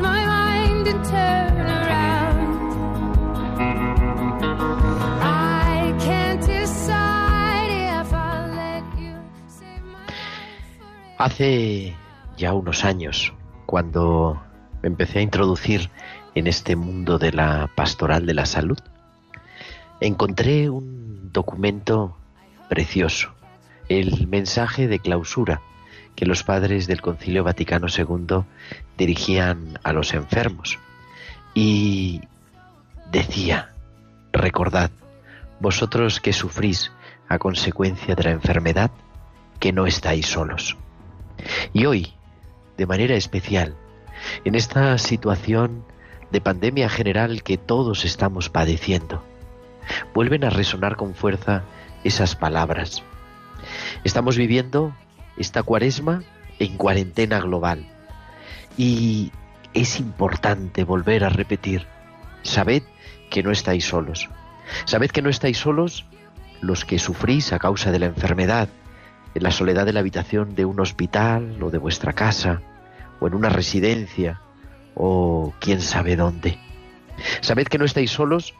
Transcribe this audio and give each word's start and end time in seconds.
my 0.00 0.26
life 0.26 0.42
Hace 11.22 11.94
ya 12.36 12.52
unos 12.52 12.84
años, 12.84 13.32
cuando 13.66 14.42
me 14.82 14.88
empecé 14.88 15.20
a 15.20 15.22
introducir 15.22 15.88
en 16.34 16.48
este 16.48 16.74
mundo 16.74 17.20
de 17.20 17.30
la 17.30 17.70
pastoral 17.76 18.26
de 18.26 18.34
la 18.34 18.44
salud, 18.44 18.78
encontré 20.00 20.68
un 20.68 21.30
documento 21.32 22.16
precioso, 22.68 23.32
el 24.00 24.26
mensaje 24.28 24.88
de 24.88 24.98
clausura 24.98 25.60
que 26.16 26.26
los 26.26 26.42
padres 26.42 26.86
del 26.86 27.00
Concilio 27.00 27.44
Vaticano 27.44 27.86
II 27.88 28.44
dirigían 28.96 29.78
a 29.82 29.92
los 29.92 30.14
enfermos. 30.14 30.78
Y 31.54 32.22
decía, 33.10 33.72
recordad, 34.32 34.90
vosotros 35.60 36.20
que 36.20 36.32
sufrís 36.32 36.92
a 37.28 37.38
consecuencia 37.38 38.14
de 38.14 38.24
la 38.24 38.30
enfermedad, 38.30 38.90
que 39.58 39.72
no 39.72 39.86
estáis 39.86 40.26
solos. 40.26 40.76
Y 41.72 41.86
hoy, 41.86 42.14
de 42.76 42.86
manera 42.86 43.14
especial, 43.14 43.74
en 44.44 44.54
esta 44.54 44.96
situación 44.98 45.84
de 46.30 46.40
pandemia 46.40 46.88
general 46.88 47.42
que 47.42 47.58
todos 47.58 48.04
estamos 48.04 48.48
padeciendo, 48.48 49.22
vuelven 50.14 50.44
a 50.44 50.50
resonar 50.50 50.96
con 50.96 51.14
fuerza 51.14 51.62
esas 52.04 52.36
palabras. 52.36 53.02
Estamos 54.04 54.36
viviendo 54.36 54.94
esta 55.36 55.62
cuaresma 55.62 56.24
en 56.58 56.76
cuarentena 56.76 57.40
global 57.40 57.86
y 58.76 59.30
es 59.74 60.00
importante 60.00 60.82
volver 60.82 61.24
a 61.24 61.28
repetir, 61.28 61.86
sabed 62.42 62.82
que 63.30 63.42
no 63.42 63.52
estáis 63.52 63.84
solos. 63.86 64.28
Sabed 64.86 65.10
que 65.10 65.22
no 65.22 65.30
estáis 65.30 65.58
solos 65.58 66.04
los 66.60 66.84
que 66.84 66.98
sufrís 66.98 67.52
a 67.52 67.58
causa 67.58 67.92
de 67.92 68.00
la 68.00 68.06
enfermedad, 68.06 68.68
en 69.34 69.42
la 69.42 69.50
soledad 69.50 69.86
de 69.86 69.92
la 69.92 70.00
habitación 70.00 70.54
de 70.54 70.64
un 70.64 70.80
hospital 70.80 71.62
o 71.62 71.70
de 71.70 71.78
vuestra 71.78 72.12
casa, 72.12 72.60
o 73.20 73.28
en 73.28 73.34
una 73.34 73.48
residencia, 73.48 74.40
o 74.94 75.54
quién 75.60 75.80
sabe 75.80 76.16
dónde. 76.16 76.58
Sabed 77.40 77.66
que 77.68 77.78
no 77.78 77.84
estáis 77.84 78.10
solos 78.10 78.54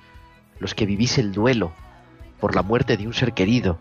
los 0.60 0.74
que 0.74 0.86
vivís 0.86 1.18
el 1.18 1.32
duelo 1.32 1.72
por 2.40 2.54
la 2.54 2.62
muerte 2.62 2.96
de 2.96 3.06
un 3.06 3.12
ser 3.12 3.32
querido, 3.32 3.78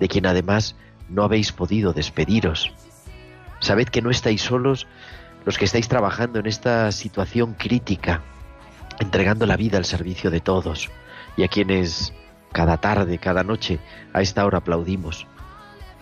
de 0.00 0.08
quien 0.08 0.26
además 0.26 0.76
no 1.08 1.24
habéis 1.24 1.52
podido 1.52 1.92
despediros. 1.92 2.72
Sabed 3.60 3.88
que 3.88 4.02
no 4.02 4.10
estáis 4.10 4.42
solos 4.42 4.86
los 5.44 5.58
que 5.58 5.64
estáis 5.64 5.88
trabajando 5.88 6.38
en 6.38 6.46
esta 6.46 6.90
situación 6.92 7.54
crítica, 7.54 8.22
entregando 8.98 9.46
la 9.46 9.56
vida 9.56 9.78
al 9.78 9.84
servicio 9.84 10.30
de 10.30 10.40
todos 10.40 10.90
y 11.36 11.44
a 11.44 11.48
quienes 11.48 12.12
cada 12.52 12.78
tarde, 12.78 13.18
cada 13.18 13.42
noche, 13.42 13.80
a 14.12 14.22
esta 14.22 14.46
hora 14.46 14.58
aplaudimos. 14.58 15.26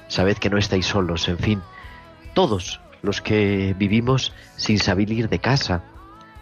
Sabed 0.08 0.36
que 0.36 0.50
no 0.50 0.58
estáis 0.58 0.86
solos, 0.86 1.28
en 1.28 1.38
fin, 1.38 1.62
todos 2.34 2.80
los 3.00 3.20
que 3.20 3.74
vivimos 3.76 4.32
sin 4.56 4.78
salir 4.78 5.28
de 5.28 5.38
casa, 5.38 5.82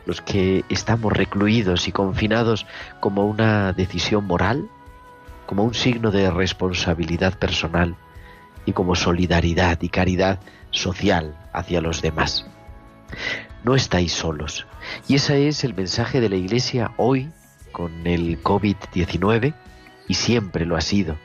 los 0.07 0.21
que 0.21 0.65
estamos 0.69 1.13
recluidos 1.13 1.87
y 1.89 1.93
confinados 1.93 2.67
como 2.99 3.27
una 3.27 3.73
decisión 3.73 4.27
moral, 4.27 4.69
como 5.47 5.65
un 5.65 5.75
signo 5.75 6.11
de 6.11 6.31
responsabilidad 6.31 7.39
personal 7.39 7.97
y 8.67 8.73
como 8.73 8.95
solidaridad 8.95 9.81
y 9.83 9.89
caridad 9.89 10.41
social 10.71 11.37
hacia 11.53 11.81
los 11.81 12.03
demás. 12.03 12.47
No 13.65 13.75
estáis 13.75 14.13
solos. 14.13 14.67
Y 15.09 15.17
ese 15.17 15.49
es 15.49 15.65
el 15.65 15.75
mensaje 15.75 16.21
de 16.21 16.29
la 16.29 16.37
Iglesia 16.37 16.93
hoy 16.97 17.31
con 17.73 18.07
el 18.07 18.43
COVID-19 18.43 19.55
y 20.09 20.15
siempre 20.15 20.65
lo 20.65 20.77
ha 20.77 20.81
sido. 20.81 21.17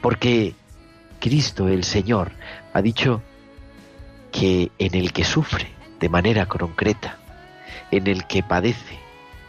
Porque 0.00 0.54
Cristo 1.20 1.68
el 1.68 1.84
Señor 1.84 2.32
ha 2.72 2.82
dicho 2.82 3.22
que 4.32 4.70
en 4.78 4.94
el 4.94 5.12
que 5.12 5.24
sufre 5.24 5.68
de 6.00 6.08
manera 6.08 6.46
concreta, 6.46 7.18
en 7.90 8.06
el 8.06 8.26
que 8.26 8.42
padece, 8.42 8.98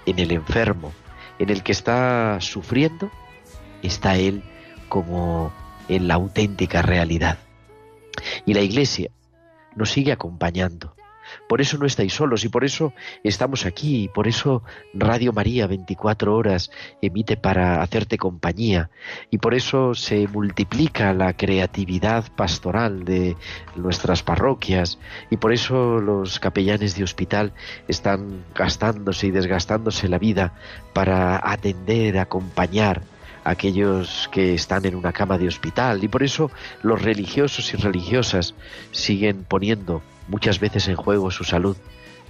en 0.05 0.19
el 0.19 0.31
enfermo, 0.31 0.93
en 1.39 1.49
el 1.49 1.63
que 1.63 1.71
está 1.71 2.39
sufriendo, 2.39 3.11
está 3.81 4.15
Él 4.15 4.43
como 4.89 5.51
en 5.89 6.07
la 6.07 6.15
auténtica 6.15 6.81
realidad. 6.81 7.37
Y 8.45 8.53
la 8.53 8.61
Iglesia 8.61 9.09
nos 9.75 9.91
sigue 9.91 10.11
acompañando. 10.11 10.97
Por 11.47 11.61
eso 11.61 11.77
no 11.77 11.85
estáis 11.85 12.13
solos 12.13 12.45
y 12.45 12.49
por 12.49 12.63
eso 12.63 12.93
estamos 13.23 13.65
aquí 13.65 14.03
y 14.03 14.07
por 14.07 14.27
eso 14.27 14.63
Radio 14.93 15.33
María 15.33 15.67
24 15.67 16.35
horas 16.35 16.71
emite 17.01 17.37
para 17.37 17.81
hacerte 17.81 18.17
compañía 18.17 18.89
y 19.29 19.37
por 19.37 19.53
eso 19.53 19.93
se 19.93 20.27
multiplica 20.27 21.13
la 21.13 21.33
creatividad 21.33 22.25
pastoral 22.35 23.03
de 23.03 23.35
nuestras 23.75 24.23
parroquias 24.23 24.99
y 25.29 25.37
por 25.37 25.53
eso 25.53 25.99
los 25.99 26.39
capellanes 26.39 26.95
de 26.95 27.03
hospital 27.03 27.53
están 27.87 28.45
gastándose 28.55 29.27
y 29.27 29.31
desgastándose 29.31 30.07
la 30.07 30.19
vida 30.19 30.53
para 30.93 31.39
atender, 31.43 32.19
acompañar 32.19 33.01
aquellos 33.47 34.29
que 34.31 34.53
están 34.53 34.85
en 34.85 34.95
una 34.95 35.13
cama 35.13 35.37
de 35.37 35.47
hospital 35.47 36.03
y 36.03 36.09
por 36.09 36.21
eso 36.21 36.51
los 36.83 37.01
religiosos 37.01 37.73
y 37.73 37.77
religiosas 37.77 38.55
siguen 38.91 39.45
poniendo 39.45 40.01
muchas 40.27 40.59
veces 40.59 40.89
en 40.89 40.97
juego 40.97 41.31
su 41.31 41.45
salud 41.45 41.77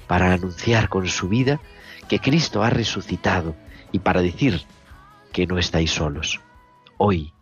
para 0.05 0.31
anunciar 0.31 0.89
con 0.89 1.07
su 1.07 1.27
vida 1.27 1.59
que 2.07 2.19
Cristo 2.19 2.61
ha 2.61 2.69
resucitado 2.69 3.55
y 3.91 3.99
para 3.99 4.21
decir 4.21 4.61
que 5.33 5.47
no 5.47 5.57
estáis 5.57 5.89
solos. 5.89 6.39
Hoy 6.97 7.33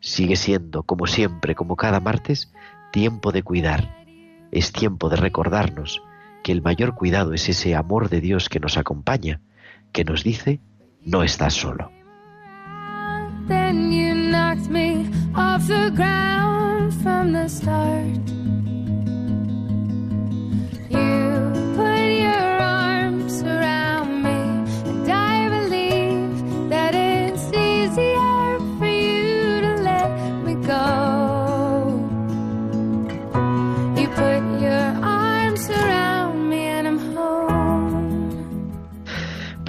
sigue 0.00 0.36
siendo, 0.36 0.82
como 0.82 1.06
siempre, 1.06 1.54
como 1.54 1.76
cada 1.76 2.00
martes, 2.00 2.52
tiempo 2.92 3.32
de 3.32 3.42
cuidar. 3.42 4.04
Es 4.50 4.72
tiempo 4.72 5.08
de 5.08 5.16
recordarnos 5.16 6.02
que 6.44 6.52
el 6.52 6.60
mayor 6.60 6.94
cuidado 6.94 7.32
es 7.32 7.48
ese 7.48 7.74
amor 7.76 8.10
de 8.10 8.20
Dios 8.20 8.50
que 8.50 8.60
nos 8.60 8.76
acompaña, 8.76 9.40
que 9.90 10.04
nos 10.04 10.22
dice, 10.22 10.60
no 11.02 11.22
estás 11.22 11.54
solo. 11.54 11.90
Then 13.48 13.90
you 13.92 14.14
knocked 14.14 14.68
me 14.68 15.10
off 15.34 15.66
the 15.66 15.92
ground 15.94 16.94
from 17.02 17.32
the 17.32 17.48
start. 17.48 18.18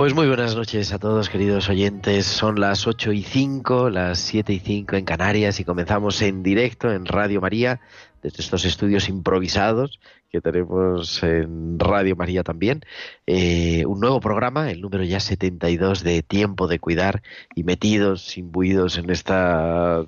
Pues 0.03 0.13
muy 0.13 0.27
buenas 0.27 0.53
noches 0.53 0.91
a 0.91 0.99
todos, 0.99 1.29
queridos 1.29 1.69
oyentes. 1.69 2.25
Son 2.25 2.59
las 2.59 2.87
8 2.87 3.13
y 3.13 3.23
5, 3.23 3.89
las 3.89 4.19
7 4.19 4.51
y 4.51 4.59
5 4.59 4.97
en 4.97 5.05
Canarias 5.05 5.61
y 5.61 5.63
comenzamos 5.63 6.21
en 6.21 6.43
directo 6.43 6.91
en 6.91 7.05
Radio 7.05 7.39
María, 7.39 7.79
desde 8.21 8.43
estos 8.43 8.65
estudios 8.65 9.07
improvisados 9.07 10.01
que 10.29 10.41
tenemos 10.41 11.23
en 11.23 11.79
Radio 11.79 12.17
María 12.17 12.43
también. 12.43 12.81
eh, 13.27 13.85
un 13.85 14.01
nuevo 14.01 14.19
programa, 14.19 14.71
el 14.71 14.81
número 14.81 15.05
ya 15.05 15.21
72 15.21 16.03
de 16.03 16.21
Tiempo 16.21 16.67
de 16.67 16.79
Cuidar 16.79 17.21
y 17.55 17.63
metidos, 17.63 18.37
imbuidos 18.37 18.97
en 18.97 19.09
esta 19.09 20.03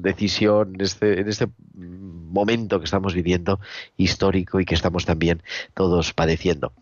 decisión, 0.00 0.74
en 0.74 0.80
este, 0.80 1.20
en 1.20 1.28
este 1.28 1.46
momento 1.74 2.80
que 2.80 2.86
estamos 2.86 3.14
viviendo 3.14 3.60
histórico 3.96 4.58
y 4.58 4.64
que 4.64 4.74
estamos 4.74 5.04
también 5.04 5.42
todos 5.74 6.12
padeciendo. 6.12 6.72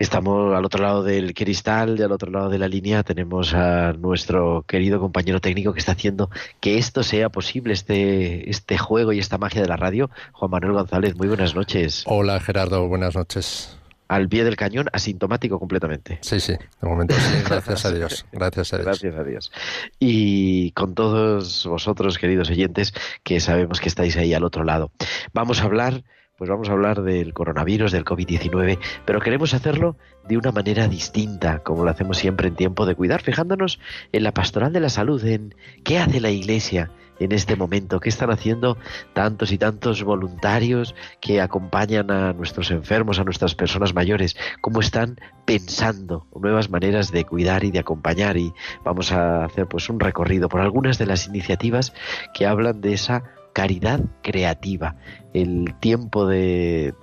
Estamos 0.00 0.56
al 0.56 0.64
otro 0.64 0.82
lado 0.82 1.02
del 1.02 1.34
cristal 1.34 1.96
y 1.98 2.02
al 2.02 2.10
otro 2.10 2.30
lado 2.30 2.48
de 2.48 2.56
la 2.56 2.68
línea 2.68 3.02
tenemos 3.02 3.52
a 3.52 3.92
nuestro 3.92 4.64
querido 4.66 4.98
compañero 4.98 5.42
técnico 5.42 5.74
que 5.74 5.78
está 5.78 5.92
haciendo 5.92 6.30
que 6.58 6.78
esto 6.78 7.02
sea 7.02 7.28
posible, 7.28 7.74
este, 7.74 8.48
este 8.48 8.78
juego 8.78 9.12
y 9.12 9.18
esta 9.18 9.36
magia 9.36 9.60
de 9.60 9.68
la 9.68 9.76
radio. 9.76 10.08
Juan 10.32 10.52
Manuel 10.52 10.72
González, 10.72 11.16
muy 11.16 11.28
buenas 11.28 11.54
noches. 11.54 12.04
Hola 12.06 12.40
Gerardo, 12.40 12.88
buenas 12.88 13.14
noches 13.14 13.76
al 14.08 14.26
pie 14.26 14.42
del 14.42 14.56
cañón, 14.56 14.86
asintomático 14.90 15.58
completamente. 15.58 16.18
Sí, 16.22 16.40
sí, 16.40 16.54
de 16.54 16.88
momento 16.88 17.14
sí, 17.14 17.42
gracias 17.46 17.84
a 17.84 17.92
Dios. 17.92 18.26
Gracias 18.32 18.72
a 18.72 18.78
Dios. 18.78 18.86
Gracias 18.86 19.14
a 19.14 19.22
Dios. 19.22 19.52
Y 20.00 20.72
con 20.72 20.94
todos 20.94 21.66
vosotros, 21.66 22.16
queridos 22.16 22.48
oyentes, 22.48 22.94
que 23.22 23.38
sabemos 23.38 23.80
que 23.80 23.88
estáis 23.88 24.16
ahí 24.16 24.32
al 24.32 24.44
otro 24.44 24.64
lado. 24.64 24.90
Vamos 25.34 25.60
a 25.60 25.64
hablar 25.64 26.02
pues 26.40 26.48
vamos 26.48 26.70
a 26.70 26.72
hablar 26.72 27.02
del 27.02 27.34
coronavirus, 27.34 27.92
del 27.92 28.06
COVID-19, 28.06 28.78
pero 29.04 29.20
queremos 29.20 29.52
hacerlo 29.52 29.98
de 30.26 30.38
una 30.38 30.52
manera 30.52 30.88
distinta, 30.88 31.58
como 31.58 31.84
lo 31.84 31.90
hacemos 31.90 32.16
siempre 32.16 32.48
en 32.48 32.54
tiempo 32.54 32.86
de 32.86 32.94
cuidar, 32.94 33.20
fijándonos 33.20 33.78
en 34.12 34.22
la 34.22 34.32
pastoral 34.32 34.72
de 34.72 34.80
la 34.80 34.88
salud, 34.88 35.22
en 35.26 35.54
qué 35.84 35.98
hace 35.98 36.18
la 36.18 36.30
Iglesia 36.30 36.92
en 37.18 37.32
este 37.32 37.56
momento, 37.56 38.00
qué 38.00 38.08
están 38.08 38.30
haciendo 38.30 38.78
tantos 39.12 39.52
y 39.52 39.58
tantos 39.58 40.02
voluntarios 40.02 40.94
que 41.20 41.42
acompañan 41.42 42.10
a 42.10 42.32
nuestros 42.32 42.70
enfermos, 42.70 43.18
a 43.18 43.24
nuestras 43.24 43.54
personas 43.54 43.92
mayores, 43.92 44.34
cómo 44.62 44.80
están 44.80 45.20
pensando 45.44 46.26
nuevas 46.34 46.70
maneras 46.70 47.12
de 47.12 47.26
cuidar 47.26 47.64
y 47.64 47.70
de 47.70 47.80
acompañar 47.80 48.38
y 48.38 48.54
vamos 48.82 49.12
a 49.12 49.44
hacer 49.44 49.66
pues 49.66 49.90
un 49.90 50.00
recorrido 50.00 50.48
por 50.48 50.62
algunas 50.62 50.96
de 50.96 51.04
las 51.04 51.26
iniciativas 51.26 51.92
que 52.32 52.46
hablan 52.46 52.80
de 52.80 52.94
esa 52.94 53.24
caridad 53.52 54.00
creativa. 54.22 54.96
El 55.32 55.74
tiempo 55.80 56.26
de, 56.26 56.94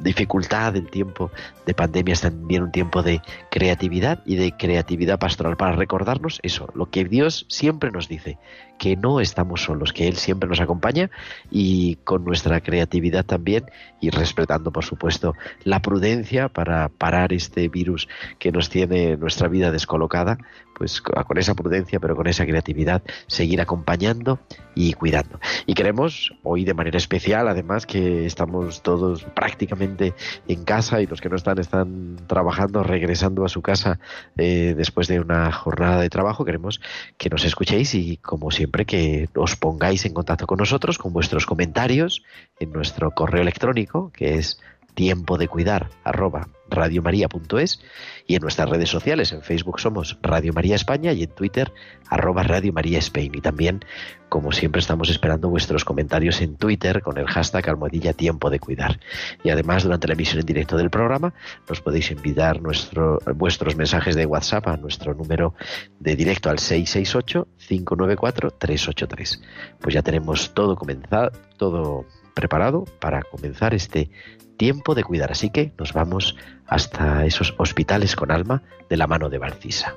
dificultad, 0.00 0.76
el 0.76 0.88
tiempo 0.88 1.30
de 1.66 1.74
pandemia 1.74 2.14
es 2.14 2.22
también 2.22 2.62
un 2.62 2.72
tiempo 2.72 3.02
de 3.02 3.20
creatividad 3.50 4.22
y 4.24 4.36
de 4.36 4.52
creatividad 4.52 5.18
pastoral 5.18 5.56
para 5.56 5.72
recordarnos 5.72 6.40
eso, 6.42 6.68
lo 6.74 6.90
que 6.90 7.04
Dios 7.04 7.46
siempre 7.48 7.90
nos 7.90 8.08
dice, 8.08 8.38
que 8.78 8.96
no 8.96 9.20
estamos 9.20 9.62
solos, 9.62 9.92
que 9.92 10.08
Él 10.08 10.16
siempre 10.16 10.48
nos 10.48 10.60
acompaña 10.60 11.10
y 11.50 11.96
con 12.04 12.24
nuestra 12.24 12.60
creatividad 12.60 13.24
también 13.24 13.64
y 14.00 14.10
respetando, 14.10 14.72
por 14.72 14.84
supuesto, 14.84 15.34
la 15.64 15.80
prudencia 15.80 16.48
para 16.48 16.88
parar 16.88 17.32
este 17.32 17.68
virus 17.68 18.08
que 18.38 18.52
nos 18.52 18.68
tiene 18.68 19.16
nuestra 19.16 19.48
vida 19.48 19.70
descolocada, 19.70 20.38
pues 20.76 21.00
con 21.00 21.38
esa 21.38 21.54
prudencia, 21.54 22.00
pero 22.00 22.16
con 22.16 22.26
esa 22.26 22.44
creatividad, 22.44 23.02
seguir 23.26 23.60
acompañando 23.60 24.40
y 24.74 24.92
cuidando. 24.94 25.38
Y 25.66 25.74
queremos 25.74 26.32
hoy 26.42 26.64
de 26.64 26.74
manera 26.74 26.93
especial, 26.96 27.48
además 27.48 27.86
que 27.86 28.26
estamos 28.26 28.82
todos 28.82 29.24
prácticamente 29.24 30.14
en 30.48 30.64
casa 30.64 31.00
y 31.00 31.06
los 31.06 31.20
que 31.20 31.28
no 31.28 31.36
están 31.36 31.58
están 31.58 32.16
trabajando, 32.26 32.82
regresando 32.82 33.44
a 33.44 33.48
su 33.48 33.62
casa 33.62 33.98
eh, 34.36 34.74
después 34.76 35.08
de 35.08 35.20
una 35.20 35.52
jornada 35.52 36.00
de 36.00 36.10
trabajo, 36.10 36.44
queremos 36.44 36.80
que 37.18 37.30
nos 37.30 37.44
escuchéis 37.44 37.94
y 37.94 38.16
como 38.18 38.50
siempre 38.50 38.84
que 38.84 39.28
os 39.34 39.56
pongáis 39.56 40.04
en 40.04 40.14
contacto 40.14 40.46
con 40.46 40.58
nosotros 40.58 40.98
con 40.98 41.12
vuestros 41.12 41.46
comentarios 41.46 42.22
en 42.58 42.72
nuestro 42.72 43.10
correo 43.12 43.42
electrónico, 43.42 44.10
que 44.12 44.34
es 44.34 44.60
tiempo 44.94 45.38
de 45.38 45.48
cuidar 45.48 45.90
arroba 46.04 46.48
radiomaria.es 46.70 47.80
y 48.26 48.36
en 48.36 48.42
nuestras 48.42 48.70
redes 48.70 48.88
sociales, 48.88 49.32
en 49.32 49.42
Facebook 49.42 49.80
somos 49.80 50.16
Radio 50.22 50.54
María 50.54 50.76
España 50.76 51.12
y 51.12 51.24
en 51.24 51.30
Twitter 51.30 51.70
arroba 52.08 52.42
Radio 52.42 52.72
María 52.72 52.98
Spain. 52.98 53.34
Y 53.34 53.42
también, 53.42 53.84
como 54.30 54.50
siempre, 54.52 54.80
estamos 54.80 55.10
esperando 55.10 55.50
vuestros 55.50 55.84
comentarios 55.84 56.40
en 56.40 56.56
Twitter 56.56 57.02
con 57.02 57.18
el 57.18 57.26
hashtag 57.26 57.68
almohadilla 57.68 58.14
tiempo 58.14 58.48
de 58.48 58.60
cuidar. 58.60 58.98
Y 59.42 59.50
además, 59.50 59.82
durante 59.82 60.08
la 60.08 60.14
emisión 60.14 60.40
en 60.40 60.46
directo 60.46 60.78
del 60.78 60.88
programa, 60.88 61.34
nos 61.68 61.82
podéis 61.82 62.10
enviar 62.12 62.62
nuestro, 62.62 63.18
vuestros 63.34 63.76
mensajes 63.76 64.16
de 64.16 64.24
WhatsApp 64.24 64.68
a 64.68 64.78
nuestro 64.78 65.12
número 65.14 65.52
de 66.00 66.16
directo 66.16 66.48
al 66.48 66.56
668-594-383. 66.58 69.40
Pues 69.80 69.94
ya 69.94 70.00
tenemos 70.02 70.54
todo 70.54 70.76
comenzado, 70.76 71.30
todo 71.58 72.06
preparado 72.34 72.84
para 73.00 73.22
comenzar 73.22 73.74
este 73.74 74.10
tiempo 74.56 74.94
de 74.94 75.04
cuidar. 75.04 75.32
Así 75.32 75.50
que 75.50 75.72
nos 75.78 75.92
vamos 75.92 76.36
hasta 76.66 77.24
esos 77.24 77.54
hospitales 77.58 78.16
con 78.16 78.30
alma 78.30 78.62
de 78.88 78.96
la 78.96 79.06
mano 79.06 79.30
de 79.30 79.38
Valcisa. 79.38 79.94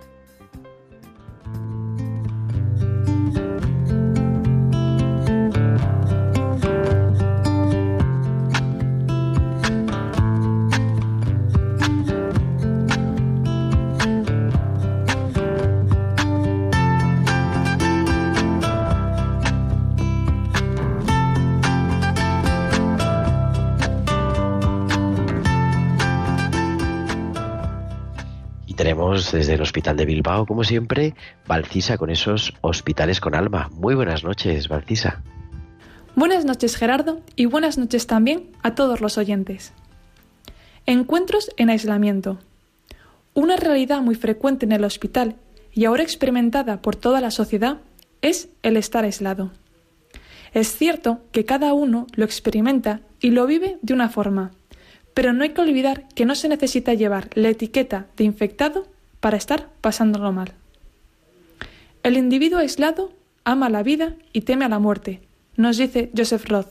Desde 29.25 29.55
el 29.55 29.61
Hospital 29.61 29.97
de 29.97 30.05
Bilbao, 30.05 30.45
como 30.45 30.63
siempre, 30.63 31.15
Valcisa 31.47 31.97
con 31.97 32.09
esos 32.09 32.53
hospitales 32.61 33.19
con 33.19 33.35
alma. 33.35 33.69
Muy 33.73 33.95
buenas 33.95 34.23
noches, 34.23 34.67
Valcisa. 34.67 35.21
Buenas 36.15 36.45
noches, 36.45 36.75
Gerardo, 36.75 37.21
y 37.35 37.45
buenas 37.45 37.77
noches 37.77 38.07
también 38.07 38.51
a 38.63 38.75
todos 38.75 39.01
los 39.01 39.17
oyentes. 39.17 39.73
Encuentros 40.85 41.51
en 41.57 41.69
aislamiento. 41.69 42.37
Una 43.33 43.55
realidad 43.55 44.01
muy 44.01 44.15
frecuente 44.15 44.65
en 44.65 44.71
el 44.71 44.83
hospital 44.83 45.35
y 45.73 45.85
ahora 45.85 46.03
experimentada 46.03 46.81
por 46.81 46.95
toda 46.95 47.19
la 47.19 47.31
sociedad 47.31 47.77
es 48.21 48.49
el 48.63 48.77
estar 48.77 49.03
aislado. 49.03 49.51
Es 50.53 50.75
cierto 50.75 51.21
que 51.31 51.45
cada 51.45 51.73
uno 51.73 52.07
lo 52.13 52.25
experimenta 52.25 53.01
y 53.19 53.31
lo 53.31 53.45
vive 53.45 53.77
de 53.81 53.93
una 53.93 54.09
forma, 54.09 54.51
pero 55.13 55.33
no 55.33 55.43
hay 55.43 55.49
que 55.49 55.61
olvidar 55.61 56.07
que 56.15 56.25
no 56.25 56.35
se 56.35 56.47
necesita 56.49 56.93
llevar 56.93 57.29
la 57.33 57.49
etiqueta 57.49 58.07
de 58.15 58.23
infectado 58.23 58.87
para 59.19 59.37
estar 59.37 59.69
pasándolo 59.81 60.31
mal. 60.31 60.53
El 62.03 62.17
individuo 62.17 62.59
aislado 62.59 63.11
ama 63.43 63.69
la 63.69 63.83
vida 63.83 64.15
y 64.33 64.41
teme 64.41 64.65
a 64.65 64.69
la 64.69 64.79
muerte, 64.79 65.21
nos 65.55 65.77
dice 65.77 66.11
Joseph 66.15 66.45
Roth. 66.47 66.69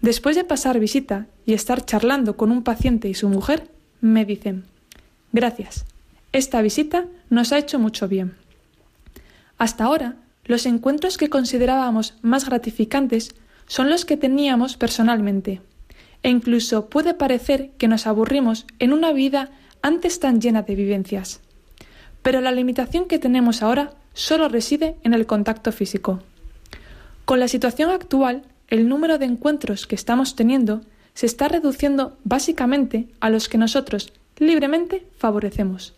Después 0.00 0.34
de 0.34 0.44
pasar 0.44 0.80
visita 0.80 1.26
y 1.46 1.54
estar 1.54 1.84
charlando 1.84 2.36
con 2.36 2.50
un 2.50 2.64
paciente 2.64 3.08
y 3.08 3.14
su 3.14 3.28
mujer, 3.28 3.68
me 4.00 4.24
dicen, 4.24 4.64
gracias, 5.32 5.84
esta 6.32 6.60
visita 6.62 7.04
nos 7.30 7.52
ha 7.52 7.58
hecho 7.58 7.78
mucho 7.78 8.08
bien. 8.08 8.34
Hasta 9.58 9.84
ahora, 9.84 10.16
los 10.44 10.66
encuentros 10.66 11.18
que 11.18 11.30
considerábamos 11.30 12.14
más 12.22 12.46
gratificantes 12.46 13.34
son 13.68 13.90
los 13.90 14.04
que 14.04 14.16
teníamos 14.16 14.76
personalmente, 14.76 15.60
e 16.22 16.30
incluso 16.30 16.88
puede 16.88 17.14
parecer 17.14 17.70
que 17.78 17.88
nos 17.88 18.06
aburrimos 18.06 18.66
en 18.80 18.92
una 18.92 19.12
vida 19.12 19.50
antes 19.82 20.20
tan 20.20 20.40
llena 20.40 20.62
de 20.62 20.74
vivencias. 20.74 21.40
Pero 22.22 22.40
la 22.40 22.52
limitación 22.52 23.06
que 23.06 23.18
tenemos 23.18 23.62
ahora 23.62 23.94
solo 24.14 24.48
reside 24.48 24.96
en 25.02 25.14
el 25.14 25.26
contacto 25.26 25.72
físico. 25.72 26.20
Con 27.24 27.40
la 27.40 27.48
situación 27.48 27.90
actual, 27.90 28.42
el 28.68 28.88
número 28.88 29.18
de 29.18 29.26
encuentros 29.26 29.86
que 29.86 29.94
estamos 29.94 30.34
teniendo 30.34 30.82
se 31.14 31.26
está 31.26 31.48
reduciendo 31.48 32.16
básicamente 32.24 33.08
a 33.20 33.28
los 33.28 33.48
que 33.48 33.58
nosotros 33.58 34.12
libremente 34.38 35.06
favorecemos. 35.18 35.94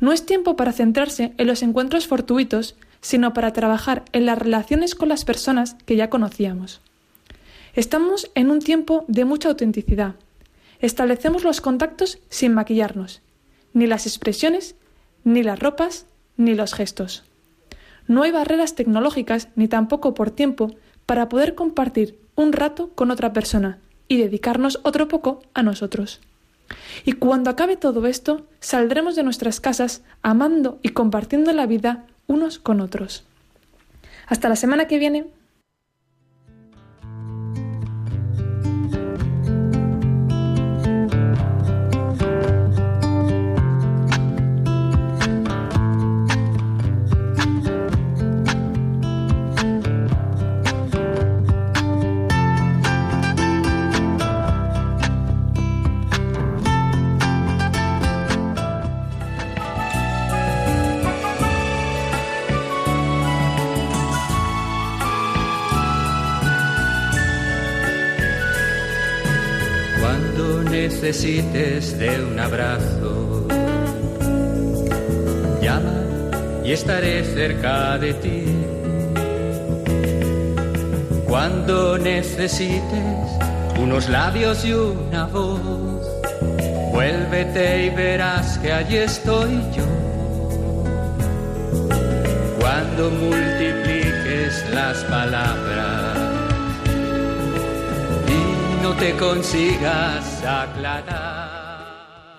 No 0.00 0.12
es 0.12 0.26
tiempo 0.26 0.56
para 0.56 0.72
centrarse 0.72 1.32
en 1.36 1.46
los 1.46 1.62
encuentros 1.62 2.06
fortuitos, 2.06 2.76
sino 3.00 3.32
para 3.34 3.52
trabajar 3.52 4.04
en 4.12 4.26
las 4.26 4.38
relaciones 4.38 4.94
con 4.94 5.08
las 5.08 5.24
personas 5.24 5.74
que 5.86 5.96
ya 5.96 6.10
conocíamos. 6.10 6.80
Estamos 7.74 8.30
en 8.34 8.50
un 8.50 8.60
tiempo 8.60 9.04
de 9.08 9.24
mucha 9.24 9.48
autenticidad, 9.48 10.14
Establecemos 10.82 11.44
los 11.44 11.60
contactos 11.60 12.18
sin 12.28 12.52
maquillarnos, 12.52 13.22
ni 13.72 13.86
las 13.86 14.06
expresiones, 14.06 14.74
ni 15.24 15.42
las 15.42 15.58
ropas, 15.58 16.06
ni 16.36 16.54
los 16.54 16.74
gestos. 16.74 17.24
No 18.08 18.24
hay 18.24 18.32
barreras 18.32 18.74
tecnológicas 18.74 19.48
ni 19.54 19.68
tampoco 19.68 20.12
por 20.12 20.30
tiempo 20.30 20.74
para 21.06 21.28
poder 21.28 21.54
compartir 21.54 22.18
un 22.34 22.52
rato 22.52 22.90
con 22.94 23.10
otra 23.10 23.32
persona 23.32 23.78
y 24.08 24.18
dedicarnos 24.18 24.80
otro 24.82 25.06
poco 25.08 25.42
a 25.54 25.62
nosotros. 25.62 26.20
Y 27.04 27.12
cuando 27.12 27.50
acabe 27.50 27.76
todo 27.76 28.06
esto, 28.06 28.46
saldremos 28.60 29.14
de 29.14 29.22
nuestras 29.22 29.60
casas 29.60 30.02
amando 30.22 30.78
y 30.82 30.90
compartiendo 30.90 31.52
la 31.52 31.66
vida 31.66 32.06
unos 32.26 32.58
con 32.58 32.80
otros. 32.80 33.24
Hasta 34.26 34.48
la 34.48 34.56
semana 34.56 34.88
que 34.88 34.98
viene. 34.98 35.26
Necesites 71.02 71.98
de 71.98 72.24
un 72.24 72.38
abrazo, 72.38 73.48
llama 75.60 76.04
y 76.64 76.70
estaré 76.70 77.24
cerca 77.24 77.98
de 77.98 78.14
ti. 78.14 78.44
Cuando 81.26 81.98
necesites 81.98 83.30
unos 83.80 84.08
labios 84.08 84.64
y 84.64 84.74
una 84.74 85.26
voz, 85.26 86.06
vuélvete 86.92 87.86
y 87.86 87.90
verás 87.90 88.58
que 88.58 88.72
allí 88.72 88.98
estoy 88.98 89.60
yo. 89.74 89.84
Cuando 92.60 93.10
multipliques 93.10 94.64
las 94.72 94.98
palabras 95.06 96.11
no 98.82 98.94
te 98.96 99.16
consigas 99.16 100.42
aclarar. 100.44 101.82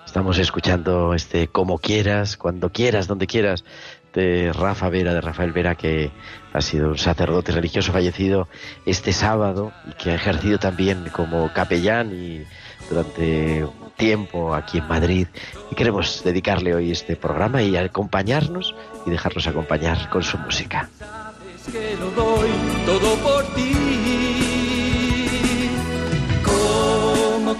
Estamos 0.04 0.36
escuchando 0.38 1.14
este 1.14 1.48
Como 1.48 1.78
quieras, 1.78 2.36
cuando 2.36 2.70
quieras, 2.70 3.06
donde 3.06 3.26
quieras, 3.26 3.64
de 4.12 4.52
Rafa 4.52 4.90
Vera, 4.90 5.14
de 5.14 5.22
Rafael 5.22 5.52
Vera, 5.52 5.74
que 5.74 6.10
ha 6.52 6.60
sido 6.60 6.90
un 6.90 6.98
sacerdote 6.98 7.50
religioso 7.50 7.92
fallecido 7.92 8.48
este 8.84 9.12
sábado 9.12 9.72
y 9.90 9.94
que 9.94 10.10
ha 10.10 10.14
ejercido 10.14 10.58
también 10.58 11.08
como 11.12 11.50
capellán 11.52 12.12
y 12.14 12.44
durante 12.90 13.64
un 13.64 13.90
tiempo 13.96 14.54
aquí 14.54 14.78
en 14.78 14.86
Madrid. 14.86 15.26
Y 15.70 15.74
queremos 15.74 16.22
dedicarle 16.22 16.74
hoy 16.74 16.92
este 16.92 17.16
programa 17.16 17.62
y 17.62 17.76
acompañarnos 17.76 18.74
y 19.06 19.10
dejarnos 19.10 19.46
acompañar 19.46 20.10
con 20.10 20.22
su 20.22 20.36
música. 20.38 20.90
Sabes 20.98 21.72
que 21.72 21.96
lo 21.96 22.10
doy 22.10 22.50
todo 22.84 23.16
por 23.16 23.44
ti, 23.54 23.72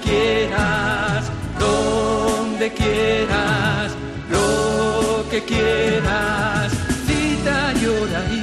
quieras, 0.04 1.30
donde 1.58 2.72
quieras, 2.72 3.92
lo 4.30 5.24
que 5.30 5.42
quieras, 5.44 6.72
cita 7.06 7.72
y 7.80 7.86
hora 7.86 8.22
y 8.30 8.42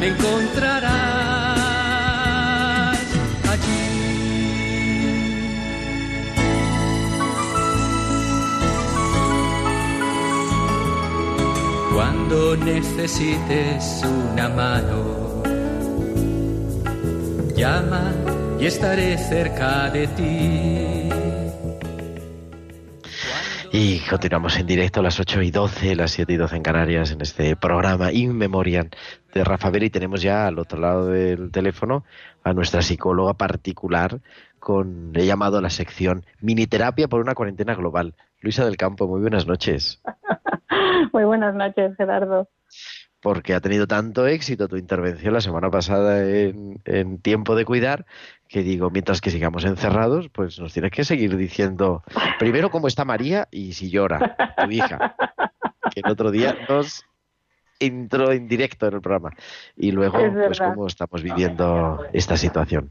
me 0.00 0.06
encontrarás 0.08 0.92
allí. 3.52 3.84
Cuando 11.94 12.56
necesites 12.56 14.02
una 14.04 14.48
mano, 14.48 15.42
llama 17.54 18.12
y 18.58 18.66
estaré 18.66 19.18
cerca 19.18 19.90
de 19.90 20.06
ti. 20.08 21.01
Y 23.74 24.00
continuamos 24.00 24.58
en 24.58 24.66
directo 24.66 25.00
a 25.00 25.02
las 25.02 25.18
8 25.18 25.40
y 25.40 25.50
12, 25.50 25.96
las 25.96 26.10
7 26.10 26.30
y 26.34 26.36
12 26.36 26.56
en 26.56 26.62
Canarias, 26.62 27.10
en 27.10 27.22
este 27.22 27.56
programa 27.56 28.12
In 28.12 28.36
Memoriam 28.36 28.90
de 29.32 29.44
Rafa 29.44 29.70
Vera. 29.70 29.86
Y 29.86 29.90
tenemos 29.90 30.20
ya 30.20 30.46
al 30.46 30.58
otro 30.58 30.78
lado 30.78 31.06
del 31.06 31.50
teléfono 31.50 32.04
a 32.44 32.52
nuestra 32.52 32.82
psicóloga 32.82 33.32
particular, 33.32 34.20
con 34.58 35.12
he 35.14 35.24
llamado 35.24 35.56
a 35.56 35.62
la 35.62 35.70
sección 35.70 36.26
Mini 36.42 36.66
Terapia 36.66 37.08
por 37.08 37.22
una 37.22 37.34
cuarentena 37.34 37.74
global. 37.74 38.14
Luisa 38.42 38.66
del 38.66 38.76
Campo, 38.76 39.08
muy 39.08 39.22
buenas 39.22 39.46
noches. 39.46 40.02
Muy 41.12 41.24
buenas 41.24 41.54
noches, 41.54 41.96
Gerardo. 41.96 42.48
Porque 43.20 43.54
ha 43.54 43.60
tenido 43.60 43.86
tanto 43.86 44.26
éxito 44.26 44.68
tu 44.68 44.76
intervención 44.76 45.34
la 45.34 45.40
semana 45.40 45.70
pasada 45.70 46.22
en, 46.28 46.80
en 46.84 47.18
Tiempo 47.18 47.54
de 47.54 47.64
Cuidar, 47.64 48.06
que 48.52 48.62
digo, 48.62 48.90
mientras 48.90 49.22
que 49.22 49.30
sigamos 49.30 49.64
encerrados, 49.64 50.28
pues 50.28 50.60
nos 50.60 50.74
tienes 50.74 50.90
que 50.92 51.04
seguir 51.04 51.34
diciendo 51.38 52.02
primero 52.38 52.70
cómo 52.70 52.86
está 52.86 53.02
María 53.06 53.48
y 53.50 53.72
si 53.72 53.88
llora, 53.90 54.36
tu 54.62 54.70
hija, 54.70 55.16
que 55.94 56.02
el 56.04 56.10
otro 56.12 56.30
día 56.30 56.54
nos 56.68 57.06
entró 57.80 58.30
en 58.30 58.48
directo 58.48 58.86
en 58.86 58.94
el 58.94 59.00
programa. 59.00 59.30
Y 59.74 59.90
luego, 59.90 60.18
Es 60.18 60.32
pues 60.32 60.58
verdad. 60.58 60.74
cómo 60.74 60.86
estamos 60.86 61.22
viviendo 61.22 62.04
esta 62.12 62.36
situación. 62.36 62.90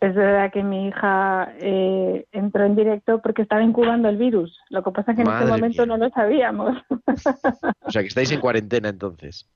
Es 0.00 0.14
verdad 0.14 0.52
que 0.52 0.62
mi 0.62 0.88
hija 0.88 1.54
eh, 1.58 2.26
entró 2.32 2.66
en 2.66 2.76
directo 2.76 3.22
porque 3.22 3.42
estaba 3.42 3.62
incubando 3.62 4.10
el 4.10 4.18
virus. 4.18 4.58
Lo 4.68 4.82
que 4.82 4.90
pasa 4.90 5.12
es 5.12 5.16
que 5.16 5.22
en 5.22 5.28
este 5.28 5.46
momento 5.46 5.86
mía. 5.86 5.96
no 5.96 6.04
lo 6.04 6.10
sabíamos. 6.10 6.76
O 7.80 7.90
sea, 7.90 8.02
que 8.02 8.08
estáis 8.08 8.30
en 8.30 8.40
cuarentena 8.40 8.90
entonces. 8.90 9.48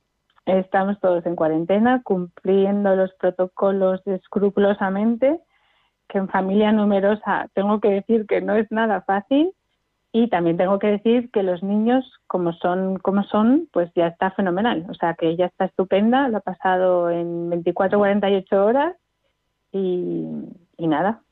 Estamos 0.47 0.99
todos 1.01 1.27
en 1.27 1.35
cuarentena, 1.35 2.03
cumpliendo 2.05 2.95
los 2.95 3.13
protocolos 3.15 4.01
escrupulosamente, 4.07 5.41
que 6.09 6.19
en 6.19 6.29
familia 6.29 6.71
numerosa 6.71 7.49
tengo 7.53 7.81
que 7.81 7.91
decir 7.91 8.27
que 8.27 8.41
no 8.41 8.55
es 8.55 8.71
nada 8.71 9.03
fácil 9.03 9.53
y 10.13 10.29
también 10.29 10.57
tengo 10.57 10.79
que 10.79 10.87
decir 10.87 11.31
que 11.33 11.43
los 11.43 11.65
niños, 11.65 12.05
como 12.29 12.53
son, 12.55 12.97
como 12.99 13.25
son, 13.25 13.69
pues 13.73 13.91
ya 13.97 14.07
está 14.07 14.31
fenomenal. 14.31 14.87
O 14.89 14.95
sea, 14.95 15.15
que 15.15 15.29
ella 15.29 15.47
está 15.47 15.65
estupenda, 15.65 16.29
lo 16.29 16.39
ha 16.39 16.41
pasado 16.41 17.11
en 17.11 17.51
24, 17.51 17.99
48 17.99 18.65
horas 18.65 18.97
y, 19.73 20.27
y 20.79 20.87
nada. 20.87 21.23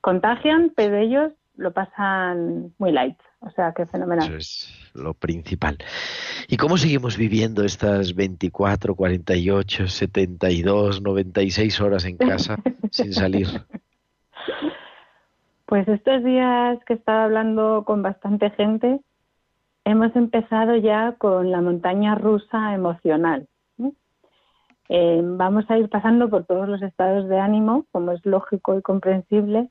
Contagian, 0.00 0.72
pero 0.74 0.96
ellos 0.96 1.32
lo 1.56 1.72
pasan 1.72 2.72
muy 2.78 2.92
light. 2.92 3.18
O 3.40 3.50
sea, 3.50 3.72
que 3.72 3.86
fenomenal. 3.86 4.28
Eso 4.28 4.36
es 4.36 4.90
lo 4.94 5.14
principal. 5.14 5.78
¿Y 6.48 6.56
cómo 6.56 6.76
seguimos 6.76 7.16
viviendo 7.16 7.64
estas 7.64 8.14
24, 8.14 8.94
48, 8.94 9.88
72, 9.88 11.02
96 11.02 11.80
horas 11.80 12.04
en 12.04 12.16
casa 12.16 12.58
sin 12.90 13.12
salir? 13.12 13.48
Pues 15.66 15.88
estos 15.88 16.22
días 16.22 16.78
que 16.84 16.92
he 16.92 16.96
estado 16.96 17.22
hablando 17.22 17.84
con 17.84 18.02
bastante 18.02 18.50
gente, 18.50 19.00
hemos 19.84 20.14
empezado 20.14 20.76
ya 20.76 21.16
con 21.18 21.50
la 21.50 21.60
montaña 21.60 22.14
rusa 22.14 22.74
emocional. 22.74 23.48
Eh, 24.88 25.20
vamos 25.24 25.64
a 25.70 25.78
ir 25.78 25.88
pasando 25.88 26.28
por 26.28 26.44
todos 26.44 26.68
los 26.68 26.82
estados 26.82 27.28
de 27.28 27.38
ánimo, 27.38 27.86
como 27.92 28.12
es 28.12 28.24
lógico 28.26 28.76
y 28.76 28.82
comprensible, 28.82 29.70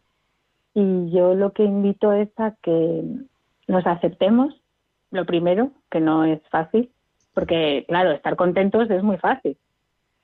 y 0.74 1.12
yo 1.12 1.36
lo 1.36 1.52
que 1.52 1.64
invito 1.64 2.14
es 2.14 2.30
a 2.38 2.56
que 2.62 3.04
nos 3.68 3.86
aceptemos, 3.86 4.54
lo 5.12 5.26
primero, 5.26 5.72
que 5.90 6.00
no 6.00 6.24
es 6.24 6.42
fácil, 6.50 6.90
porque 7.34 7.86
claro, 7.88 8.12
estar 8.12 8.36
contentos 8.36 8.90
es 8.90 9.04
muy 9.04 9.18
fácil, 9.18 9.58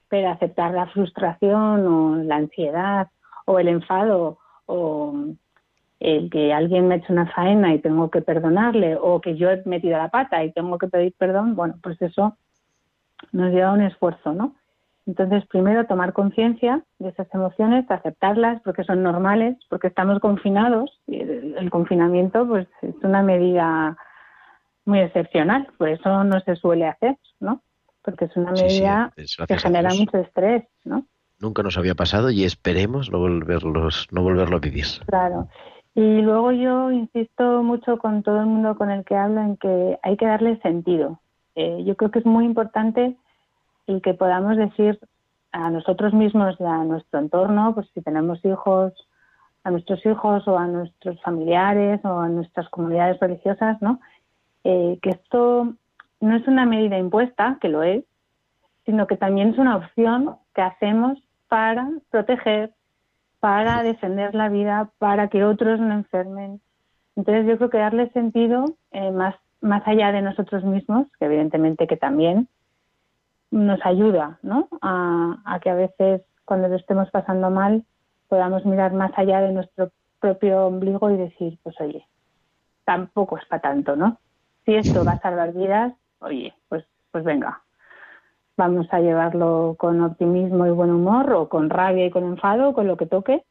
pero 0.09 0.29
aceptar 0.29 0.73
la 0.73 0.87
frustración 0.87 1.87
o 1.87 2.15
la 2.23 2.37
ansiedad 2.37 3.07
o 3.45 3.59
el 3.59 3.67
enfado 3.67 4.37
o 4.65 5.13
el 5.99 6.29
que 6.29 6.53
alguien 6.53 6.87
me 6.87 6.95
ha 6.95 6.97
hecho 6.97 7.13
una 7.13 7.31
faena 7.31 7.73
y 7.73 7.79
tengo 7.79 8.11
que 8.11 8.21
perdonarle 8.21 8.97
o 9.01 9.19
que 9.19 9.35
yo 9.35 9.49
he 9.49 9.63
metido 9.65 9.97
la 9.97 10.09
pata 10.09 10.43
y 10.43 10.51
tengo 10.51 10.77
que 10.77 10.87
pedir 10.87 11.13
perdón, 11.17 11.55
bueno, 11.55 11.75
pues 11.81 12.01
eso 12.01 12.37
nos 13.31 13.51
lleva 13.51 13.69
a 13.69 13.73
un 13.73 13.81
esfuerzo, 13.81 14.33
¿no? 14.33 14.55
Entonces, 15.07 15.45
primero 15.47 15.85
tomar 15.85 16.11
conciencia 16.11 16.83
de 16.99 17.09
esas 17.09 17.33
emociones, 17.33 17.89
aceptarlas 17.89 18.61
porque 18.61 18.83
son 18.83 19.01
normales, 19.01 19.55
porque 19.69 19.87
estamos 19.87 20.19
confinados 20.19 20.99
y 21.07 21.21
el, 21.21 21.55
el 21.57 21.69
confinamiento 21.69 22.45
pues 22.45 22.67
es 22.81 22.95
una 23.03 23.23
medida 23.23 23.97
muy 24.83 24.99
excepcional, 24.99 25.67
por 25.77 25.89
eso 25.89 26.23
no 26.23 26.39
se 26.41 26.55
suele 26.57 26.87
hacer, 26.87 27.17
¿no? 27.39 27.61
Porque 28.01 28.25
es 28.25 28.35
una 28.35 28.55
Sí, 28.55 28.69
sí, 28.69 28.75
medida 28.81 29.13
que 29.47 29.57
genera 29.57 29.89
mucho 29.93 30.17
estrés, 30.17 30.63
¿no? 30.83 31.05
Nunca 31.39 31.63
nos 31.63 31.77
había 31.77 31.95
pasado 31.95 32.29
y 32.29 32.43
esperemos 32.43 33.11
no 33.11 33.19
volverlos, 33.19 34.07
no 34.11 34.23
volverlo 34.23 34.57
a 34.57 34.59
vivir. 34.59 34.85
Claro. 35.07 35.47
Y 35.93 36.21
luego 36.21 36.51
yo 36.51 36.91
insisto 36.91 37.63
mucho 37.63 37.97
con 37.97 38.23
todo 38.23 38.39
el 38.39 38.45
mundo 38.45 38.75
con 38.75 38.91
el 38.91 39.03
que 39.05 39.15
hablo 39.15 39.41
en 39.41 39.57
que 39.57 39.99
hay 40.03 40.17
que 40.17 40.25
darle 40.25 40.59
sentido. 40.61 41.19
Eh, 41.55 41.83
yo 41.85 41.95
creo 41.95 42.11
que 42.11 42.19
es 42.19 42.25
muy 42.25 42.45
importante 42.45 43.15
el 43.87 44.01
que 44.01 44.13
podamos 44.13 44.57
decir 44.57 44.99
a 45.51 45.69
nosotros 45.69 46.13
mismos 46.13 46.55
y 46.59 46.63
a 46.63 46.83
nuestro 46.83 47.19
entorno, 47.19 47.73
pues 47.73 47.87
si 47.93 48.01
tenemos 48.01 48.43
hijos, 48.45 48.93
a 49.63 49.71
nuestros 49.71 50.05
hijos 50.05 50.47
o 50.47 50.57
a 50.57 50.67
nuestros 50.67 51.21
familiares 51.21 51.99
o 52.05 52.19
a 52.19 52.29
nuestras 52.29 52.69
comunidades 52.69 53.19
religiosas, 53.19 53.81
¿no? 53.81 53.99
Eh, 54.63 54.99
que 55.01 55.11
esto 55.11 55.73
no 56.19 56.35
es 56.35 56.47
una 56.47 56.65
medida 56.65 56.97
impuesta, 56.97 57.57
que 57.61 57.69
lo 57.69 57.83
es, 57.83 58.03
sino 58.85 59.07
que 59.07 59.17
también 59.17 59.49
es 59.49 59.57
una 59.57 59.77
opción 59.77 60.35
que 60.53 60.61
hacemos 60.61 61.17
para 61.47 61.89
proteger, 62.09 62.71
para 63.39 63.83
defender 63.83 64.35
la 64.35 64.49
vida, 64.49 64.89
para 64.99 65.27
que 65.27 65.43
otros 65.43 65.79
no 65.79 65.93
enfermen. 65.93 66.61
Entonces 67.15 67.45
yo 67.45 67.57
creo 67.57 67.69
que 67.69 67.77
darle 67.77 68.09
sentido 68.11 68.65
eh, 68.91 69.11
más, 69.11 69.35
más 69.61 69.85
allá 69.87 70.11
de 70.11 70.21
nosotros 70.21 70.63
mismos, 70.63 71.07
que 71.19 71.25
evidentemente 71.25 71.87
que 71.87 71.97
también 71.97 72.47
nos 73.51 73.79
ayuda 73.85 74.39
¿no? 74.41 74.67
a, 74.81 75.59
que 75.61 75.69
a 75.69 75.75
veces 75.75 76.21
cuando 76.45 76.67
lo 76.67 76.75
estemos 76.75 77.09
pasando 77.11 77.49
mal 77.49 77.83
podamos 78.27 78.65
mirar 78.65 78.93
más 78.93 79.11
allá 79.15 79.41
de 79.41 79.53
nuestro 79.53 79.91
propio 80.19 80.67
ombligo 80.67 81.09
y 81.11 81.17
decir, 81.17 81.57
pues 81.63 81.79
oye, 81.79 82.05
tampoco 82.83 83.37
es 83.37 83.45
para 83.45 83.61
tanto, 83.61 83.95
¿no? 83.95 84.19
Si 84.65 84.75
esto 84.75 85.05
va 85.05 85.13
a 85.13 85.21
salvar 85.21 85.53
vidas, 85.53 85.93
oye, 86.19 86.53
pues, 86.67 86.85
pues 87.11 87.23
venga, 87.23 87.61
vamos 88.57 88.87
a 88.91 88.99
llevarlo 88.99 89.75
con 89.77 90.01
optimismo 90.01 90.65
y 90.65 90.71
buen 90.71 90.89
humor 90.89 91.31
o 91.31 91.47
con 91.47 91.69
rabia 91.69 92.07
y 92.07 92.11
con 92.11 92.25
enfado, 92.25 92.73
con 92.73 92.87
lo 92.87 92.97
que 92.97 93.05
toque, 93.05 93.45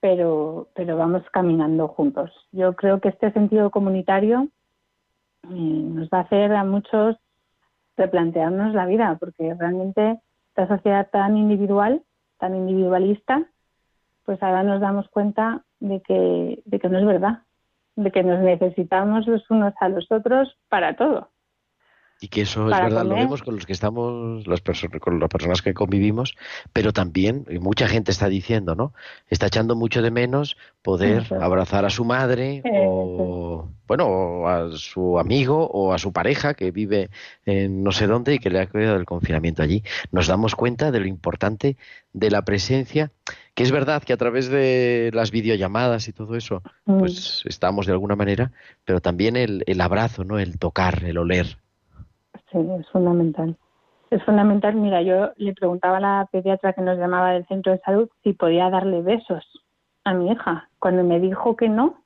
pero, 0.00 0.68
pero 0.74 0.96
vamos 0.96 1.22
caminando 1.32 1.88
juntos. 1.88 2.30
Yo 2.52 2.74
creo 2.74 3.00
que 3.00 3.08
este 3.08 3.32
sentido 3.32 3.70
comunitario 3.70 4.48
eh, 5.42 5.48
nos 5.50 6.08
va 6.08 6.18
a 6.18 6.22
hacer 6.22 6.52
a 6.54 6.64
muchos 6.64 7.16
replantearnos 7.98 8.74
la 8.74 8.86
vida, 8.86 9.16
porque 9.20 9.54
realmente 9.58 10.20
esta 10.50 10.68
sociedad 10.68 11.08
tan 11.10 11.36
individual, 11.36 12.02
tan 12.38 12.54
individualista, 12.54 13.44
pues 14.24 14.42
ahora 14.42 14.62
nos 14.62 14.80
damos 14.80 15.08
cuenta 15.08 15.62
de 15.80 16.00
que, 16.00 16.62
de 16.64 16.78
que 16.78 16.88
no 16.88 16.98
es 16.98 17.04
verdad, 17.04 17.42
de 17.96 18.10
que 18.10 18.22
nos 18.22 18.40
necesitamos 18.40 19.26
los 19.26 19.50
unos 19.50 19.74
a 19.80 19.88
los 19.88 20.10
otros 20.10 20.56
para 20.68 20.96
todo. 20.96 21.28
Y 22.20 22.28
que 22.28 22.40
eso 22.40 22.68
es 22.68 22.76
verdad, 22.76 23.04
lo 23.04 23.14
vemos 23.14 23.44
con 23.44 23.54
los 23.54 23.64
que 23.64 23.72
estamos, 23.72 24.44
las 24.48 24.60
personas, 24.60 25.00
con 25.00 25.20
las 25.20 25.28
personas 25.28 25.62
que 25.62 25.72
convivimos, 25.72 26.34
pero 26.72 26.92
también, 26.92 27.46
y 27.48 27.60
mucha 27.60 27.86
gente 27.86 28.10
está 28.10 28.28
diciendo, 28.28 28.74
¿no? 28.74 28.92
Está 29.28 29.46
echando 29.46 29.76
mucho 29.76 30.02
de 30.02 30.10
menos 30.10 30.56
poder 30.82 31.32
abrazar 31.40 31.84
a 31.84 31.90
su 31.90 32.04
madre 32.04 32.62
o, 32.64 33.68
bueno, 33.86 34.48
a 34.48 34.76
su 34.76 35.20
amigo 35.20 35.68
o 35.68 35.92
a 35.92 35.98
su 35.98 36.12
pareja 36.12 36.54
que 36.54 36.72
vive 36.72 37.10
en 37.46 37.84
no 37.84 37.92
sé 37.92 38.08
dónde 38.08 38.34
y 38.34 38.38
que 38.40 38.50
le 38.50 38.60
ha 38.60 38.66
quedado 38.66 38.96
el 38.96 39.04
confinamiento 39.06 39.62
allí. 39.62 39.84
Nos 40.10 40.26
damos 40.26 40.56
cuenta 40.56 40.90
de 40.90 40.98
lo 40.98 41.06
importante 41.06 41.76
de 42.12 42.30
la 42.32 42.42
presencia, 42.42 43.12
que 43.54 43.62
es 43.62 43.70
verdad 43.70 44.02
que 44.02 44.12
a 44.12 44.16
través 44.16 44.48
de 44.48 45.10
las 45.14 45.30
videollamadas 45.30 46.08
y 46.08 46.12
todo 46.12 46.34
eso, 46.34 46.62
pues 46.84 47.42
mm. 47.44 47.48
estamos 47.48 47.86
de 47.86 47.92
alguna 47.92 48.16
manera, 48.16 48.50
pero 48.84 49.00
también 49.00 49.36
el, 49.36 49.62
el 49.68 49.80
abrazo, 49.80 50.24
¿no? 50.24 50.40
El 50.40 50.58
tocar, 50.58 51.04
el 51.04 51.18
oler, 51.18 51.58
Sí, 52.50 52.58
es 52.58 52.88
fundamental. 52.88 53.56
Es 54.10 54.22
fundamental. 54.24 54.74
Mira, 54.74 55.02
yo 55.02 55.32
le 55.36 55.52
preguntaba 55.52 55.98
a 55.98 56.00
la 56.00 56.28
pediatra 56.30 56.72
que 56.72 56.80
nos 56.80 56.98
llamaba 56.98 57.32
del 57.32 57.46
centro 57.46 57.72
de 57.72 57.80
salud 57.80 58.08
si 58.22 58.32
podía 58.32 58.70
darle 58.70 59.02
besos 59.02 59.44
a 60.04 60.14
mi 60.14 60.30
hija. 60.30 60.68
Cuando 60.78 61.04
me 61.04 61.20
dijo 61.20 61.56
que 61.56 61.68
no, 61.68 62.02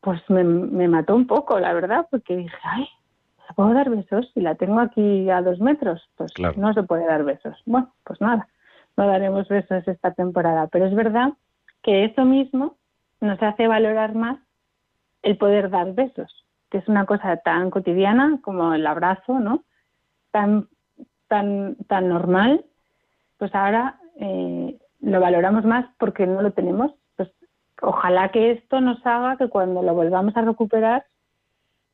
pues 0.00 0.20
me, 0.28 0.44
mató 0.86 1.16
un 1.16 1.26
poco, 1.26 1.58
la 1.58 1.72
verdad, 1.72 2.06
porque 2.10 2.36
dije, 2.36 2.56
ay, 2.62 2.88
¿se 3.46 3.54
puedo 3.54 3.74
dar 3.74 3.90
besos? 3.90 4.30
Si 4.34 4.40
la 4.40 4.54
tengo 4.54 4.78
aquí 4.78 5.28
a 5.28 5.42
dos 5.42 5.58
metros, 5.58 6.08
pues 6.16 6.32
no 6.56 6.72
se 6.72 6.84
puede 6.84 7.06
dar 7.06 7.24
besos. 7.24 7.60
Bueno, 7.66 7.92
pues 8.04 8.20
nada, 8.20 8.46
no 8.96 9.06
daremos 9.08 9.48
besos 9.48 9.86
esta 9.88 10.12
temporada. 10.12 10.68
Pero 10.68 10.86
es 10.86 10.94
verdad 10.94 11.32
que 11.82 12.04
eso 12.04 12.24
mismo 12.24 12.76
nos 13.20 13.42
hace 13.42 13.66
valorar 13.66 14.14
más 14.14 14.38
el 15.22 15.36
poder 15.36 15.70
dar 15.70 15.94
besos 15.94 16.45
que 16.76 16.82
es 16.82 16.88
una 16.88 17.06
cosa 17.06 17.38
tan 17.38 17.70
cotidiana 17.70 18.38
como 18.42 18.74
el 18.74 18.86
abrazo, 18.86 19.38
¿no? 19.40 19.64
Tan, 20.30 20.68
tan, 21.26 21.76
tan 21.88 22.06
normal, 22.10 22.66
pues 23.38 23.54
ahora 23.54 23.98
eh, 24.20 24.76
lo 25.00 25.20
valoramos 25.20 25.64
más 25.64 25.86
porque 25.98 26.26
no 26.26 26.42
lo 26.42 26.50
tenemos. 26.50 26.92
Pues 27.16 27.30
ojalá 27.80 28.30
que 28.30 28.50
esto 28.50 28.82
nos 28.82 28.98
haga 29.06 29.38
que 29.38 29.48
cuando 29.48 29.82
lo 29.82 29.94
volvamos 29.94 30.36
a 30.36 30.42
recuperar 30.42 31.06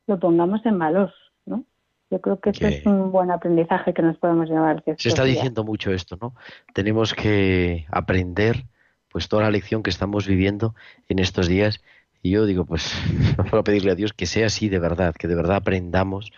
lo 0.05 0.19
pongamos 0.19 0.65
en 0.65 0.77
valor, 0.77 1.13
¿no? 1.45 1.63
Yo 2.09 2.19
creo 2.19 2.41
que 2.41 2.49
eso 2.49 2.67
es 2.67 2.85
un 2.85 3.13
buen 3.13 3.31
aprendizaje 3.31 3.93
que 3.93 4.01
nos 4.01 4.17
podemos 4.17 4.49
llevar. 4.49 4.83
Se 4.97 5.07
está 5.07 5.23
diciendo 5.23 5.63
mucho 5.63 5.93
esto, 5.93 6.17
¿no? 6.21 6.35
Tenemos 6.73 7.13
que 7.13 7.85
aprender 7.89 8.65
pues 9.07 9.29
toda 9.29 9.43
la 9.43 9.51
lección 9.51 9.81
que 9.81 9.91
estamos 9.91 10.27
viviendo 10.27 10.75
en 11.07 11.19
estos 11.19 11.47
días 11.47 11.81
y 12.23 12.31
yo 12.31 12.45
digo, 12.45 12.65
pues 12.65 12.95
vamos 13.37 13.53
a 13.53 13.63
pedirle 13.63 13.91
a 13.91 13.95
Dios 13.95 14.13
que 14.13 14.25
sea 14.25 14.47
así 14.47 14.69
de 14.69 14.79
verdad, 14.79 15.13
que 15.13 15.27
de 15.27 15.35
verdad 15.35 15.57
aprendamos 15.57 16.31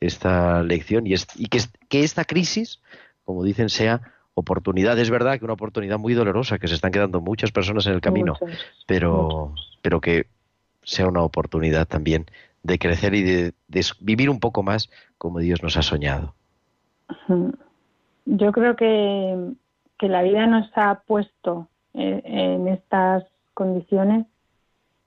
esta 0.00 0.62
lección 0.62 1.06
y, 1.06 1.14
y 1.36 1.46
que, 1.48 1.58
que 1.88 2.04
esta 2.04 2.24
crisis, 2.24 2.80
como 3.24 3.42
dicen, 3.42 3.68
sea 3.68 4.12
oportunidad. 4.34 4.98
Es 4.98 5.10
verdad 5.10 5.38
que 5.38 5.44
una 5.44 5.54
oportunidad 5.54 5.98
muy 5.98 6.14
dolorosa, 6.14 6.58
que 6.58 6.68
se 6.68 6.74
están 6.74 6.92
quedando 6.92 7.20
muchas 7.20 7.50
personas 7.50 7.86
en 7.86 7.94
el 7.94 8.00
camino, 8.00 8.38
pero, 8.86 9.54
pero 9.82 10.00
que 10.00 10.26
sea 10.82 11.08
una 11.08 11.22
oportunidad 11.22 11.86
también 11.86 12.26
de 12.62 12.78
crecer 12.78 13.14
y 13.14 13.22
de, 13.22 13.52
vivir 14.00 14.30
un 14.30 14.40
poco 14.40 14.62
más 14.62 14.90
como 15.18 15.40
Dios 15.40 15.62
nos 15.62 15.76
ha 15.76 15.82
soñado. 15.82 16.34
Yo 18.24 18.52
creo 18.52 18.76
que, 18.76 19.52
que 19.98 20.08
la 20.08 20.22
vida 20.22 20.46
nos 20.46 20.70
ha 20.76 21.02
puesto 21.06 21.68
en 21.94 22.68
estas 22.68 23.24
condiciones 23.54 24.26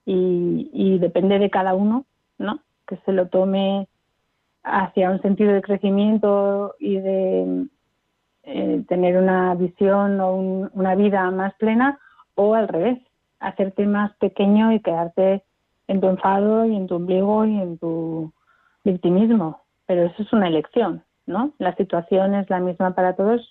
y, 0.05 0.99
depende 0.99 1.39
de 1.39 1.49
cada 1.49 1.73
uno, 1.73 2.05
¿no? 2.37 2.59
Que 2.87 2.97
se 3.05 3.11
lo 3.11 3.27
tome 3.27 3.87
hacia 4.63 5.09
un 5.09 5.21
sentido 5.21 5.53
de 5.53 5.61
crecimiento 5.61 6.75
y 6.79 6.97
de 6.99 7.65
eh, 8.43 8.83
tener 8.87 9.17
una 9.17 9.53
visión 9.55 10.19
o 10.19 10.35
una 10.35 10.95
vida 10.95 11.29
más 11.31 11.53
plena 11.55 11.99
o 12.35 12.53
al 12.55 12.67
revés, 12.67 12.99
hacerte 13.39 13.85
más 13.85 14.15
pequeño 14.17 14.71
y 14.73 14.79
quedarte 14.79 15.43
en 15.87 16.01
tu 16.01 16.07
enfado 16.07 16.65
y 16.65 16.75
en 16.75 16.87
tu 16.87 16.95
ombligo 16.95 17.45
y 17.45 17.59
en 17.59 17.77
tu 17.77 18.31
victimismo. 18.83 19.61
Pero 19.87 20.05
eso 20.05 20.23
es 20.23 20.33
una 20.33 20.47
elección, 20.47 21.03
¿no? 21.25 21.53
La 21.59 21.75
situación 21.75 22.35
es 22.35 22.49
la 22.49 22.59
misma 22.59 22.93
para 22.95 23.15
todos. 23.15 23.41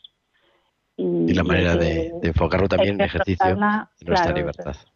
Y, 0.97 1.33
la 1.33 1.43
manera 1.43 1.77
de, 1.77 2.13
enfocarlo 2.23 2.69
también 2.69 2.95
en 2.95 3.03
ejercicio 3.03 3.47
de 3.47 4.07
nuestra 4.07 4.33
libertad. 4.33 4.65
Pues, 4.65 4.87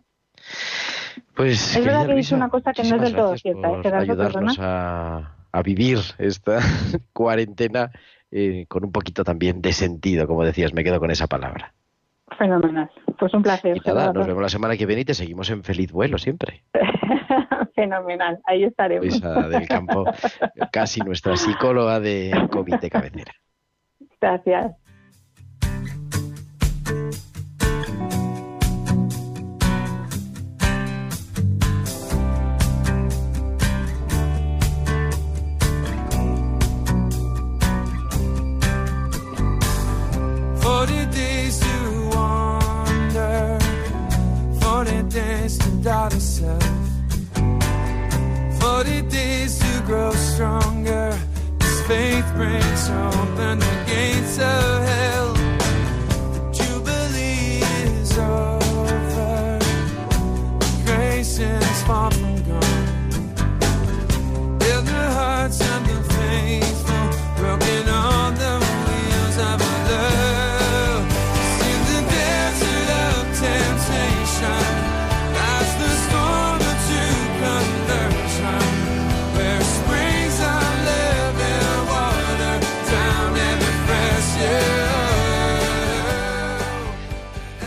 es 1.45 1.85
verdad 1.85 2.07
que 2.07 2.35
una 2.35 2.49
cosa 2.49 2.73
que 2.73 2.83
no 2.85 2.97
es 2.97 3.03
del 3.03 3.15
todo 3.15 3.37
cierta. 3.37 3.69
¿eh? 3.71 3.93
ayudarnos 3.95 4.59
a, 4.59 5.35
a, 5.53 5.63
vivir 5.63 5.99
esta 6.19 6.59
cuarentena 7.13 7.91
eh, 8.31 8.67
con 8.69 8.85
un 8.85 8.93
poquito 8.93 9.25
también 9.25 9.63
de 9.63 9.73
sentido, 9.73 10.27
como 10.27 10.45
decías, 10.45 10.75
me 10.75 10.85
quedo 10.85 11.01
con 11.01 11.11
esa 11.11 11.27
palabra. 11.27 11.73
Fenomenal. 12.37 12.91
Pues 13.19 13.33
un 13.33 13.43
placer. 13.43 13.77
Y 13.77 13.89
nada, 13.89 14.13
nos 14.13 14.27
vemos 14.27 14.43
la 14.43 14.49
semana 14.49 14.77
que 14.77 14.87
viene 14.87 15.03
y 15.03 15.05
te 15.05 15.15
seguimos 15.15 15.49
en 15.51 15.65
feliz 15.65 15.91
vuelo 15.93 16.19
siempre. 16.19 16.63
Fenomenal, 17.75 18.39
ahí 18.45 18.65
estaremos. 18.65 19.07
Luisa 19.07 19.49
del 19.49 19.67
Campo, 19.67 20.05
casi 20.73 21.01
nuestra 21.01 21.37
psicóloga 21.37 22.01
de 22.01 22.49
comité 22.51 22.91
cabecera. 22.91 23.33
Gracias. 24.21 24.77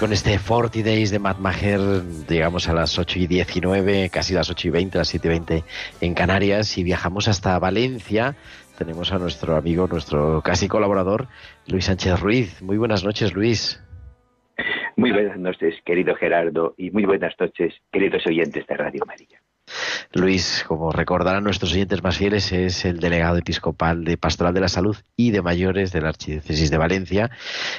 Con 0.02 0.14
este 0.14 0.40
40 0.40 0.82
Days 0.82 1.12
de 1.12 1.20
Matt 1.20 1.38
Maher 1.38 1.80
llegamos 2.28 2.68
a 2.68 2.74
las 2.74 2.98
8 2.98 3.20
y 3.20 3.28
19, 3.28 4.10
casi 4.10 4.34
las 4.34 4.50
8 4.50 4.70
y 4.70 4.72
20, 4.72 4.98
las 4.98 5.08
7 5.10 5.28
y 5.28 5.30
20 5.30 5.64
en 6.02 6.14
Canarias 6.16 6.76
y 6.80 6.84
viajamos 6.84 7.28
hasta 7.28 7.60
Valencia. 7.60 8.36
Tenemos 8.80 9.14
a 9.14 9.20
nuestro 9.20 9.56
amigo, 9.56 9.86
nuestro 9.86 10.42
casi 10.42 10.68
colaborador, 10.68 11.28
Luis 11.68 11.86
Sánchez 11.86 12.20
Ruiz. 12.20 12.64
Muy 12.64 12.78
buenas 12.78 13.04
noches, 13.04 13.36
Luis. 13.36 13.80
Muy 14.96 15.12
buenas 15.12 15.38
noches, 15.38 15.76
querido 15.86 16.16
Gerardo, 16.16 16.74
y 16.78 16.90
muy 16.90 17.06
buenas 17.06 17.36
noches, 17.40 17.76
queridos 17.92 18.26
oyentes 18.26 18.66
de 18.66 18.78
Radio 18.78 19.04
María. 19.06 19.40
Luis, 20.14 20.66
como 20.68 20.92
recordarán 20.92 21.44
nuestros 21.44 21.72
oyentes 21.74 22.04
más 22.04 22.18
fieles, 22.18 22.52
es 22.52 22.86
el 22.86 23.00
delegado 23.00 23.38
episcopal 23.38 24.04
de 24.04 24.18
Pastoral 24.18 24.54
de 24.54 24.62
la 24.62 24.70
Salud 24.70 24.98
y 25.16 25.32
de 25.32 25.42
Mayores 25.42 25.92
de 25.92 26.02
la 26.02 26.10
Archidiócesis 26.10 26.70
de 26.70 26.78
Valencia 26.78 27.32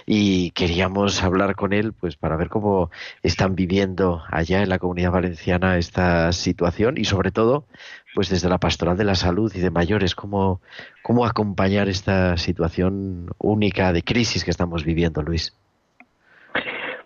y 0.07 0.51
queríamos 0.53 1.23
hablar 1.23 1.55
con 1.55 1.73
él 1.73 1.93
pues 1.93 2.17
para 2.17 2.37
ver 2.37 2.49
cómo 2.49 2.91
están 3.23 3.55
viviendo 3.55 4.23
allá 4.31 4.63
en 4.63 4.69
la 4.69 4.79
comunidad 4.79 5.11
valenciana 5.11 5.79
esta 5.79 6.33
situación 6.33 6.99
y 6.99 7.05
sobre 7.05 7.31
todo 7.31 7.67
pues 8.15 8.29
desde 8.29 8.49
la 8.49 8.59
Pastoral 8.59 8.97
de 8.97 9.05
la 9.05 9.15
Salud 9.15 9.53
y 9.55 9.61
de 9.61 9.71
Mayores 9.71 10.15
cómo 10.15 10.61
cómo 11.03 11.27
acompañar 11.27 11.89
esta 11.89 12.37
situación 12.37 13.31
única 13.39 13.93
de 13.93 14.03
crisis 14.03 14.45
que 14.45 14.51
estamos 14.51 14.85
viviendo, 14.85 15.23
Luis. 15.23 15.55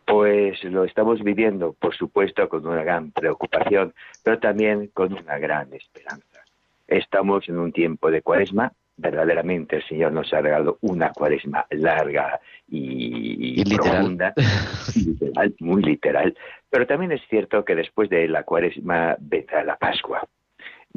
Pues 0.07 0.63
lo 0.65 0.85
estamos 0.85 1.23
viviendo, 1.23 1.73
por 1.73 1.95
supuesto, 1.95 2.49
con 2.49 2.67
una 2.67 2.85
gran 2.85 3.11
preocupación, 3.11 3.93
pero 4.23 4.39
también 4.39 4.89
con 4.95 5.13
una 5.13 5.39
gran 5.39 5.73
esperanza. 5.75 6.45
Estamos 6.87 7.49
en 7.49 7.59
un 7.59 7.73
tiempo 7.73 8.11
de 8.11 8.23
cuaresma, 8.23 8.73
verdaderamente 8.97 9.77
el 9.77 9.85
Señor 9.85 10.13
nos 10.13 10.33
ha 10.33 10.41
regalado 10.41 10.79
una 10.81 11.11
cuaresma 11.11 11.67
larga 11.71 12.41
y, 12.69 13.61
Y 13.61 13.65
literal. 13.65 13.91
profunda, 13.91 14.35
literal, 14.95 15.55
muy 15.61 15.83
literal. 15.83 16.37
Pero 16.71 16.87
también 16.87 17.13
es 17.13 17.21
cierto 17.29 17.65
que 17.65 17.75
después 17.75 18.09
de 18.09 18.29
la 18.29 18.45
cuaresma 18.45 19.17
vendrá 19.19 19.65
la 19.65 19.77
Pascua. 19.77 20.27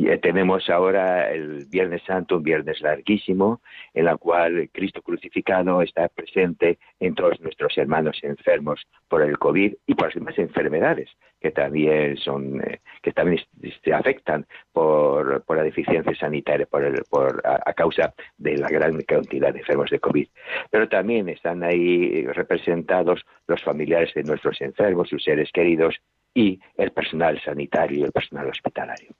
Eh, 0.07 0.17
tenemos 0.17 0.69
ahora 0.69 1.29
el 1.29 1.65
Viernes 1.65 2.01
Santo, 2.05 2.37
un 2.37 2.43
viernes 2.43 2.79
larguísimo, 2.79 3.61
en 3.93 4.05
la 4.05 4.15
cual 4.15 4.69
Cristo 4.71 5.01
crucificado 5.01 5.81
está 5.81 6.07
presente 6.07 6.79
en 6.99 7.15
todos 7.15 7.39
nuestros 7.41 7.77
hermanos 7.77 8.17
enfermos 8.23 8.87
por 9.09 9.21
el 9.21 9.37
COVID 9.37 9.73
y 9.85 9.95
por 9.95 10.07
las 10.07 10.15
demás 10.15 10.37
enfermedades 10.37 11.09
que 11.39 11.51
también 11.51 12.17
son 12.17 12.61
eh, 12.61 12.79
que 13.01 13.13
también 13.13 13.41
se 13.83 13.93
afectan 13.93 14.45
por, 14.71 15.43
por 15.43 15.57
la 15.57 15.63
deficiencia 15.63 16.13
sanitaria 16.15 16.65
por, 16.65 16.83
el, 16.83 17.03
por 17.09 17.41
a 17.45 17.73
causa 17.73 18.13
de 18.37 18.57
la 18.57 18.67
gran 18.67 18.99
cantidad 19.01 19.53
de 19.53 19.59
enfermos 19.59 19.89
de 19.89 19.99
COVID. 19.99 20.27
Pero 20.69 20.89
también 20.89 21.29
están 21.29 21.63
ahí 21.63 22.25
representados 22.27 23.25
los 23.47 23.61
familiares 23.63 24.13
de 24.13 24.23
nuestros 24.23 24.59
enfermos, 24.61 25.09
sus 25.09 25.23
seres 25.23 25.49
queridos 25.51 25.95
y 26.33 26.59
el 26.77 26.91
personal 26.91 27.39
sanitario 27.41 27.99
y 27.99 28.03
el 28.03 28.11
personal 28.11 28.47
hospitalario 28.47 29.15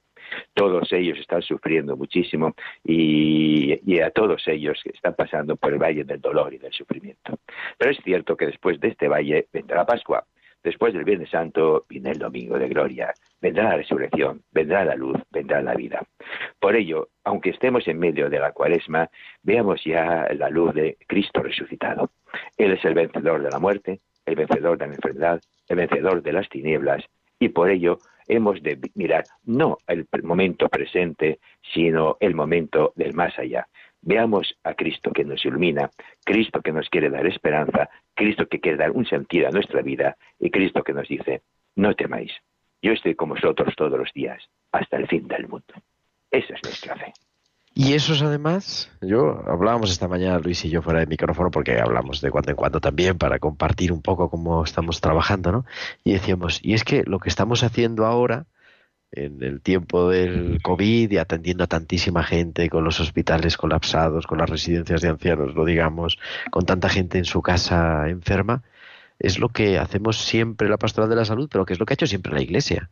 todos 0.54 0.92
ellos 0.92 1.18
están 1.18 1.42
sufriendo 1.42 1.96
muchísimo 1.96 2.54
y, 2.84 4.00
a 4.00 4.10
todos 4.10 4.46
ellos 4.46 4.80
están 4.84 5.14
pasando 5.14 5.56
por 5.56 5.72
el 5.72 5.78
valle 5.78 6.04
del 6.04 6.20
dolor 6.20 6.54
y 6.54 6.58
del 6.58 6.72
sufrimiento. 6.72 7.38
Pero 7.76 7.90
es 7.90 7.98
cierto 8.02 8.36
que 8.36 8.46
después 8.46 8.80
de 8.80 8.88
este 8.88 9.08
valle 9.08 9.46
vendrá 9.52 9.76
la 9.76 9.86
Pascua, 9.86 10.24
después 10.62 10.94
del 10.94 11.04
Viernes 11.04 11.30
Santo 11.30 11.84
viene 11.88 12.10
el 12.10 12.18
Domingo 12.18 12.58
de 12.58 12.68
Gloria, 12.68 13.12
vendrá 13.40 13.64
la 13.64 13.76
resurrección, 13.76 14.42
vendrá 14.52 14.84
la 14.84 14.94
luz, 14.94 15.18
vendrá 15.30 15.62
la 15.62 15.74
vida. 15.74 16.02
Por 16.58 16.76
ello, 16.76 17.08
aunque 17.24 17.50
estemos 17.50 17.86
en 17.88 17.98
medio 17.98 18.30
de 18.30 18.38
la 18.38 18.52
cuaresma, 18.52 19.10
veamos 19.42 19.82
ya 19.84 20.28
la 20.34 20.48
luz 20.50 20.74
de 20.74 20.96
Cristo 21.06 21.42
resucitado. 21.42 22.10
Él 22.56 22.72
es 22.72 22.84
el 22.84 22.94
vencedor 22.94 23.42
de 23.42 23.50
la 23.50 23.58
muerte, 23.58 24.00
el 24.26 24.36
vencedor 24.36 24.78
de 24.78 24.86
la 24.86 24.94
enfermedad, 24.94 25.40
el 25.68 25.76
vencedor 25.76 26.22
de 26.22 26.32
las 26.32 26.48
tinieblas, 26.48 27.04
y 27.38 27.48
por 27.48 27.70
ello 27.70 27.98
hemos 28.30 28.62
de 28.62 28.78
mirar 28.94 29.24
no 29.44 29.78
el 29.86 30.06
momento 30.22 30.68
presente, 30.68 31.40
sino 31.74 32.16
el 32.20 32.34
momento 32.34 32.92
del 32.96 33.14
más 33.14 33.38
allá. 33.38 33.66
Veamos 34.02 34.56
a 34.64 34.74
Cristo 34.74 35.12
que 35.12 35.24
nos 35.24 35.44
ilumina, 35.44 35.90
Cristo 36.24 36.62
que 36.62 36.72
nos 36.72 36.88
quiere 36.88 37.10
dar 37.10 37.26
esperanza, 37.26 37.90
Cristo 38.14 38.46
que 38.46 38.60
quiere 38.60 38.78
dar 38.78 38.92
un 38.92 39.04
sentido 39.04 39.48
a 39.48 39.50
nuestra 39.50 39.82
vida 39.82 40.16
y 40.38 40.50
Cristo 40.50 40.82
que 40.82 40.94
nos 40.94 41.08
dice, 41.08 41.42
no 41.76 41.94
temáis, 41.94 42.32
yo 42.80 42.92
estoy 42.92 43.14
con 43.14 43.28
vosotros 43.28 43.74
todos 43.76 43.98
los 43.98 44.12
días, 44.14 44.42
hasta 44.72 44.96
el 44.96 45.06
fin 45.06 45.28
del 45.28 45.48
mundo. 45.48 45.74
Esa 46.30 46.54
es 46.54 46.62
nuestra 46.62 46.96
fe. 46.96 47.12
Y 47.82 47.94
esos 47.94 48.20
además, 48.20 48.90
yo 49.00 49.42
hablábamos 49.48 49.90
esta 49.90 50.06
mañana 50.06 50.38
Luis 50.38 50.62
y 50.66 50.68
yo 50.68 50.82
fuera 50.82 51.00
de 51.00 51.06
micrófono 51.06 51.50
porque 51.50 51.80
hablamos 51.80 52.20
de 52.20 52.30
cuando 52.30 52.50
en 52.50 52.56
cuando 52.56 52.78
también 52.78 53.16
para 53.16 53.38
compartir 53.38 53.90
un 53.90 54.02
poco 54.02 54.28
cómo 54.28 54.62
estamos 54.62 55.00
trabajando, 55.00 55.50
¿no? 55.50 55.64
Y 56.04 56.12
decíamos, 56.12 56.60
y 56.62 56.74
es 56.74 56.84
que 56.84 57.04
lo 57.06 57.20
que 57.20 57.30
estamos 57.30 57.62
haciendo 57.62 58.04
ahora 58.04 58.44
en 59.12 59.42
el 59.42 59.62
tiempo 59.62 60.10
del 60.10 60.60
COVID 60.60 61.10
y 61.10 61.16
atendiendo 61.16 61.64
a 61.64 61.68
tantísima 61.68 62.22
gente 62.22 62.68
con 62.68 62.84
los 62.84 63.00
hospitales 63.00 63.56
colapsados, 63.56 64.26
con 64.26 64.36
las 64.36 64.50
residencias 64.50 65.00
de 65.00 65.08
ancianos, 65.08 65.54
lo 65.54 65.64
digamos, 65.64 66.18
con 66.50 66.66
tanta 66.66 66.90
gente 66.90 67.16
en 67.16 67.24
su 67.24 67.40
casa 67.40 68.10
enferma, 68.10 68.62
es 69.18 69.38
lo 69.38 69.48
que 69.48 69.78
hacemos 69.78 70.18
siempre 70.18 70.68
la 70.68 70.76
pastoral 70.76 71.08
de 71.08 71.16
la 71.16 71.24
salud, 71.24 71.48
pero 71.50 71.64
que 71.64 71.72
es 71.72 71.80
lo 71.80 71.86
que 71.86 71.94
ha 71.94 71.96
hecho 71.96 72.06
siempre 72.06 72.34
la 72.34 72.42
Iglesia. 72.42 72.90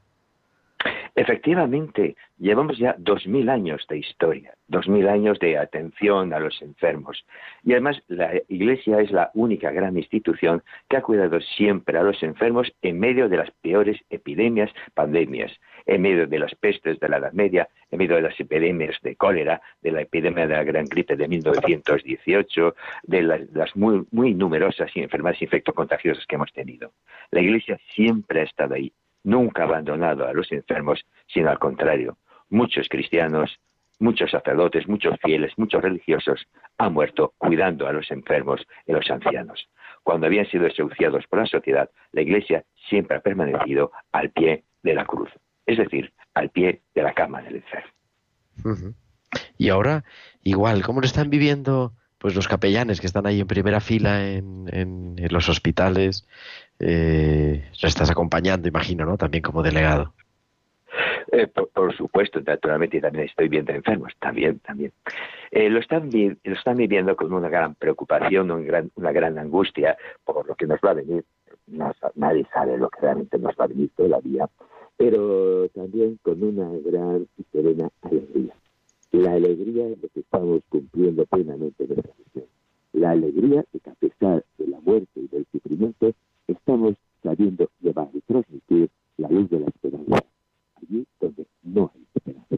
Efectivamente, 1.19 2.15
llevamos 2.39 2.79
ya 2.79 2.95
dos 2.97 3.27
mil 3.27 3.49
años 3.49 3.85
de 3.89 3.99
historia, 3.99 4.55
dos 4.69 4.89
mil 4.89 5.09
años 5.09 5.41
de 5.41 5.59
atención 5.59 6.33
a 6.33 6.39
los 6.39 6.63
enfermos. 6.63 7.27
Y 7.65 7.73
además 7.73 8.01
la 8.07 8.41
Iglesia 8.47 9.01
es 9.01 9.11
la 9.11 9.33
única 9.35 9.73
gran 9.73 9.97
institución 9.97 10.63
que 10.89 10.97
ha 10.97 11.03
cuidado 11.03 11.41
siempre 11.41 11.99
a 11.99 12.05
los 12.05 12.23
enfermos 12.23 12.73
en 12.83 13.01
medio 13.01 13.29
de 13.29 13.37
las 13.37 13.51
peores 13.51 14.01
epidemias, 14.11 14.71
pandemias, 14.95 15.51
en 15.87 16.03
medio 16.03 16.29
de 16.29 16.39
las 16.39 16.55
pestes 16.55 17.01
de 17.01 17.09
la 17.09 17.17
Edad 17.17 17.33
Media, 17.33 17.69
en 17.91 17.99
medio 17.99 18.15
de 18.15 18.23
las 18.23 18.39
epidemias 18.39 18.97
de 19.03 19.17
cólera, 19.17 19.61
de 19.83 19.91
la 19.91 20.03
epidemia 20.03 20.47
de 20.47 20.55
la 20.55 20.63
Gran 20.63 20.85
Gripe 20.85 21.17
de 21.17 21.27
1918, 21.27 22.77
de 23.03 23.23
las, 23.23 23.75
muy, 23.75 24.07
muy 24.13 24.35
numerosas 24.35 24.93
enfermedades 24.95 25.43
infectocontagiosas 25.43 26.25
que 26.27 26.37
hemos 26.37 26.53
tenido. 26.53 26.93
La 27.33 27.41
Iglesia 27.41 27.77
siempre 27.93 28.43
ha 28.43 28.45
estado 28.45 28.75
ahí 28.75 28.93
nunca 29.29 29.63
ha 29.63 29.67
abandonado 29.67 30.27
a 30.27 30.33
los 30.33 30.51
enfermos, 30.53 31.05
sino 31.27 31.51
al 31.51 31.59
contrario. 31.59 32.17
Muchos 32.49 32.89
cristianos, 32.89 33.61
muchos 33.99 34.31
sacerdotes, 34.31 34.89
muchos 34.89 35.17
fieles, 35.23 35.53
muchos 35.59 35.83
religiosos 35.83 36.47
han 36.79 36.95
muerto 36.95 37.35
cuidando 37.37 37.87
a 37.87 37.93
los 37.93 38.11
enfermos 38.11 38.67
y 38.87 38.93
a 38.93 38.97
los 38.97 39.11
ancianos. 39.11 39.69
Cuando 40.03 40.27
habían 40.27 40.47
sido 40.47 40.65
desahuciados 40.65 41.27
por 41.27 41.41
la 41.41 41.47
sociedad, 41.47 41.91
la 42.13 42.23
Iglesia 42.23 42.65
siempre 42.89 43.19
ha 43.19 43.21
permanecido 43.21 43.93
al 44.13 44.31
pie 44.31 44.65
de 44.83 44.95
la 44.95 45.05
cruz, 45.05 45.29
es 45.67 45.77
decir, 45.77 46.11
al 46.33 46.49
pie 46.49 46.81
de 46.95 47.03
la 47.03 47.13
cama 47.13 47.43
del 47.43 47.57
enfermo. 47.57 48.95
Y 49.59 49.69
ahora, 49.69 50.05
igual, 50.43 50.83
¿cómo 50.83 51.01
lo 51.01 51.07
están 51.07 51.29
viviendo 51.29 51.93
pues 52.19 52.35
los 52.35 52.49
capellanes 52.49 53.01
que 53.01 53.07
están 53.07 53.27
ahí 53.27 53.41
en 53.41 53.47
primera 53.47 53.81
fila 53.81 54.27
en, 54.27 55.17
los 55.31 55.49
hospitales? 55.49 56.27
Eh, 56.81 57.65
lo 57.81 57.89
estás 57.89 58.11
acompañando, 58.11 58.69
imagino, 58.69 59.05
¿no? 59.05 59.17
También 59.17 59.43
como 59.43 59.63
delegado. 59.63 60.13
Eh, 61.31 61.47
por, 61.47 61.95
supuesto, 61.95 62.41
naturalmente 62.41 63.01
también 63.01 63.27
estoy 63.27 63.49
viendo 63.49 63.73
enfermos, 63.73 64.13
también, 64.19 64.59
también. 64.61 64.93
Eh, 65.51 65.69
lo, 65.69 65.79
están 65.79 66.09
vi 66.09 66.37
lo 66.43 66.55
están 66.55 66.77
viviendo 66.77 67.15
con 67.17 67.33
una 67.33 67.49
gran 67.49 67.75
preocupación, 67.75 68.51
un 68.51 68.67
gran, 68.67 68.91
una 68.97 69.13
gran 69.13 69.39
angustia 69.39 69.97
por 70.25 70.47
lo 70.47 70.55
que 70.55 70.67
nos 70.67 70.81
va 70.81 70.91
a 70.91 70.95
venir. 70.95 71.25
Nadie 72.15 72.47
sabe 72.53 72.79
lo 72.79 72.89
que 72.89 73.01
realmente 73.03 73.39
nos 73.39 73.55
va 73.57 73.65
a 73.65 73.69
venir 73.69 73.91
todavía, 73.95 74.49
pero 74.97 75.69
también 75.69 76.19
con 76.23 76.43
una 76.43 76.71
gran 76.85 77.27
y 77.37 77.45
serena 77.53 77.91
alegría. 78.03 78.55
La 79.13 79.33
alegría 79.33 79.87
de 79.89 80.09
que 80.13 80.21
estamos 80.21 80.63
cumpliendo 80.69 81.25
plenamente 81.27 81.87
nuestra 81.87 82.13
misión. 82.19 82.45
La 82.93 83.11
alegría 83.11 83.65
de 83.73 83.81
que 83.81 83.91
a 83.91 83.95
pesar 83.95 84.45
de 84.59 84.67
la 84.67 84.81
muerte 84.81 85.09
y 85.15 85.29
del 85.29 85.47
sufrimiento, 85.51 86.13
estamos 86.47 86.95
sabiendo 87.23 87.69
llevar 87.81 88.09
y 88.13 88.21
transmitir 88.21 88.91
la 89.17 89.29
luz 89.29 89.51
de 89.51 89.61
la 89.61 89.67
esperanza 89.67 90.25
allí 90.77 91.07
donde 91.21 91.47
no 91.63 91.91
hay 91.95 92.07
esperanza. 92.15 92.57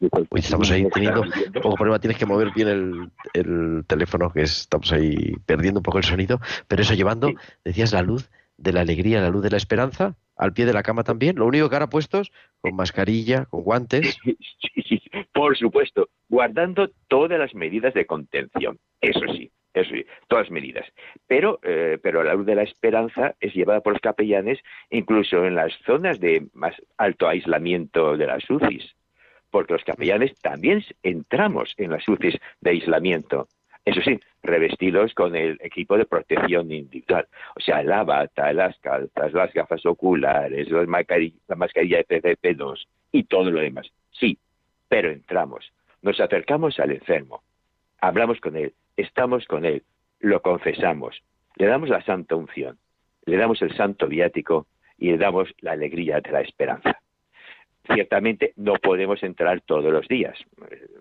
Uy, 0.00 0.40
estamos 0.40 0.70
ahí 0.70 0.88
teniendo 0.88 1.22
un 1.22 1.62
poco 1.62 1.74
problema, 1.76 1.98
tienes 1.98 2.18
que 2.18 2.24
mover 2.24 2.52
bien 2.54 2.68
el, 2.68 3.10
el, 3.34 3.84
teléfono, 3.86 4.32
que 4.32 4.42
estamos 4.42 4.90
ahí 4.92 5.34
perdiendo 5.44 5.80
un 5.80 5.82
poco 5.82 5.98
el 5.98 6.04
sonido, 6.04 6.40
pero 6.68 6.82
eso 6.82 6.94
llevando, 6.94 7.30
decías, 7.64 7.92
la 7.92 8.02
luz 8.02 8.30
de 8.60 8.72
la 8.72 8.82
alegría, 8.82 9.20
la 9.20 9.30
luz 9.30 9.42
de 9.42 9.50
la 9.50 9.56
esperanza, 9.56 10.16
al 10.36 10.52
pie 10.52 10.66
de 10.66 10.72
la 10.72 10.82
cama 10.82 11.02
también, 11.02 11.36
lo 11.36 11.46
único 11.46 11.68
que 11.68 11.76
ahora 11.76 11.88
puestos, 11.88 12.30
con 12.60 12.76
mascarilla, 12.76 13.46
con 13.46 13.62
guantes. 13.62 14.18
Por 15.32 15.56
supuesto, 15.56 16.08
guardando 16.28 16.90
todas 17.08 17.38
las 17.38 17.54
medidas 17.54 17.94
de 17.94 18.06
contención, 18.06 18.78
eso 19.00 19.20
sí, 19.32 19.50
eso 19.72 19.90
sí, 19.90 20.04
todas 20.28 20.46
las 20.46 20.52
medidas. 20.52 20.86
Pero, 21.26 21.58
eh, 21.62 21.98
pero 22.02 22.22
la 22.22 22.34
luz 22.34 22.46
de 22.46 22.54
la 22.54 22.62
esperanza 22.62 23.34
es 23.40 23.54
llevada 23.54 23.80
por 23.80 23.94
los 23.94 24.02
capellanes 24.02 24.58
incluso 24.90 25.44
en 25.46 25.54
las 25.54 25.72
zonas 25.86 26.20
de 26.20 26.46
más 26.52 26.74
alto 26.98 27.28
aislamiento 27.28 28.16
de 28.16 28.26
las 28.26 28.48
UCIs, 28.48 28.94
porque 29.50 29.72
los 29.72 29.84
capellanes 29.84 30.34
también 30.40 30.84
entramos 31.02 31.74
en 31.78 31.92
las 31.92 32.06
UCIs 32.06 32.38
de 32.60 32.70
aislamiento. 32.70 33.48
Eso 33.84 34.00
sí, 34.02 34.20
revestidos 34.42 35.14
con 35.14 35.34
el 35.34 35.58
equipo 35.62 35.96
de 35.96 36.04
protección 36.04 36.70
individual. 36.70 37.26
O 37.56 37.60
sea, 37.60 37.82
la 37.82 38.04
bata, 38.04 38.52
las 38.52 38.78
calzas, 38.78 39.32
las 39.32 39.52
gafas 39.52 39.84
oculares, 39.86 40.70
la 40.70 40.84
mascarilla, 40.86 41.36
la 41.48 41.56
mascarilla 41.56 42.00
FFP2 42.04 42.86
y 43.12 43.24
todo 43.24 43.50
lo 43.50 43.60
demás. 43.60 43.90
Sí, 44.12 44.38
pero 44.88 45.10
entramos, 45.10 45.72
nos 46.02 46.20
acercamos 46.20 46.78
al 46.78 46.92
enfermo, 46.92 47.42
hablamos 48.00 48.40
con 48.40 48.56
él, 48.56 48.74
estamos 48.96 49.46
con 49.46 49.64
él, 49.64 49.82
lo 50.20 50.42
confesamos, 50.42 51.22
le 51.56 51.66
damos 51.66 51.88
la 51.88 52.02
santa 52.02 52.36
unción, 52.36 52.78
le 53.24 53.36
damos 53.36 53.62
el 53.62 53.74
santo 53.76 54.08
viático 54.08 54.66
y 54.98 55.10
le 55.10 55.18
damos 55.18 55.48
la 55.60 55.72
alegría 55.72 56.20
de 56.20 56.30
la 56.30 56.40
esperanza. 56.42 57.00
Ciertamente 57.92 58.52
no 58.56 58.74
podemos 58.74 59.22
entrar 59.22 59.62
todos 59.62 59.92
los 59.92 60.06
días, 60.06 60.38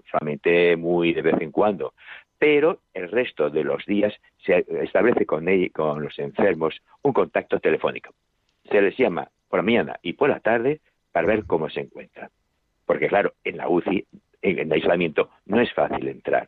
solamente 0.10 0.76
muy 0.76 1.14
de 1.14 1.22
vez 1.22 1.42
en 1.42 1.52
cuando, 1.52 1.94
pero 2.40 2.80
el 2.94 3.12
resto 3.12 3.50
de 3.50 3.66
los 3.66 3.86
días 3.86 4.14
se 4.46 4.66
establece 4.82 5.26
con, 5.26 5.48
él, 5.50 5.72
con 5.74 6.02
los 6.02 6.18
enfermos 6.18 6.82
un 7.04 7.12
contacto 7.12 7.60
telefónico. 7.60 8.14
Se 8.72 8.82
les 8.82 8.98
llama 8.98 9.28
por 9.50 9.60
la 9.60 9.64
mañana 9.64 10.00
y 10.02 10.14
por 10.14 10.30
la 10.30 10.40
tarde 10.40 10.80
para 11.12 11.28
ver 11.28 11.46
cómo 11.46 11.70
se 11.70 11.82
encuentran. 11.82 12.30
Porque 12.86 13.08
claro, 13.08 13.34
en 13.44 13.58
la 13.58 13.68
UCI, 13.68 14.06
en 14.42 14.60
el 14.60 14.72
aislamiento, 14.72 15.30
no 15.46 15.60
es 15.60 15.72
fácil 15.74 16.08
entrar. 16.08 16.48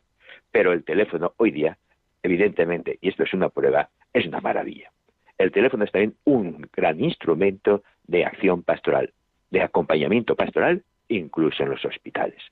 Pero 0.50 0.72
el 0.72 0.82
teléfono 0.82 1.34
hoy 1.36 1.50
día, 1.50 1.76
evidentemente, 2.22 2.98
y 3.00 3.10
esto 3.10 3.24
es 3.24 3.34
una 3.34 3.50
prueba, 3.50 3.90
es 4.12 4.26
una 4.26 4.40
maravilla. 4.40 4.90
el 5.38 5.52
teléfono 5.52 5.84
es 5.84 5.92
también 5.92 6.14
un 6.24 6.68
gran 6.72 7.02
instrumento 7.02 7.82
de 8.04 8.24
acción 8.24 8.62
pastoral, 8.62 9.12
de 9.50 9.60
acompañamiento 9.60 10.36
pastoral, 10.36 10.84
incluso 11.08 11.62
en 11.62 11.70
los 11.70 11.84
hospitales. 11.84 12.42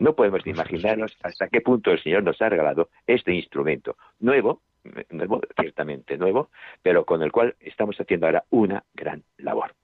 No 0.00 0.14
podemos 0.14 0.44
ni 0.46 0.52
imaginarnos 0.52 1.14
hasta 1.22 1.48
qué 1.48 1.60
punto 1.60 1.90
el 1.90 2.02
Señor 2.02 2.22
nos 2.22 2.40
ha 2.40 2.48
regalado 2.48 2.88
este 3.06 3.34
instrumento 3.34 3.96
nuevo, 4.18 4.62
nuevo, 5.10 5.42
ciertamente 5.60 6.16
nuevo, 6.16 6.48
pero 6.82 7.04
con 7.04 7.22
el 7.22 7.30
cual 7.30 7.54
estamos 7.60 8.00
haciendo 8.00 8.24
ahora 8.24 8.44
una 8.48 8.82
gran 8.94 9.22
labor. 9.36 9.74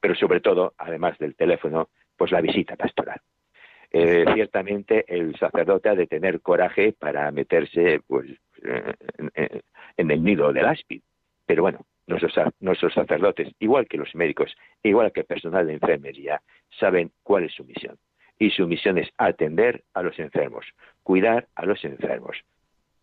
Pero 0.00 0.16
sobre 0.16 0.40
todo, 0.40 0.74
además 0.78 1.16
del 1.18 1.36
teléfono, 1.36 1.90
pues 2.16 2.32
la 2.32 2.40
visita 2.40 2.74
pastoral. 2.74 3.20
Eh, 3.92 4.24
ciertamente 4.34 5.04
el 5.06 5.38
sacerdote 5.38 5.90
ha 5.90 5.94
de 5.94 6.08
tener 6.08 6.40
coraje 6.40 6.92
para 6.92 7.30
meterse 7.30 8.00
pues, 8.04 8.30
eh, 8.64 8.94
en, 9.16 9.62
en 9.96 10.10
el 10.10 10.24
nido 10.24 10.52
del 10.52 10.66
áspid. 10.66 11.02
Pero 11.46 11.62
bueno, 11.62 11.86
nuestros, 12.08 12.34
nuestros 12.58 12.94
sacerdotes, 12.94 13.54
igual 13.60 13.86
que 13.86 13.98
los 13.98 14.12
médicos, 14.16 14.56
igual 14.82 15.12
que 15.12 15.20
el 15.20 15.26
personal 15.26 15.68
de 15.68 15.74
enfermería, 15.74 16.42
saben 16.80 17.12
cuál 17.22 17.44
es 17.44 17.54
su 17.54 17.64
misión 17.64 17.96
y 18.38 18.50
su 18.50 18.66
misión 18.66 18.98
es 18.98 19.08
atender 19.18 19.82
a 19.94 20.02
los 20.02 20.18
enfermos, 20.18 20.66
cuidar 21.02 21.46
a 21.54 21.64
los 21.64 21.84
enfermos, 21.84 22.36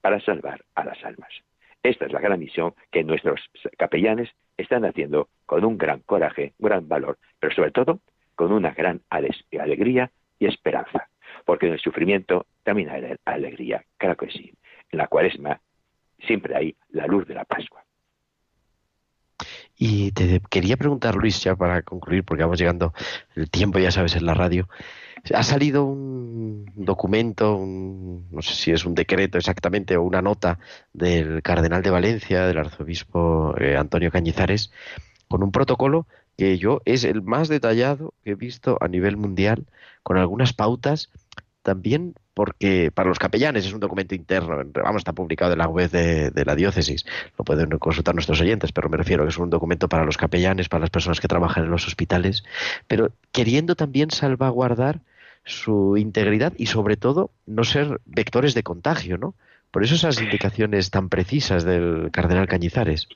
para 0.02 0.20
salvar 0.22 0.63
a 0.76 0.86
las 0.86 1.04
almas. 1.04 1.32
Esta 1.84 2.06
es 2.06 2.12
la 2.12 2.20
gran 2.20 2.39
misión 2.39 2.74
que 2.92 3.04
nuestros 3.04 3.39
capellanes 3.78 4.30
están 4.58 4.84
haciendo 4.86 5.30
con 5.46 5.63
un 5.63 5.78
gran 5.78 6.02
coraje, 6.02 6.54
gran 6.60 6.88
valor, 6.88 7.18
pero 7.39 7.54
sobre 7.54 7.72
todo 7.72 8.00
con 8.36 8.52
una 8.52 8.72
gran 8.72 9.02
alegría 9.10 10.12
y 10.39 10.46
esperanza. 10.46 11.08
Porque 11.46 11.68
en 11.68 11.74
el 11.74 11.80
sufrimiento 11.80 12.46
también 12.63 12.89
hay 12.89 13.15
alegría, 13.26 13.84
claro 13.98 14.18
que 14.18 14.30
sí. 14.30 14.54
En 14.92 14.98
la 14.98 15.08
cuaresma 15.08 15.62
siempre 16.26 16.56
hay 16.56 16.76
la 16.89 17.08
luz 17.08 17.28
de 17.28 17.36
la 17.36 17.46
Pascua. 17.46 17.84
Y 19.82 20.12
te 20.12 20.42
quería 20.50 20.76
preguntar, 20.76 21.15
Luis, 21.15 21.42
ya 21.42 21.56
para 21.56 21.82
concluir, 21.84 22.26
porque 22.26 22.44
vamos 22.44 22.60
llegando 22.60 22.94
el 23.36 23.50
tiempo, 23.50 23.80
ya 23.80 23.92
sabes, 23.92 24.13
en 24.18 24.26
la 24.26 24.34
radio. 24.34 24.68
Ha 25.34 25.42
salido 25.44 25.86
un 25.86 26.65
documento, 26.76 27.58
no 27.65 28.42
sé 28.42 28.56
si 28.56 28.72
es 28.72 28.84
un 28.84 28.94
decreto 28.94 29.38
exactamente 29.38 29.96
o 29.96 30.04
una 30.04 30.22
nota 30.22 30.60
del 30.92 31.42
cardenal 31.42 31.82
de 31.82 31.92
Valencia, 31.92 32.46
del 32.46 32.58
arzobispo 32.58 33.56
eh, 33.58 33.78
Antonio 33.78 34.12
Cañizares, 34.12 34.70
con 35.30 35.44
un 35.44 35.52
protocolo 35.54 36.08
que 36.38 36.58
yo 36.58 36.82
es 36.84 37.06
el 37.06 37.22
más 37.22 37.48
detallado 37.48 38.13
que 38.24 38.32
he 38.32 38.36
visto 38.36 38.78
a 38.82 38.89
nivel 38.89 39.15
mundial, 39.15 39.65
con 40.04 40.18
algunas 40.18 40.52
pautas 40.52 41.10
también 41.70 42.16
porque 42.34 42.90
para 42.92 43.10
los 43.10 43.20
capellanes 43.20 43.64
es 43.64 43.74
un 43.74 43.80
documento 43.80 44.16
interno, 44.16 44.58
vamos, 44.74 45.02
está 45.02 45.14
publicado 45.14 45.54
en 45.54 45.60
la 45.60 45.68
web 45.68 45.92
de, 45.92 46.44
la 46.44 46.56
diócesis, 46.56 47.06
lo 47.38 47.46
pueden 47.46 47.70
consultar 47.78 48.16
nuestros 48.16 48.42
oyentes, 48.42 48.72
pero 48.72 48.90
me 48.90 48.98
refiero 48.98 49.24
que 49.24 49.30
es 49.30 49.38
un 49.38 49.52
documento 49.52 49.88
para 49.88 50.04
los 50.04 50.18
capellanes, 50.18 50.68
para 50.68 50.82
las 50.82 50.90
personas 50.90 51.20
que 51.20 51.28
trabajan 51.28 51.66
en 51.66 51.70
los 51.70 51.86
hospitales, 51.86 52.44
pero 52.88 53.12
queriendo 53.32 53.76
también 53.76 54.10
salvaguardar 54.10 55.02
su 55.46 55.96
integridad 55.96 56.54
y 56.58 56.66
sobre 56.66 56.98
todo 56.98 57.30
no 57.46 57.64
ser 57.64 58.00
vectores 58.08 58.56
de 58.56 58.64
contagio, 58.64 59.20
¿no? 59.20 59.36
Por 59.70 59.84
eso 59.84 59.94
esas 59.94 60.20
indicaciones 60.20 60.90
tan 60.90 61.08
precisas 61.10 61.66
del 61.66 62.10
cardenal 62.12 62.48
Cañizares. 62.48 63.08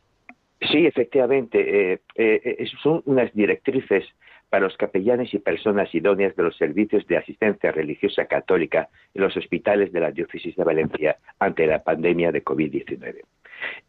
Sí, 0.61 0.85
efectivamente, 0.85 1.93
eh, 1.93 2.01
eh, 2.13 2.67
son 2.83 3.01
unas 3.05 3.33
directrices 3.33 4.05
para 4.53 4.65
los 4.65 4.77
capellanes 4.77 5.33
y 5.33 5.39
personas 5.39 5.89
idóneas 5.95 6.35
de 6.35 6.43
los 6.43 6.55
servicios 6.57 7.07
de 7.07 7.17
asistencia 7.17 7.71
religiosa 7.71 8.27
católica 8.27 8.87
en 9.15 9.23
los 9.23 9.35
hospitales 9.35 9.91
de 9.91 9.99
la 9.99 10.11
diócesis 10.11 10.55
de 10.55 10.63
Valencia 10.63 11.17
ante 11.39 11.65
la 11.65 11.81
pandemia 11.81 12.31
de 12.31 12.43
COVID-19. 12.43 13.21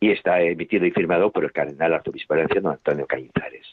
Y 0.01 0.11
está 0.11 0.41
emitido 0.41 0.87
y 0.87 0.91
firmado 0.91 1.31
por 1.31 1.45
el 1.45 1.53
cardenal 1.53 1.93
arzobispo 1.93 2.33
valenciano 2.33 2.71
Antonio 2.71 3.07
Cañizares. 3.07 3.67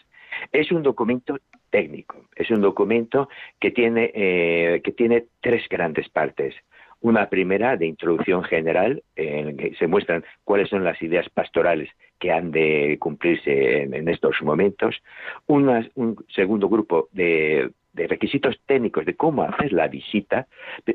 Es 0.52 0.70
un 0.74 0.84
documento 0.84 1.38
técnico, 1.70 2.26
es 2.36 2.52
un 2.52 2.60
documento 2.60 3.30
que 3.58 3.72
tiene, 3.72 4.12
eh, 4.14 4.82
que 4.84 4.92
tiene 4.92 5.28
tres 5.40 5.70
grandes 5.70 6.10
partes. 6.10 6.54
Una 7.02 7.30
primera 7.30 7.78
de 7.78 7.88
introducción 7.88 8.44
general, 8.44 9.04
en 9.16 9.58
que 9.58 9.74
se 9.76 9.88
muestran 9.88 10.24
cuáles 10.44 10.70
son 10.70 10.84
las 10.84 11.02
ideas 11.02 11.28
pastorales 11.30 11.90
que 12.20 12.32
han 12.32 12.52
de 12.52 12.98
cumplirse 13.00 13.82
en, 13.84 14.08
estos 14.08 14.42
momentos. 14.44 15.02
un 15.48 16.24
segundo 16.30 16.70
grupo 16.70 17.10
de, 17.12 17.72
requisitos 17.94 18.60
técnicos 18.66 19.06
de 19.06 19.16
cómo 19.16 19.44
hacer 19.44 19.74
la 19.74 19.88
visita, 19.88 20.48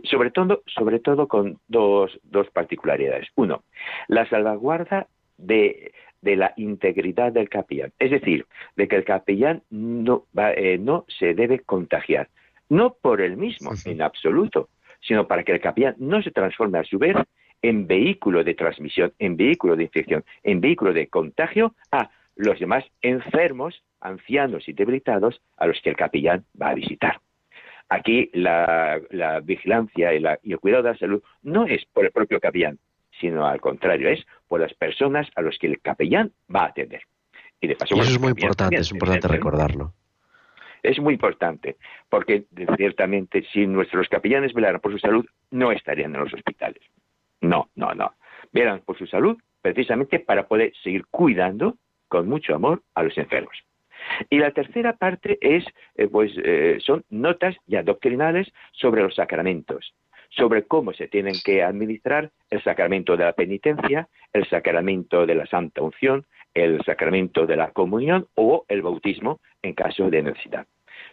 sobre 0.05 0.31
todo, 0.31 0.62
sobre 0.66 1.01
todo 1.01 1.29
con 1.29 1.59
dos, 1.69 2.19
dos 2.23 2.49
particularidades. 2.51 3.29
Uno, 3.35 3.64
la 4.09 4.29
salvaguarda 4.29 5.09
de, 5.37 5.92
la 6.23 6.55
integridad 6.57 7.33
del 7.33 7.49
capellán, 7.49 7.92
es 7.99 8.11
decir, 8.11 8.47
de 8.77 8.88
que 8.88 8.97
el 8.97 9.05
capellán 9.05 9.62
no, 9.71 10.27
eh, 10.57 10.79
no 10.79 11.05
se 11.09 11.35
debe 11.35 11.61
contagiar, 11.61 12.29
no 12.69 12.95
por 12.95 13.21
él 13.21 13.37
mismo, 13.37 13.73
en 13.85 14.03
absoluto, 14.03 14.69
sino 15.07 15.27
para 15.27 15.45
que 15.45 15.53
el 15.53 15.61
capellán 15.61 15.95
no 15.99 16.23
se 16.23 16.31
transforme 16.31 16.79
a 16.79 16.85
su 16.85 16.99
vez 16.99 17.16
en 17.62 17.87
vehículo 17.87 18.45
de 18.45 18.55
transmisión, 18.55 19.12
en 19.19 19.37
vehículo 19.37 19.77
de 19.77 19.85
infección, 19.85 20.25
en 20.42 20.61
vehículo 20.61 20.92
de 20.92 21.09
contagio 21.09 21.75
a 21.90 22.11
los 22.35 22.59
demás 22.59 22.85
enfermos, 23.01 23.83
ancianos 24.01 24.69
y 24.69 24.73
debilitados 24.73 25.40
a 25.57 25.66
los 25.66 25.81
que 25.81 25.90
el 25.90 25.97
capellán 25.97 26.45
va 26.61 26.71
a 26.71 26.75
visitar. 26.75 27.21
Aquí 27.88 28.31
la, 28.35 29.01
vigilancia 29.42 30.12
y, 30.14 30.53
el 30.53 30.59
cuidado 30.59 30.83
de 30.83 30.90
la 30.90 30.99
salud 30.99 31.23
no 31.42 31.66
es 31.66 31.85
por 31.92 32.05
el 32.05 32.11
propio 32.11 32.40
capellán, 32.40 32.79
sino 33.21 33.47
al 33.47 33.61
contrario, 33.61 34.09
es 34.09 34.27
por 34.49 34.61
las 34.61 34.75
personas 34.75 35.29
a 35.37 35.42
los 35.42 35.57
que 35.59 35.69
el 35.69 35.81
capellán 35.81 36.33
va 36.55 36.64
a 36.64 36.66
atender. 36.66 37.03
Y, 37.61 37.69
de 37.69 37.77
paso, 37.77 37.95
eso 37.95 38.03
es 38.03 38.21
muy 38.21 38.31
importante, 38.31 38.77
es 38.77 38.90
importante 38.90 39.29
recordarlo. 39.29 39.95
Es 40.83 40.99
muy 40.99 41.15
importante, 41.15 41.77
porque 42.09 42.45
ciertamente 42.77 43.45
si 43.53 43.67
nuestros 43.67 44.09
capellanes 44.09 44.53
velaran 44.53 44.81
por 44.81 44.93
su 44.93 44.99
salud, 44.99 45.27
no 45.51 45.73
estarían 45.73 46.15
en 46.15 46.23
los 46.23 46.35
hospitales. 46.35 46.83
No, 47.41 47.69
no, 47.75 47.95
no. 47.95 48.15
Velan 48.53 48.81
por 48.81 48.97
su 48.99 49.07
salud 49.07 49.37
precisamente 49.62 50.21
para 50.21 50.47
poder 50.47 50.73
seguir 50.83 51.05
cuidando 51.11 51.77
con 52.09 52.29
mucho 52.29 52.55
amor 52.55 52.83
a 52.95 53.03
los 53.03 53.17
enfermos. 53.19 53.57
Y 54.31 54.39
la 54.39 54.53
tercera 54.53 54.95
parte 54.95 55.39
es, 55.41 55.65
eh, 55.97 56.07
pues, 56.09 56.33
eh, 56.37 56.79
son 56.81 57.05
notas 57.11 57.57
ya 57.67 57.83
doctrinales 57.83 58.53
sobre 58.73 59.03
los 59.03 59.15
sacramentos, 59.15 59.95
sobre 60.31 60.65
cómo 60.65 60.93
se 60.93 61.09
tienen 61.09 61.35
que 61.45 61.62
administrar 61.62 62.31
el 62.51 62.62
sacramento 62.62 63.17
de 63.17 63.25
la 63.25 63.33
penitencia, 63.33 64.09
el 64.33 64.47
sacramento 64.49 65.27
de 65.27 65.35
la 65.35 65.47
santa 65.47 65.83
unción, 65.83 66.25
el 66.57 66.83
sacramento 66.85 67.47
de 67.47 67.57
la 67.57 67.71
comunión 67.71 68.27
o 68.35 68.64
el 68.69 68.81
bautismo 68.81 69.40
en 69.62 69.75
caso 69.75 70.09
de 70.09 70.23
necesidad. 70.23 70.66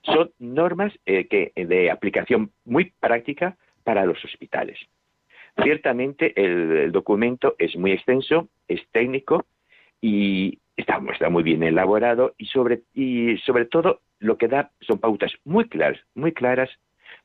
Son 0.03 0.32
normas 0.39 0.93
eh, 1.06 1.27
que, 1.27 1.51
de 1.56 1.91
aplicación 1.91 2.51
muy 2.63 2.93
práctica 2.99 3.58
para 3.84 4.06
los 4.06 4.23
hospitales. 4.23 4.79
Ciertamente 5.62 6.34
el, 6.41 6.91
documento 6.91 7.56
es 7.60 7.75
muy 7.75 7.91
extenso, 7.91 8.47
es 8.69 8.82
técnico 8.91 9.45
y 10.01 10.60
está, 10.77 10.99
muy 11.29 11.43
bien 11.43 11.62
elaborado 11.62 12.34
y 12.38 12.45
sobre, 12.45 12.82
y 12.93 13.38
sobre 13.39 13.65
todo 13.65 13.99
lo 14.19 14.38
que 14.38 14.47
da 14.47 14.71
son 14.79 14.99
pautas 14.99 15.34
muy 15.43 15.67
claras, 15.67 15.99
muy 16.15 16.32
claras 16.32 16.69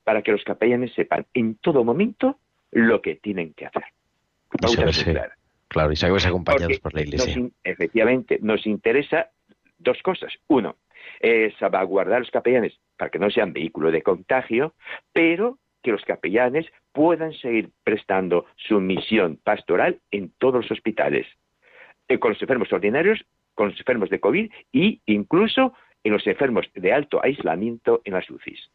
para 0.03 0.23
que 0.23 0.33
los 0.33 0.43
capellanes 0.43 0.93
sepan 0.95 1.25
en 1.35 1.55
todo 1.55 1.85
momento 1.85 2.37
lo 2.73 3.01
que 3.01 3.15
tienen 3.15 3.55
que 3.55 3.67
hacer. 3.67 3.85
Pautas 4.61 5.05
claras. 5.05 5.38
Claro, 5.69 5.93
y 5.93 5.97
sabemos 5.97 6.27
acompañados 6.27 6.81
por 6.81 6.95
la 6.95 7.03
Iglesia. 7.03 7.49
efectivamente, 7.63 8.39
nos 8.41 8.67
interesa 8.67 9.31
dos 9.79 10.03
cosas. 10.03 10.33
Uno, 10.49 10.77
es 11.21 11.55
salvaguardar 11.57 12.17
a 12.17 12.21
los 12.21 12.31
capellanes 12.31 12.79
para 12.97 13.11
que 13.11 13.19
no 13.19 13.31
sean 13.31 13.53
vehículo 13.53 13.91
de 13.91 14.03
contagio, 14.03 14.75
pero 15.13 15.59
que 15.83 15.93
los 15.93 16.05
capellanes 16.05 16.67
puedan 16.93 17.33
seguir 17.35 17.71
prestando 17.85 18.47
su 18.57 18.81
misión 18.81 19.39
pastoral 19.43 20.01
en 20.11 20.33
todos 20.39 20.63
los 20.63 20.71
hospitales, 20.71 21.27
eh, 22.09 22.19
con 22.19 22.33
los 22.33 22.43
enfermos 22.43 22.73
ordinarios, 22.73 23.25
con 23.55 23.69
los 23.69 23.79
enfermos 23.79 24.11
de 24.11 24.21
COVID 24.21 24.51
e 24.73 25.01
incluso 25.07 25.75
en 26.05 26.13
los 26.13 26.27
enfermos 26.27 26.67
de 26.75 26.93
alto 26.93 27.21
aislamiento 27.23 28.01
en 28.05 28.15
las 28.15 28.29
UCIs. 28.31 28.71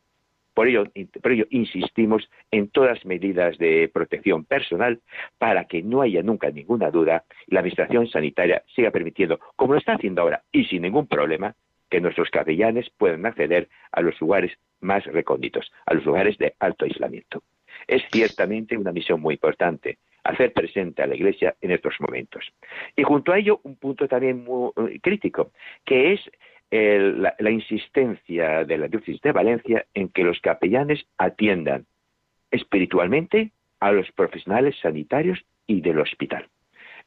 Por 0.54 0.68
ello, 0.68 0.86
por 1.22 1.32
ello, 1.32 1.46
insistimos 1.50 2.30
en 2.52 2.70
todas 2.70 3.06
medidas 3.06 3.58
de 3.58 3.90
protección 3.92 4.46
personal 4.46 5.00
para 5.38 5.66
que 5.66 5.82
no 5.82 6.02
haya 6.02 6.22
nunca 6.22 6.52
ninguna 6.52 6.92
duda 6.92 7.24
y 7.48 7.54
la 7.54 7.62
Administración 7.62 8.08
Sanitaria 8.08 8.64
siga 8.76 8.92
permitiendo, 8.92 9.40
como 9.56 9.74
lo 9.74 9.80
está 9.80 9.94
haciendo 9.94 10.22
ahora 10.22 10.44
y 10.52 10.66
sin 10.66 10.84
ningún 10.84 11.08
problema, 11.08 11.56
que 11.90 12.02
nuestros 12.02 12.30
capellanes 12.30 12.90
puedan 12.98 13.26
acceder 13.26 13.70
a 13.92 14.02
los 14.02 14.20
lugares 14.20 14.52
más 14.82 15.06
recónditos, 15.06 15.72
a 15.86 15.94
los 15.94 16.06
lugares 16.06 16.38
de 16.38 16.56
alto 16.60 16.86
aislamiento. 16.86 17.44
Es 17.88 18.04
ciertamente 18.12 18.78
una 18.78 18.92
misión 18.92 19.22
muy 19.22 19.36
importante, 19.36 19.98
hacer 20.24 20.54
presente 20.54 21.04
a 21.04 21.08
la 21.08 21.16
Iglesia 21.16 21.56
en 21.62 21.72
estos 21.72 21.96
momentos. 22.00 22.46
Y 22.96 23.04
junto 23.04 23.32
a 23.32 23.40
ello, 23.40 23.60
un 23.64 23.76
punto 23.76 24.08
también 24.08 24.44
muy 24.44 24.72
eh, 24.78 25.00
crítico, 25.02 25.52
que 25.86 26.14
es 26.14 26.22
la, 26.74 27.36
la, 27.38 27.52
insistencia 27.52 28.66
de 28.66 28.78
la 28.80 28.88
diócesis 28.88 29.22
de 29.22 29.32
Valencia 29.32 29.86
en 29.94 30.10
que 30.10 30.24
los 30.24 30.40
capellanes 30.40 31.06
atiendan 31.20 31.86
espiritualmente 32.50 33.52
a 33.80 33.92
los 33.92 34.12
profesionales 34.12 34.76
sanitarios 34.82 35.44
y 35.68 35.82
del 35.82 36.00
hospital. 36.00 36.48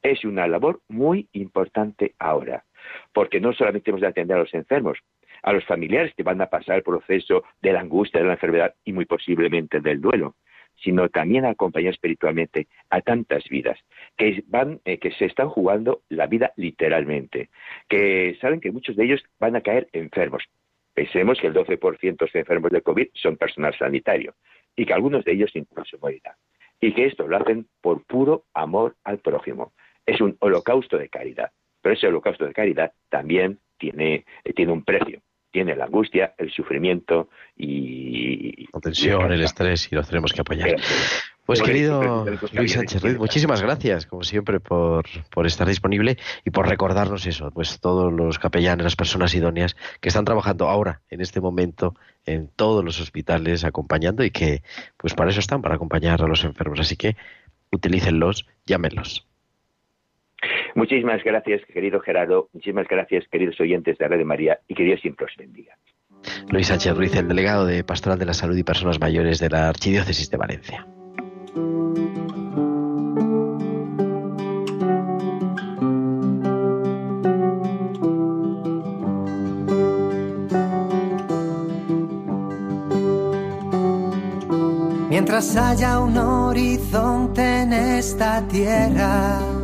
Es 0.02 0.24
una 0.24 0.46
labor 0.46 0.80
muy 0.88 1.28
importante 1.32 2.14
ahora, 2.20 2.64
porque 3.12 3.40
no 3.40 3.52
solamente 3.52 3.90
hemos 3.90 4.02
de 4.02 4.06
atender 4.06 4.36
a 4.36 4.40
los 4.40 4.54
enfermos, 4.54 4.98
a 5.42 5.52
los 5.52 5.64
familiares 5.64 6.14
que 6.14 6.22
van 6.22 6.40
a 6.40 6.46
pasar 6.46 6.76
el 6.76 6.82
proceso 6.82 7.42
de 7.60 7.72
la 7.72 7.80
angustia 7.80 8.20
de 8.20 8.26
la 8.26 8.34
enfermedad 8.34 8.74
y 8.84 8.92
muy 8.92 9.04
posiblemente 9.04 9.80
del 9.80 10.00
duelo, 10.00 10.36
sino 10.82 11.08
también 11.08 11.44
a 11.44 11.50
acompañar 11.50 11.92
espiritualmente 11.92 12.68
a 12.90 13.00
tantas 13.00 13.44
vidas 13.48 13.78
que 14.16 14.42
van, 14.46 14.80
eh, 14.84 14.98
que 14.98 15.10
se 15.12 15.26
están 15.26 15.48
jugando 15.48 16.02
la 16.08 16.26
vida 16.26 16.52
literalmente, 16.56 17.50
que 17.88 18.36
saben 18.40 18.60
que 18.60 18.72
muchos 18.72 18.96
de 18.96 19.04
ellos 19.04 19.24
van 19.38 19.56
a 19.56 19.60
caer 19.60 19.88
enfermos. 19.92 20.44
Pensemos 20.94 21.38
que 21.40 21.46
el 21.46 21.54
12% 21.54 22.32
de 22.32 22.40
enfermos 22.40 22.70
de 22.70 22.80
COVID 22.80 23.08
son 23.14 23.36
personal 23.36 23.76
sanitario 23.76 24.34
y 24.74 24.86
que 24.86 24.94
algunos 24.94 25.24
de 25.24 25.32
ellos 25.32 25.50
incluso 25.54 25.98
morirán. 26.00 26.34
Y 26.80 26.92
que 26.92 27.06
esto 27.06 27.26
lo 27.26 27.36
hacen 27.38 27.66
por 27.80 28.04
puro 28.04 28.44
amor 28.54 28.96
al 29.04 29.18
prójimo. 29.18 29.72
Es 30.04 30.20
un 30.20 30.36
holocausto 30.40 30.98
de 30.98 31.08
caridad. 31.08 31.50
Pero 31.80 31.94
ese 31.94 32.06
holocausto 32.06 32.46
de 32.46 32.52
caridad 32.52 32.92
también 33.08 33.58
tiene, 33.78 34.24
eh, 34.44 34.52
tiene 34.52 34.72
un 34.72 34.84
precio 34.84 35.20
tiene 35.50 35.74
la 35.76 35.86
angustia, 35.86 36.34
el 36.38 36.50
sufrimiento 36.50 37.28
y... 37.56 38.66
La 38.72 38.80
tensión, 38.80 39.32
el 39.32 39.42
estrés 39.42 39.90
y 39.90 39.94
los 39.94 40.06
tenemos 40.08 40.32
que 40.32 40.40
apoyar. 40.42 40.76
Pues 41.46 41.62
querido 41.62 42.26
Luis 42.52 42.72
Sánchez 42.72 43.00
Ruiz, 43.02 43.18
muchísimas 43.18 43.62
gracias, 43.62 44.04
como 44.06 44.24
siempre, 44.24 44.58
por, 44.58 45.04
por 45.30 45.46
estar 45.46 45.68
disponible 45.68 46.18
y 46.44 46.50
por 46.50 46.68
recordarnos 46.68 47.24
eso, 47.24 47.52
pues 47.52 47.78
todos 47.78 48.12
los 48.12 48.40
capellanes, 48.40 48.82
las 48.82 48.96
personas 48.96 49.32
idóneas 49.32 49.76
que 50.00 50.08
están 50.08 50.24
trabajando 50.24 50.68
ahora, 50.68 51.02
en 51.08 51.20
este 51.20 51.40
momento, 51.40 51.94
en 52.24 52.48
todos 52.48 52.84
los 52.84 53.00
hospitales, 53.00 53.62
acompañando 53.62 54.24
y 54.24 54.32
que, 54.32 54.62
pues 54.96 55.14
para 55.14 55.30
eso 55.30 55.38
están, 55.38 55.62
para 55.62 55.76
acompañar 55.76 56.20
a 56.20 56.26
los 56.26 56.42
enfermos. 56.42 56.80
Así 56.80 56.96
que 56.96 57.16
utilícenlos, 57.70 58.48
llámenlos. 58.66 59.24
Muchísimas 60.76 61.24
gracias, 61.24 61.62
querido 61.72 62.00
Gerardo. 62.00 62.50
Muchísimas 62.52 62.86
gracias, 62.86 63.26
queridos 63.28 63.58
oyentes 63.58 63.96
de 63.96 64.06
Radio 64.06 64.26
María, 64.26 64.60
y 64.68 64.74
que 64.74 64.84
Dios 64.84 65.00
siempre 65.00 65.24
os 65.24 65.32
bendiga. 65.36 65.74
Luis 66.50 66.66
Sánchez 66.66 66.94
Ruiz, 66.94 67.16
el 67.16 67.28
delegado 67.28 67.64
de 67.64 67.82
Pastoral 67.82 68.18
de 68.18 68.26
la 68.26 68.34
Salud 68.34 68.56
y 68.56 68.62
Personas 68.62 69.00
Mayores 69.00 69.40
de 69.40 69.48
la 69.48 69.70
Archidiócesis 69.70 70.30
de 70.30 70.36
Valencia. 70.36 70.86
Mientras 85.08 85.56
haya 85.56 86.00
un 86.00 86.18
horizonte 86.18 87.62
en 87.62 87.72
esta 87.72 88.46
tierra, 88.46 89.55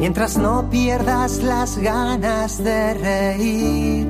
mientras 0.00 0.36
no 0.36 0.68
pierdas 0.68 1.42
las 1.44 1.78
ganas 1.78 2.58
de 2.58 2.94
reír, 2.94 4.06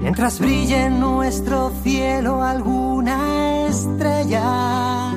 mientras 0.00 0.38
brille 0.38 0.86
en 0.86 0.98
nuestro 1.00 1.70
cielo 1.82 2.42
alguna 2.42 3.66
estrella, 3.66 5.12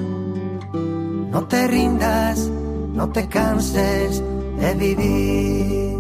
no 1.32 1.44
te 1.48 1.68
rindas, 1.68 2.50
no 2.94 3.08
te 3.10 3.30
canses 3.30 4.22
de 4.60 4.74
vivir, 4.74 5.98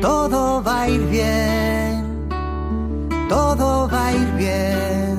todo 0.00 0.62
va 0.62 0.82
a 0.82 0.88
ir 0.88 1.06
bien 1.08 2.02
todo 3.32 3.88
va 3.88 4.06
a 4.08 4.12
ir 4.12 4.30
bien. 4.36 5.18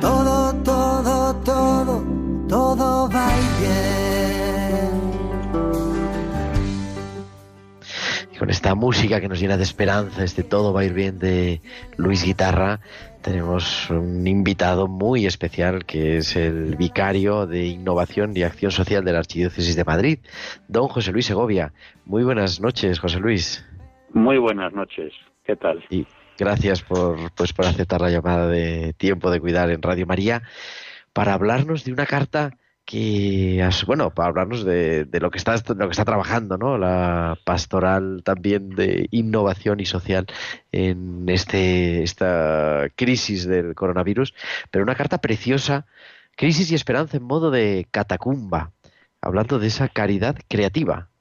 Todo, 0.00 0.52
todo, 0.64 1.34
todo, 1.44 2.02
todo 2.48 3.08
va 3.08 3.26
a 3.26 3.28
ir 3.28 3.30
bien. 3.30 3.31
Y 8.32 8.36
con 8.36 8.50
esta 8.50 8.74
música 8.74 9.20
que 9.20 9.28
nos 9.28 9.40
llena 9.40 9.56
de 9.56 9.62
esperanza, 9.62 10.24
este 10.24 10.42
todo 10.42 10.72
va 10.72 10.80
a 10.80 10.84
ir 10.84 10.92
bien 10.92 11.18
de 11.18 11.60
Luis 11.96 12.24
Guitarra, 12.24 12.80
tenemos 13.22 13.88
un 13.88 14.26
invitado 14.26 14.88
muy 14.88 15.26
especial 15.26 15.84
que 15.84 16.16
es 16.16 16.34
el 16.34 16.74
vicario 16.74 17.46
de 17.46 17.66
Innovación 17.66 18.36
y 18.36 18.42
Acción 18.42 18.72
Social 18.72 19.04
de 19.04 19.12
la 19.12 19.20
Archidiócesis 19.20 19.76
de 19.76 19.84
Madrid, 19.84 20.18
don 20.66 20.88
José 20.88 21.12
Luis 21.12 21.26
Segovia. 21.26 21.72
Muy 22.04 22.24
buenas 22.24 22.60
noches, 22.60 22.98
José 22.98 23.20
Luis. 23.20 23.64
Muy 24.12 24.38
buenas 24.38 24.72
noches. 24.72 25.12
¿Qué 25.44 25.54
tal? 25.54 25.84
Y 25.88 26.04
gracias 26.36 26.82
por, 26.82 27.32
pues, 27.34 27.52
por 27.52 27.66
aceptar 27.66 28.00
la 28.00 28.10
llamada 28.10 28.48
de 28.48 28.92
Tiempo 28.94 29.30
de 29.30 29.38
Cuidar 29.38 29.70
en 29.70 29.82
Radio 29.82 30.04
María 30.04 30.42
para 31.12 31.34
hablarnos 31.34 31.84
de 31.84 31.92
una 31.92 32.06
carta 32.06 32.58
que, 32.84 33.66
bueno, 33.86 34.10
para 34.12 34.28
hablarnos 34.28 34.64
de, 34.64 35.04
de 35.04 35.20
lo 35.20 35.30
que 35.30 35.38
está 35.38 35.54
lo 35.54 35.86
que 35.86 35.92
está 35.92 36.04
trabajando, 36.04 36.58
¿no? 36.58 36.78
La 36.78 37.38
pastoral 37.44 38.22
también 38.24 38.70
de 38.70 39.06
innovación 39.10 39.80
y 39.80 39.86
social 39.86 40.26
en 40.72 41.28
este 41.28 42.02
esta 42.02 42.88
crisis 42.96 43.46
del 43.46 43.74
coronavirus, 43.74 44.34
pero 44.70 44.84
una 44.84 44.96
carta 44.96 45.18
preciosa, 45.18 45.86
crisis 46.36 46.70
y 46.70 46.74
esperanza 46.74 47.16
en 47.16 47.24
modo 47.24 47.50
de 47.50 47.86
catacumba, 47.90 48.72
hablando 49.20 49.58
de 49.58 49.68
esa 49.68 49.88
caridad 49.88 50.36
creativa. 50.48 51.11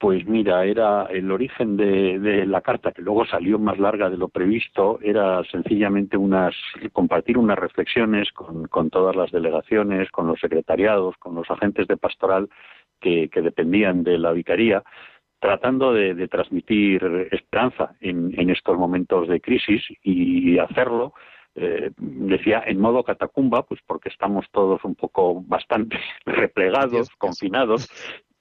Pues 0.00 0.26
mira, 0.26 0.64
era 0.64 1.04
el 1.10 1.30
origen 1.30 1.76
de, 1.76 2.18
de 2.18 2.46
la 2.46 2.62
carta, 2.62 2.90
que 2.90 3.02
luego 3.02 3.26
salió 3.26 3.58
más 3.58 3.78
larga 3.78 4.08
de 4.08 4.16
lo 4.16 4.28
previsto, 4.28 4.98
era 5.02 5.44
sencillamente 5.44 6.16
unas, 6.16 6.54
compartir 6.94 7.36
unas 7.36 7.58
reflexiones 7.58 8.32
con, 8.32 8.66
con 8.68 8.88
todas 8.88 9.14
las 9.14 9.30
delegaciones, 9.30 10.10
con 10.10 10.26
los 10.26 10.40
secretariados, 10.40 11.18
con 11.18 11.34
los 11.34 11.50
agentes 11.50 11.86
de 11.86 11.98
pastoral 11.98 12.48
que, 12.98 13.28
que 13.28 13.42
dependían 13.42 14.02
de 14.02 14.16
la 14.16 14.32
vicaría, 14.32 14.82
tratando 15.38 15.92
de, 15.92 16.14
de 16.14 16.28
transmitir 16.28 17.28
esperanza 17.30 17.94
en, 18.00 18.32
en 18.40 18.48
estos 18.48 18.78
momentos 18.78 19.28
de 19.28 19.42
crisis 19.42 19.82
y 20.02 20.58
hacerlo 20.58 21.12
eh, 21.56 21.90
decía 21.98 22.62
en 22.66 22.80
modo 22.80 23.02
catacumba, 23.02 23.64
pues 23.64 23.80
porque 23.86 24.08
estamos 24.08 24.46
todos 24.52 24.82
un 24.84 24.94
poco 24.94 25.42
bastante 25.42 25.98
replegados, 26.24 27.10
confinados, 27.18 27.90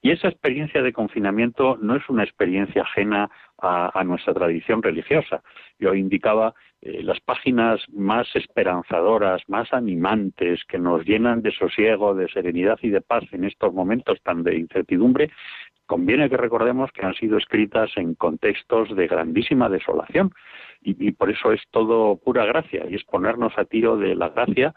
y 0.02 0.12
esa 0.12 0.30
experiencia 0.30 0.82
de 0.82 0.94
confinamiento 0.94 1.78
no 1.82 1.96
es 1.96 2.08
una 2.10 2.24
experiencia 2.24 2.84
ajena 2.84 3.30
a, 3.62 4.04
nuestra 4.06 4.34
tradición 4.34 4.82
religiosa. 4.82 5.42
Yo 5.78 5.94
indicaba 5.94 6.54
eh, 6.82 7.04
las 7.04 7.20
páginas 7.20 7.82
más 7.92 8.28
esperanzadoras, 8.34 9.42
más 9.50 9.74
animantes, 9.74 10.64
que 10.66 10.80
nos 10.80 11.06
llenan 11.06 11.42
de 11.42 11.52
sosiego, 11.52 12.16
de 12.16 12.30
serenidad 12.30 12.80
y 12.82 12.90
de 12.90 13.02
paz 13.02 13.24
en 13.34 13.44
estos 13.44 13.74
momentos 13.74 14.22
tan 14.24 14.44
de 14.44 14.56
incertidumbre, 14.58 15.32
conviene 15.86 16.30
que 16.30 16.38
recordemos 16.38 16.92
que 16.94 17.06
han 17.06 17.16
sido 17.16 17.38
escritas 17.38 17.90
en 17.98 18.16
contextos 18.16 18.96
de 18.96 19.08
grandísima 19.08 19.68
desolación. 19.68 20.32
Y 20.82 21.12
por 21.12 21.30
eso 21.30 21.52
es 21.52 21.62
todo 21.72 22.16
pura 22.16 22.46
gracia, 22.46 22.86
y 22.90 22.96
es 22.96 23.04
ponernos 23.04 23.52
a 23.58 23.66
tiro 23.66 23.98
de 23.98 24.16
la 24.16 24.30
gracia 24.30 24.74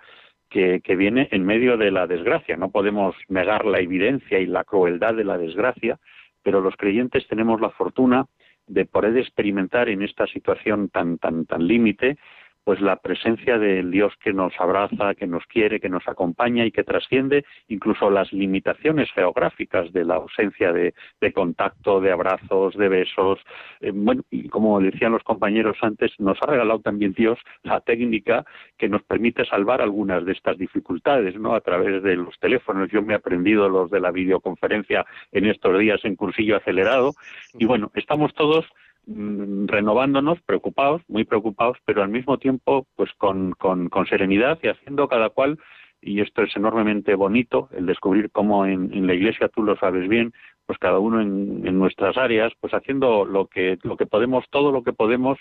que, 0.53 0.81
que, 0.83 0.97
viene 0.97 1.29
en 1.31 1.45
medio 1.45 1.77
de 1.77 1.91
la 1.91 2.07
desgracia. 2.07 2.57
No 2.57 2.71
podemos 2.71 3.17
negar 3.29 3.65
la 3.65 3.81
evidencia 3.81 4.39
y 4.39 4.47
la 4.47 4.65
crueldad 4.65 5.15
de 5.15 5.25
la 5.25 5.39
desgracia, 5.39 5.99
pero 6.43 6.61
los 6.61 6.77
creyentes 6.77 7.27
tenemos 7.29 7.61
la 7.61 7.71
fortuna 7.71 8.27
de 8.67 8.85
poder 8.85 9.17
experimentar 9.17 9.89
en 9.89 10.03
esta 10.03 10.27
situación 10.27 10.89
tan 10.89 11.19
tan 11.19 11.47
tan 11.47 11.67
límite 11.67 12.17
pues 12.65 12.81
la 12.81 12.97
presencia 12.97 13.59
del 13.59 13.91
Dios 13.91 14.13
que 14.23 14.33
nos 14.33 14.53
abraza, 14.59 15.15
que 15.15 15.27
nos 15.27 15.45
quiere, 15.47 15.81
que 15.81 15.89
nos 15.89 16.07
acompaña 16.07 16.65
y 16.65 16.71
que 16.71 16.85
trasciende 16.85 17.45
incluso 17.69 18.11
las 18.11 18.33
limitaciones 18.33 19.11
geográficas 19.13 19.93
de 19.93 20.05
la 20.05 20.17
ausencia 20.17 20.73
de, 20.73 20.95
de 21.21 21.33
contacto, 21.33 22.01
de 22.01 22.13
abrazos, 22.13 22.77
de 22.77 22.89
besos. 22.89 23.41
Eh, 23.81 23.91
bueno, 23.93 24.23
y 24.31 24.49
como 24.49 24.81
decían 24.81 25.13
los 25.13 25.23
compañeros 25.23 25.77
antes, 25.83 26.13
nos 26.19 26.39
ha 26.43 26.47
regalado 26.47 26.81
también 26.81 27.13
Dios 27.13 27.39
la 27.63 27.81
técnica 27.81 28.45
que 28.79 28.89
nos 28.89 29.03
permite 29.03 29.45
salvar 29.45 29.81
algunas 29.81 30.25
de 30.25 30.33
estas 30.33 30.59
dificultades, 30.59 31.37
¿no? 31.37 31.55
A 31.55 31.61
través 31.61 32.03
de 32.03 32.17
los 32.17 32.39
teléfonos. 32.39 32.91
Yo 32.91 33.03
me 33.03 33.15
he 33.15 33.17
aprendido 33.17 33.69
los 33.69 33.91
de 33.91 34.01
la 34.01 34.11
videoconferencia 34.11 35.05
en 35.33 35.47
estos 35.47 35.79
días 35.79 36.01
en 36.05 36.17
cursillo 36.17 36.57
acelerado. 36.57 37.13
Y 37.55 37.65
bueno, 37.65 37.91
estamos 37.95 38.33
todos 38.35 38.67
mm, 39.07 39.67
renovándonos, 39.67 40.41
preocupados, 40.43 41.03
muy 41.09 41.25
preocupados, 41.25 41.79
pero 41.85 42.03
al 42.03 42.09
mismo 42.09 42.39
tiempo, 42.39 42.87
pues 42.97 43.11
con, 43.19 43.53
con, 43.53 43.89
serenidad 44.07 44.59
y 44.63 44.69
haciendo 44.69 45.09
cada 45.09 45.31
cual, 45.31 45.59
y 46.01 46.21
esto 46.21 46.43
es 46.43 46.55
enormemente 46.57 47.15
bonito, 47.15 47.69
el 47.73 47.87
descubrir 47.87 48.31
cómo 48.31 48.67
en, 48.67 48.93
en 48.93 49.07
la 49.07 49.15
iglesia, 49.15 49.49
tú 49.49 49.63
lo 49.63 49.77
sabes 49.77 50.09
bien, 50.09 50.33
pues 50.67 50.79
cada 50.79 50.99
uno 50.99 51.21
en, 51.21 51.67
en, 51.67 51.79
nuestras 51.79 52.17
áreas, 52.17 52.53
pues 52.61 52.73
haciendo 52.73 53.25
lo 53.25 53.47
que, 53.47 53.79
lo 53.83 53.97
que 53.97 54.07
podemos, 54.07 54.45
todo 54.51 54.73
lo 54.73 54.83
que 54.83 54.93
podemos, 54.93 55.39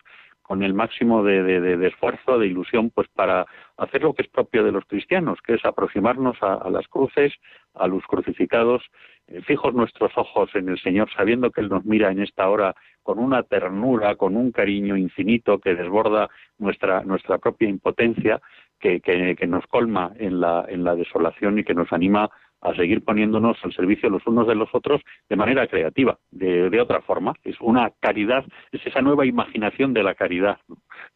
con 0.51 0.63
el 0.63 0.73
máximo 0.73 1.23
de, 1.23 1.87
esfuerzo, 1.87 2.37
de 2.37 2.47
ilusión, 2.47 2.89
pues 2.89 3.07
para 3.15 3.45
hacer 3.77 4.01
lo 4.01 4.13
que 4.13 4.23
es 4.23 4.27
propio 4.27 4.65
de 4.65 4.73
los 4.73 4.83
cristianos, 4.83 5.39
que 5.41 5.53
es 5.53 5.63
aproximarnos 5.63 6.35
a, 6.41 6.69
las 6.69 6.89
cruces, 6.89 7.31
a 7.73 7.87
los 7.87 8.03
crucificados, 8.03 8.83
eh, 9.27 9.41
fijos 9.43 9.73
nuestros 9.73 10.11
ojos 10.17 10.49
en 10.55 10.67
el 10.67 10.77
Señor, 10.77 11.09
sabiendo 11.15 11.51
que 11.51 11.61
Él 11.61 11.69
nos 11.69 11.85
mira 11.85 12.11
en 12.11 12.21
esta 12.21 12.49
hora 12.49 12.75
con 13.01 13.17
una 13.17 13.43
ternura, 13.43 14.17
con 14.17 14.35
un 14.35 14.51
cariño 14.51 14.97
infinito 14.97 15.57
que 15.59 15.73
desborda 15.73 16.29
nuestra, 16.57 17.01
nuestra 17.05 17.37
propia 17.37 17.69
impotencia, 17.69 18.41
que 18.77 19.47
nos 19.47 19.65
colma 19.67 20.11
en 20.17 20.41
la, 20.41 20.65
en 20.67 20.83
la 20.83 20.95
desolación 20.95 21.59
y 21.59 21.63
que 21.63 21.75
nos 21.75 21.93
anima 21.93 22.29
a 22.61 22.75
seguir 22.75 23.03
poniéndonos 23.03 23.57
al 23.63 23.73
servicio 23.73 24.09
los 24.09 24.25
unos 24.27 24.47
de 24.47 24.55
los 24.55 24.69
otros 24.73 25.01
de 25.29 25.35
manera 25.35 25.67
creativa, 25.67 26.17
de, 26.31 26.79
otra 26.79 27.01
forma. 27.01 27.33
Es 27.43 27.59
una 27.59 27.91
caridad, 27.99 28.45
es 28.71 28.85
esa 28.85 29.01
nueva 29.01 29.25
imaginación 29.25 29.93
de 29.93 30.03
la 30.03 30.15
caridad 30.15 30.59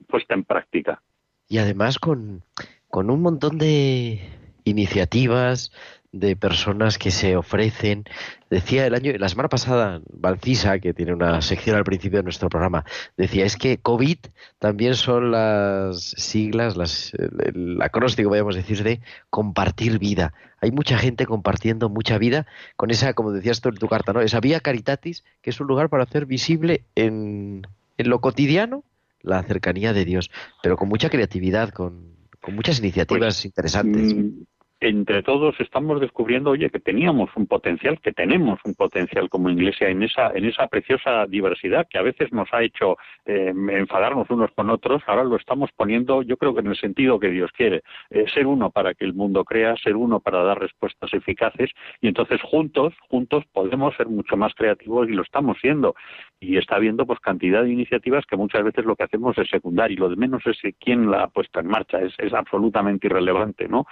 puesta 0.08 0.34
en 0.34 0.44
práctica. 0.44 1.02
Y 1.48 1.60
además 1.60 2.00
con, 2.00 2.42
con 2.90 3.10
un 3.10 3.22
montón 3.22 3.58
de 3.58 4.20
iniciativas, 4.64 5.72
de 6.16 6.36
personas 6.38 6.98
que 6.98 7.12
se 7.12 7.36
ofrecen. 7.36 8.06
Decía 8.50 8.88
el 8.88 8.96
año, 8.96 9.12
la 9.18 9.28
semana 9.28 9.50
pasada, 9.50 10.02
Valcisa, 10.14 10.80
que 10.80 10.94
tiene 10.94 11.14
una 11.14 11.42
sección 11.42 11.76
al 11.76 11.84
principio 11.84 12.20
de 12.20 12.24
nuestro 12.24 12.48
programa, 12.48 12.86
decía 13.18 13.46
es 13.46 13.58
que 13.58 13.78
COVID 13.78 14.18
también 14.58 14.96
son 14.96 15.32
las 15.32 16.00
siglas, 16.18 16.78
las, 16.78 17.14
el, 17.16 17.32
el 17.46 17.82
acróstico, 17.82 18.30
podríamos 18.30 18.56
decir, 18.56 18.82
de 18.84 19.02
compartir 19.30 20.00
vida. 20.00 20.34
Hay 20.62 20.72
mucha 20.72 20.98
gente 20.98 21.26
compartiendo 21.26 21.90
mucha 21.90 22.18
vida 22.18 22.48
con 22.78 22.92
esa, 22.92 23.14
como 23.14 23.32
decías 23.32 23.60
tú 23.60 23.70
en 23.70 23.76
tu 23.76 23.88
carta, 23.88 24.14
¿no? 24.14 24.22
Esa 24.22 24.40
vía 24.40 24.62
caritatis, 24.62 25.24
que 25.42 25.50
es 25.50 25.60
un 25.60 25.68
lugar 25.68 25.90
para 25.90 26.04
hacer 26.04 26.26
visible 26.26 26.86
en, 26.96 27.68
en 27.98 28.10
lo 28.10 28.22
cotidiano 28.22 28.84
la 29.22 29.44
cercanía 29.44 29.92
de 29.92 30.06
Dios, 30.06 30.32
pero 30.64 30.78
con 30.78 30.88
mucha 30.88 31.10
creatividad, 31.10 31.70
con, 31.70 32.16
con 32.42 32.56
muchas 32.56 32.80
iniciativas 32.80 33.36
Pues, 33.36 33.46
interesantes. 33.46 34.16
Entre 34.82 35.24
todos 35.24 35.58
estamos 35.62 36.02
descubriendo, 36.02 36.50
oye, 36.50 36.70
que 36.70 36.82
teníamos 36.82 37.30
un 37.38 37.48
potencial, 37.48 38.00
que 38.02 38.12
tenemos 38.12 38.60
un 38.66 38.76
potencial 38.76 39.30
como 39.30 39.50
iglesia 39.50 39.88
en 39.88 40.04
esa, 40.04 40.32
en 40.32 40.44
esa 40.44 40.68
preciosa 40.68 41.26
diversidad 41.28 41.88
que 41.90 41.98
a 41.98 42.02
veces 42.02 42.34
nos 42.34 42.54
ha 42.54 42.62
hecho 42.62 42.98
eh, 43.26 43.54
enfadarnos 43.70 44.30
unos 44.30 44.52
con 44.52 44.70
otros. 44.70 45.02
Ahora 45.08 45.24
lo 45.24 45.38
estamos 45.38 45.70
poniendo, 45.78 46.24
yo 46.24 46.36
creo 46.36 46.54
que 46.54 46.60
en 46.60 46.68
el 46.68 46.76
sentido 46.76 47.20
que 47.20 47.30
Dios 47.30 47.52
quiere, 47.54 47.84
eh, 48.10 48.26
ser 48.34 48.48
uno 48.48 48.70
para 48.70 48.94
que 48.94 49.06
el 49.06 49.14
mundo 49.14 49.46
crea, 49.46 49.78
ser 49.78 49.96
uno 49.96 50.20
para 50.20 50.44
dar 50.44 50.60
respuestas 50.60 51.14
eficaces 51.14 51.72
y 52.02 52.10
entonces 52.10 52.42
juntos, 52.42 52.94
juntos 53.10 53.46
podemos 53.54 53.96
ser 53.96 54.08
mucho 54.08 54.36
más 54.36 54.54
creativos 54.56 55.08
y 55.08 55.14
lo 55.14 55.22
estamos 55.22 55.58
siendo. 55.62 55.96
Y 56.42 56.58
está 56.58 56.76
habiendo 56.76 57.06
pues 57.06 57.20
cantidad 57.22 57.64
de 57.64 57.72
iniciativas 57.72 58.26
que 58.26 58.36
muchas 58.36 58.64
veces 58.64 58.84
lo 58.84 58.98
que 58.98 59.04
hacemos 59.04 59.38
es 59.38 59.48
secundario 59.48 59.96
y 59.96 60.00
lo 60.00 60.10
de 60.10 60.18
menos 60.18 60.44
es 60.46 60.58
quién 60.80 61.10
la 61.10 61.24
ha 61.24 61.28
puesto 61.28 61.62
en 61.62 61.68
marcha, 61.68 62.02
es, 62.02 62.14
es 62.18 62.34
absolutamente 62.34 63.08
irrelevante, 63.08 63.70
¿no? 63.70 63.86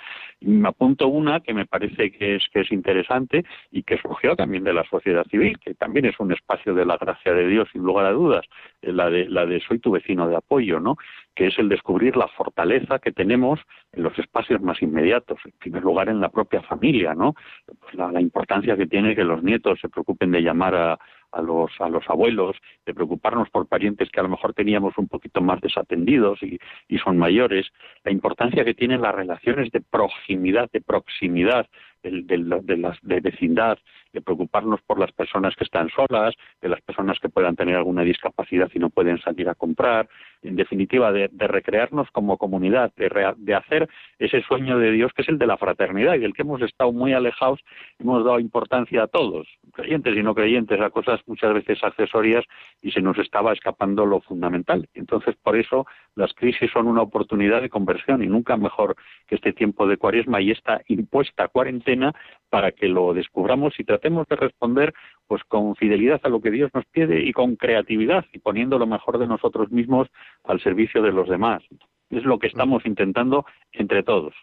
Apunto 0.73 1.07
una 1.07 1.39
que 1.39 1.53
me 1.53 1.65
parece 1.65 2.11
que 2.11 2.35
es 2.35 2.43
que 2.51 2.61
es 2.61 2.71
interesante 2.71 3.45
y 3.71 3.83
que 3.83 3.97
surgió 3.97 4.35
también 4.35 4.63
de 4.63 4.73
la 4.73 4.83
sociedad 4.83 5.25
civil, 5.27 5.57
que 5.59 5.73
también 5.73 6.05
es 6.05 6.19
un 6.19 6.31
espacio 6.31 6.73
de 6.73 6.85
la 6.85 6.97
gracia 6.97 7.33
de 7.33 7.47
Dios 7.47 7.69
sin 7.71 7.83
lugar 7.83 8.05
a 8.05 8.11
dudas, 8.11 8.45
eh, 8.81 8.91
la 8.91 9.09
de 9.09 9.29
la 9.29 9.45
de 9.45 9.59
soy 9.61 9.79
tu 9.79 9.91
vecino 9.91 10.27
de 10.27 10.35
apoyo, 10.35 10.79
¿no? 10.79 10.97
que 11.35 11.47
es 11.47 11.57
el 11.57 11.69
descubrir 11.69 12.15
la 12.15 12.27
fortaleza 12.27 12.99
que 12.99 13.11
tenemos 13.11 13.59
en 13.91 14.03
los 14.03 14.17
espacios 14.19 14.61
más 14.61 14.81
inmediatos, 14.81 15.39
en 15.45 15.51
primer 15.59 15.83
lugar 15.83 16.09
en 16.09 16.21
la 16.21 16.29
propia 16.29 16.61
familia, 16.61 17.15
¿no? 17.15 17.33
Pues 17.65 17.95
la, 17.95 18.11
la 18.11 18.21
importancia 18.21 18.77
que 18.77 18.85
tiene 18.85 19.15
que 19.15 19.23
los 19.23 19.41
nietos 19.41 19.79
se 19.79 19.89
preocupen 19.89 20.31
de 20.31 20.41
llamar 20.41 20.75
a, 20.75 20.99
a 21.33 21.41
los, 21.41 21.71
a 21.79 21.89
los 21.89 22.03
abuelos, 22.09 22.55
de 22.85 22.93
preocuparnos 22.93 23.49
por 23.49 23.67
parientes 23.67 24.09
que 24.09 24.19
a 24.19 24.23
lo 24.23 24.29
mejor 24.29 24.53
teníamos 24.53 24.97
un 24.97 25.07
poquito 25.07 25.41
más 25.41 25.59
desatendidos 25.61 26.41
y, 26.43 26.59
y 26.87 26.97
son 26.99 27.17
mayores, 27.17 27.67
la 28.03 28.11
importancia 28.11 28.63
que 28.63 28.73
tienen 28.73 29.01
las 29.01 29.15
relaciones 29.15 29.71
de 29.71 29.81
proximidad, 29.81 30.69
de 30.71 30.81
proximidad, 30.81 31.67
de, 32.03 32.77
las, 32.77 32.97
de 33.01 33.19
vecindad, 33.21 33.77
de 34.11 34.21
preocuparnos 34.21 34.81
por 34.81 34.99
las 34.99 35.11
personas 35.11 35.55
que 35.55 35.63
están 35.63 35.89
solas, 35.89 36.35
de 36.61 36.69
las 36.69 36.81
personas 36.81 37.17
que 37.19 37.29
puedan 37.29 37.55
tener 37.55 37.75
alguna 37.75 38.03
discapacidad 38.03 38.69
y 38.73 38.79
no 38.79 38.89
pueden 38.89 39.19
salir 39.21 39.49
a 39.49 39.55
comprar, 39.55 40.09
en 40.43 40.55
definitiva, 40.55 41.11
de, 41.11 41.29
recrearnos 41.39 42.09
como 42.11 42.37
comunidad, 42.37 42.93
de, 42.95 43.09
re, 43.09 43.33
de, 43.37 43.55
hacer 43.55 43.89
ese 44.19 44.41
sueño 44.43 44.77
de 44.77 44.91
Dios 44.91 45.11
que 45.13 45.21
es 45.21 45.29
el 45.29 45.37
de 45.37 45.47
la 45.47 45.57
fraternidad 45.57 46.15
y 46.15 46.19
del 46.19 46.33
que 46.33 46.43
hemos 46.43 46.61
estado 46.61 46.91
muy 46.91 47.13
alejados, 47.13 47.59
hemos 47.99 48.23
dado 48.23 48.39
importancia 48.39 49.03
a 49.03 49.07
todos, 49.07 49.47
creyentes 49.73 50.15
y 50.15 50.23
no 50.23 50.35
creyentes, 50.35 50.79
a 50.81 50.89
cosas 50.89 51.21
muchas 51.27 51.53
veces 51.53 51.83
accesorias 51.83 52.45
y 52.81 52.91
se 52.91 53.01
nos 53.01 53.17
estaba 53.17 53.53
escapando 53.53 54.05
lo 54.05 54.21
fundamental. 54.21 54.87
Entonces, 54.93 55.35
por 55.41 55.55
eso 55.55 55.85
las 56.15 56.33
crisis 56.33 56.71
son 56.71 56.87
una 56.87 57.01
oportunidad 57.01 57.61
de 57.61 57.69
conversión 57.69 58.23
y 58.23 58.27
nunca 58.27 58.57
mejor 58.57 58.95
que 59.27 59.35
este 59.35 59.53
tiempo 59.53 59.87
de 59.87 59.97
cuaresma 59.97 60.41
y 60.41 60.51
esta 60.51 60.81
impuesta 60.87 61.47
cuarentena 61.47 62.13
para 62.49 62.71
que 62.71 62.87
lo 62.87 63.13
descubramos 63.13 63.79
y 63.79 63.83
tratemos 63.83 64.27
de 64.27 64.35
responder 64.35 64.93
pues 65.27 65.43
con 65.45 65.75
fidelidad 65.75 66.21
a 66.23 66.29
lo 66.29 66.41
que 66.41 66.51
Dios 66.51 66.69
nos 66.73 66.85
pide 66.85 67.21
y 67.23 67.31
con 67.31 67.55
creatividad 67.55 68.25
y 68.33 68.39
poniendo 68.39 68.77
lo 68.77 68.85
mejor 68.85 69.17
de 69.17 69.27
nosotros 69.27 69.71
mismos 69.71 70.07
al 70.43 70.61
servicio 70.61 71.01
de 71.01 71.11
los 71.11 71.29
demás. 71.29 71.63
Es 72.09 72.23
lo 72.23 72.37
que 72.39 72.47
estamos 72.47 72.85
intentando 72.85 73.45
entre 73.71 74.03
todos. 74.03 74.33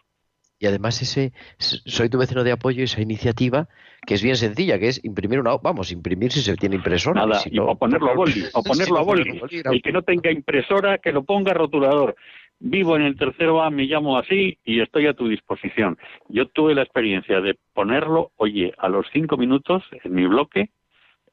Y 0.61 0.67
además 0.67 1.01
ese 1.01 1.33
soy 1.57 2.07
tu 2.09 2.19
vecino 2.19 2.43
de 2.43 2.51
apoyo, 2.51 2.83
esa 2.83 3.01
iniciativa 3.01 3.67
que 4.05 4.13
es 4.13 4.21
bien 4.21 4.35
sencilla, 4.35 4.77
que 4.77 4.89
es 4.89 5.03
imprimir 5.03 5.39
una, 5.39 5.57
vamos, 5.57 5.91
imprimir 5.91 6.31
si 6.31 6.41
se 6.41 6.55
tiene 6.55 6.75
impresora. 6.75 7.25
Nada, 7.25 7.39
si 7.39 7.49
no, 7.49 7.65
o 7.65 7.75
ponerlo 7.77 8.11
a 8.11 8.13
boli, 8.13 8.43
o 8.53 8.61
ponerlo 8.61 8.99
a 8.99 9.01
boli. 9.01 9.41
El 9.51 9.81
que 9.81 9.91
no 9.91 10.03
tenga 10.03 10.31
impresora, 10.31 10.99
que 10.99 11.11
lo 11.11 11.23
ponga 11.23 11.53
rotulador. 11.53 12.15
Vivo 12.59 12.95
en 12.95 13.01
el 13.01 13.17
tercero 13.17 13.63
A, 13.63 13.71
me 13.71 13.85
llamo 13.85 14.19
así 14.19 14.59
y 14.63 14.81
estoy 14.81 15.07
a 15.07 15.15
tu 15.15 15.27
disposición. 15.27 15.97
Yo 16.29 16.47
tuve 16.47 16.75
la 16.75 16.83
experiencia 16.83 17.41
de 17.41 17.57
ponerlo, 17.73 18.31
oye, 18.35 18.71
a 18.77 18.87
los 18.87 19.07
cinco 19.11 19.37
minutos 19.37 19.83
en 20.03 20.13
mi 20.13 20.27
bloque 20.27 20.69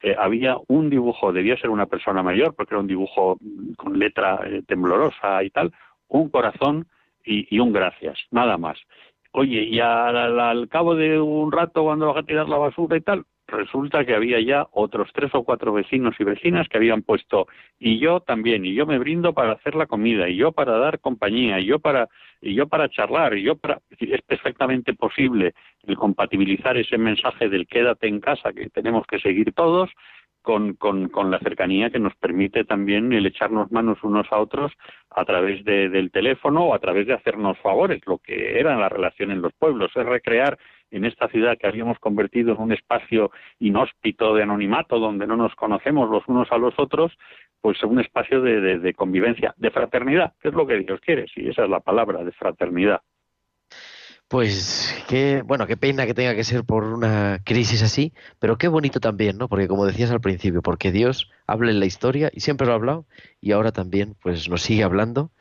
eh, 0.01 0.15
había 0.17 0.57
un 0.67 0.89
dibujo, 0.89 1.33
debía 1.33 1.57
ser 1.57 1.69
una 1.69 1.85
persona 1.85 2.23
mayor, 2.23 2.55
porque 2.55 2.73
era 2.73 2.81
un 2.81 2.87
dibujo 2.87 3.37
con 3.77 3.99
letra 3.99 4.39
eh, 4.45 4.61
temblorosa 4.67 5.43
y 5.43 5.49
tal, 5.49 5.73
un 6.07 6.29
corazón 6.29 6.87
y, 7.25 7.53
y 7.55 7.59
un 7.59 7.73
gracias, 7.73 8.17
nada 8.31 8.57
más. 8.57 8.77
Oye, 9.31 9.63
y 9.63 9.79
al, 9.79 10.39
al, 10.39 10.67
cabo 10.69 10.95
de 10.95 11.19
un 11.19 11.51
rato, 11.51 11.83
cuando 11.83 12.07
vas 12.07 12.17
a 12.17 12.25
tirar 12.25 12.49
la 12.49 12.57
basura 12.57 12.97
y 12.97 13.01
tal, 13.01 13.25
resulta 13.49 14.05
que 14.05 14.15
había 14.15 14.39
ya 14.39 14.67
otros 14.71 15.09
tres 15.13 15.31
o 15.33 15.43
cuatro 15.43 15.73
vecinos 15.73 16.15
y 16.19 16.23
vecinas 16.23 16.67
que 16.67 16.77
habían 16.77 17.01
puesto, 17.01 17.47
y 17.79 17.99
yo 17.99 18.21
también, 18.21 18.65
y 18.65 18.73
yo 18.73 18.85
me 18.85 18.99
brindo 18.99 19.33
para 19.33 19.53
hacer 19.53 19.75
la 19.75 19.85
comida, 19.85 20.29
y 20.29 20.37
yo 20.37 20.51
para 20.51 20.77
dar 20.77 20.99
compañía, 20.99 21.59
y 21.59 21.65
yo 21.65 21.79
para, 21.79 22.07
y 22.41 22.53
yo 22.55 22.67
para 22.67 22.89
charlar, 22.89 23.37
y 23.37 23.43
yo 23.43 23.55
para. 23.55 23.79
Es 23.99 24.21
perfectamente 24.21 24.93
posible 24.93 25.53
el 25.83 25.97
compatibilizar 25.97 26.77
ese 26.77 26.97
mensaje 26.97 27.49
del 27.49 27.67
quédate 27.67 28.07
en 28.07 28.19
casa 28.19 28.53
que 28.53 28.69
tenemos 28.69 29.05
que 29.07 29.19
seguir 29.19 29.53
todos 29.53 29.89
con, 30.41 30.73
con, 30.75 31.09
con, 31.09 31.31
la 31.31 31.39
cercanía 31.39 31.89
que 31.89 31.99
nos 31.99 32.15
permite 32.15 32.63
también 32.63 33.11
el 33.13 33.25
echarnos 33.25 33.71
manos 33.71 33.97
unos 34.03 34.25
a 34.31 34.39
otros 34.39 34.71
a 35.09 35.25
través 35.25 35.63
de, 35.65 35.89
del 35.89 36.11
teléfono 36.11 36.65
o 36.65 36.73
a 36.73 36.79
través 36.79 37.07
de 37.07 37.13
hacernos 37.13 37.57
favores, 37.59 38.01
lo 38.05 38.19
que 38.19 38.59
era 38.59 38.77
la 38.77 38.89
relación 38.89 39.31
en 39.31 39.41
los 39.41 39.53
pueblos, 39.53 39.91
es 39.95 40.05
recrear 40.05 40.57
en 40.91 41.05
esta 41.05 41.27
ciudad 41.29 41.57
que 41.57 41.67
habíamos 41.67 41.99
convertido 41.99 42.53
en 42.53 42.61
un 42.61 42.71
espacio 42.71 43.31
inhóspito 43.59 44.33
de 44.33 44.43
anonimato 44.43 44.99
donde 44.99 45.27
no 45.27 45.35
nos 45.35 45.55
conocemos 45.55 46.09
los 46.09 46.27
unos 46.27 46.51
a 46.51 46.57
los 46.57 46.73
otros, 46.77 47.11
pues 47.61 47.81
un 47.83 47.99
espacio 47.99 48.41
de, 48.41 48.93
convivencia, 48.93 49.53
de 49.57 49.71
fraternidad, 49.71 50.33
que 50.41 50.49
es 50.49 50.53
lo 50.53 50.65
que 50.65 50.79
Dios 50.79 50.99
quiere, 51.01 51.25
sí, 51.33 51.47
esa 51.47 51.63
es 51.63 51.69
la 51.69 51.79
palabra, 51.79 52.23
de 52.23 52.31
fraternidad. 52.31 53.01
Pues 54.27 55.03
qué, 55.09 55.41
bueno, 55.43 55.65
qué 55.65 55.75
pena 55.75 56.05
que 56.05 56.13
tenga 56.13 56.35
que 56.35 56.43
ser 56.43 56.63
por 56.63 56.83
una 56.83 57.39
crisis 57.43 57.81
así, 57.81 58.13
pero 58.37 58.59
qué 58.59 58.67
bonito 58.67 58.99
también, 58.99 59.39
¿no? 59.39 59.47
Porque 59.47 59.67
como 59.67 59.87
decías 59.87 60.11
al 60.11 60.21
principio, 60.21 60.61
porque 60.61 60.91
Dios 60.91 61.31
habla 61.47 61.71
en 61.71 61.79
la 61.79 61.87
historia 61.87 62.29
y 62.31 62.41
siempre 62.41 62.67
lo 62.67 62.73
ha 62.73 62.75
hablado 62.75 63.05
y 63.41 63.53
ahora 63.53 63.71
también 63.71 64.15
pues 64.21 64.47
nos 64.47 64.61
sigue 64.61 64.83
hablando 64.83 65.31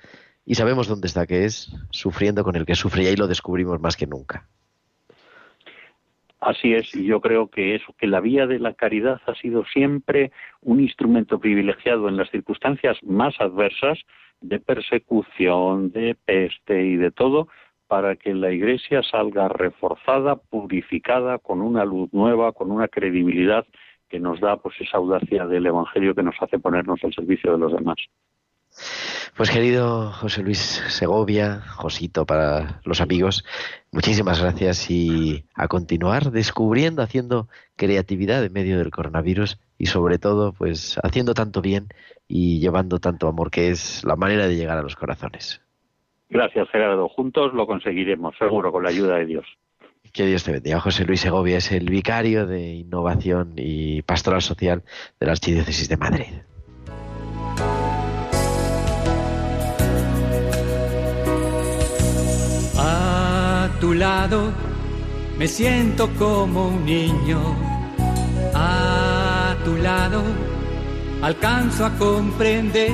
y 0.46 0.55
sabemos 0.55 0.88
dónde 0.88 1.07
está, 1.07 1.26
que 1.26 1.44
es 1.44 1.70
sufriendo 1.90 2.42
con 2.44 2.57
el 2.57 2.64
que 2.64 2.74
sufre 2.74 3.03
y 3.03 3.07
ahí 3.09 3.16
lo 3.16 3.26
descubrimos 3.26 3.78
más 3.78 3.99
que 3.99 4.07
nunca. 4.07 4.49
Así 6.49 6.72
es, 6.72 6.94
y 6.94 7.05
yo 7.05 7.20
creo 7.20 7.51
que 7.51 7.74
eso, 7.74 7.94
que 7.99 8.07
la 8.07 8.20
vía 8.20 8.46
de 8.46 8.59
la 8.59 8.72
caridad 8.72 9.20
ha 9.26 9.34
sido 9.34 9.66
siempre 9.66 10.32
un 10.62 10.80
instrumento 10.80 11.38
privilegiado 11.38 12.09
en 12.09 12.16
las 12.16 12.30
circunstancias 12.30 12.96
más 13.03 13.38
adversas 13.38 13.99
de 14.40 14.59
persecución, 14.59 15.90
de 15.90 16.14
peste 16.14 16.86
y 16.86 16.96
de 16.96 17.11
todo, 17.11 17.49
para 17.86 18.16
que 18.16 18.32
la 18.32 18.51
Iglesia 18.51 19.03
salga 19.03 19.49
reforzada, 19.49 20.36
purificada, 20.36 21.36
con 21.36 21.61
una 21.61 21.84
luz 21.84 22.11
nueva, 22.14 22.53
con 22.53 22.70
una 22.70 22.88
credibilidad 22.88 23.66
que 24.09 24.18
nos 24.18 24.40
da 24.40 24.57
pues 24.57 24.74
esa 24.80 24.96
audacia 24.96 25.46
del 25.46 25.66
Evangelio 25.66 26.14
que 26.14 26.22
nos 26.22 26.36
hace 26.40 26.59
ponernos 26.59 27.05
al 27.05 27.12
servicio 27.12 27.53
de 27.53 27.59
los 27.59 27.74
demás. 27.74 27.99
Pues 29.37 29.51
querido 29.51 30.11
José 30.12 30.43
Luis 30.43 30.59
Segovia, 30.89 31.62
Josito 31.76 32.26
para 32.26 32.81
los 32.85 33.01
amigos, 33.01 33.45
muchísimas 33.93 34.41
gracias 34.41 34.91
y 34.91 35.45
a 35.55 35.68
continuar 35.68 36.33
descubriendo, 36.33 37.03
haciendo 37.03 37.49
creatividad 37.76 38.45
en 38.45 38.53
medio 38.53 38.79
del 38.79 38.91
coronavirus 38.91 39.59
y 39.79 39.87
sobre 39.87 40.18
todo 40.18 40.53
pues 40.53 40.99
haciendo 41.03 41.35
tanto 41.35 41.62
bien 41.62 41.89
y 42.26 42.59
llevando 42.59 42.99
tanto 42.99 43.29
amor 43.29 43.51
que 43.51 43.70
es 43.70 44.05
la 44.05 44.16
manera 44.16 44.49
de 44.49 44.57
llegar 44.57 44.79
a 44.79 44.83
los 44.83 44.97
corazones. 44.97 45.62
Gracias, 46.31 46.68
Gerardo. 46.70 47.09
Juntos 47.09 47.55
lo 47.55 47.66
conseguiremos, 47.66 48.37
seguro, 48.39 48.70
con 48.70 48.83
la 48.83 48.91
ayuda 48.91 49.16
de 49.16 49.26
Dios. 49.26 49.47
Que 50.12 50.26
Dios 50.26 50.45
te 50.45 50.53
bendiga. 50.53 50.81
José 50.81 51.05
Luis 51.05 51.20
Segovia 51.20 51.59
es 51.59 51.72
el 51.72 51.89
vicario 51.89 52.47
de 52.47 52.74
Innovación 52.74 53.55
y 53.57 54.03
Pastoral 54.03 54.43
Social 54.43 54.83
de 55.20 55.26
la 55.26 55.33
Archidiócesis 55.33 55.89
de 55.89 55.97
Madrid. 55.97 56.35
Tu 63.89 63.95
lado, 63.95 64.53
me 65.39 65.49
siento 65.49 66.11
como 66.18 66.68
un 66.68 66.84
niño. 66.84 67.41
A 68.55 69.57
tu 69.64 69.76
lado 69.76 70.22
alcanzo 71.22 71.86
a 71.86 71.91
comprender. 71.97 72.93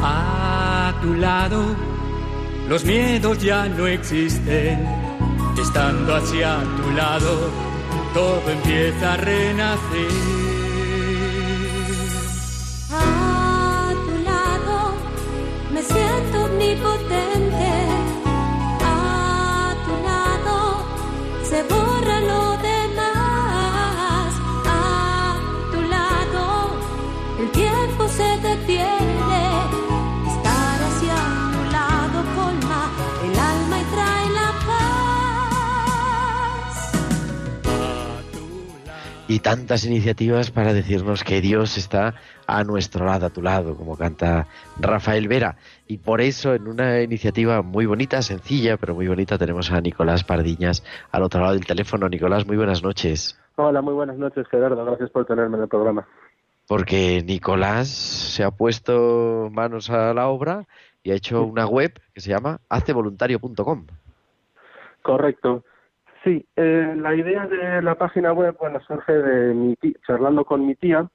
A 0.00 0.92
tu 1.02 1.14
lado 1.14 1.60
los 2.68 2.84
miedos 2.84 3.38
ya 3.42 3.66
no 3.68 3.88
existen. 3.88 4.86
Estando 5.60 6.14
hacia 6.14 6.58
tu 6.78 6.88
lado, 6.92 7.32
todo 8.14 8.48
empieza 8.48 9.14
a 9.14 9.16
renacer. 9.16 10.12
A 12.92 13.92
tu 14.06 14.14
lado 14.30 14.76
me 15.74 15.82
siento 15.82 16.44
omnipotente. 16.44 17.49
Y 39.30 39.38
tantas 39.38 39.84
iniciativas 39.84 40.50
para 40.50 40.72
decirnos 40.72 41.22
que 41.22 41.40
Dios 41.40 41.78
está 41.78 42.14
a 42.48 42.64
nuestro 42.64 43.06
lado, 43.06 43.26
a 43.26 43.30
tu 43.30 43.42
lado, 43.42 43.76
como 43.76 43.96
canta 43.96 44.48
Rafael 44.80 45.28
Vera. 45.28 45.54
Y 45.86 45.98
por 45.98 46.20
eso, 46.20 46.52
en 46.52 46.66
una 46.66 47.00
iniciativa 47.00 47.62
muy 47.62 47.86
bonita, 47.86 48.22
sencilla, 48.22 48.76
pero 48.76 48.96
muy 48.96 49.06
bonita, 49.06 49.38
tenemos 49.38 49.70
a 49.70 49.80
Nicolás 49.80 50.24
Pardiñas 50.24 50.82
al 51.12 51.22
otro 51.22 51.42
lado 51.42 51.52
del 51.52 51.64
teléfono. 51.64 52.08
Nicolás, 52.08 52.44
muy 52.44 52.56
buenas 52.56 52.82
noches. 52.82 53.38
Hola, 53.54 53.80
muy 53.82 53.94
buenas 53.94 54.18
noches, 54.18 54.48
Gerardo. 54.48 54.84
Gracias 54.84 55.10
por 55.10 55.24
tenerme 55.26 55.58
en 55.58 55.62
el 55.62 55.68
programa. 55.68 56.08
Porque 56.66 57.22
Nicolás 57.24 57.86
se 57.86 58.42
ha 58.42 58.50
puesto 58.50 59.48
manos 59.52 59.90
a 59.90 60.12
la 60.12 60.26
obra 60.26 60.66
y 61.04 61.12
ha 61.12 61.14
hecho 61.14 61.44
una 61.44 61.68
web 61.68 61.92
que 62.12 62.20
se 62.20 62.30
llama 62.30 62.58
hacevoluntario.com. 62.68 63.86
Correcto. 65.02 65.62
Sí, 66.24 66.46
eh, 66.56 66.94
la 66.96 67.14
idea 67.14 67.46
de 67.46 67.80
la 67.80 67.94
página 67.94 68.32
web, 68.32 68.56
bueno, 68.58 68.78
surge 68.86 69.12
de 69.12 69.54
mi 69.54 69.74
tía, 69.76 69.94
charlando 70.06 70.44
con 70.44 70.66
mi 70.66 70.74
tía, 70.74 71.08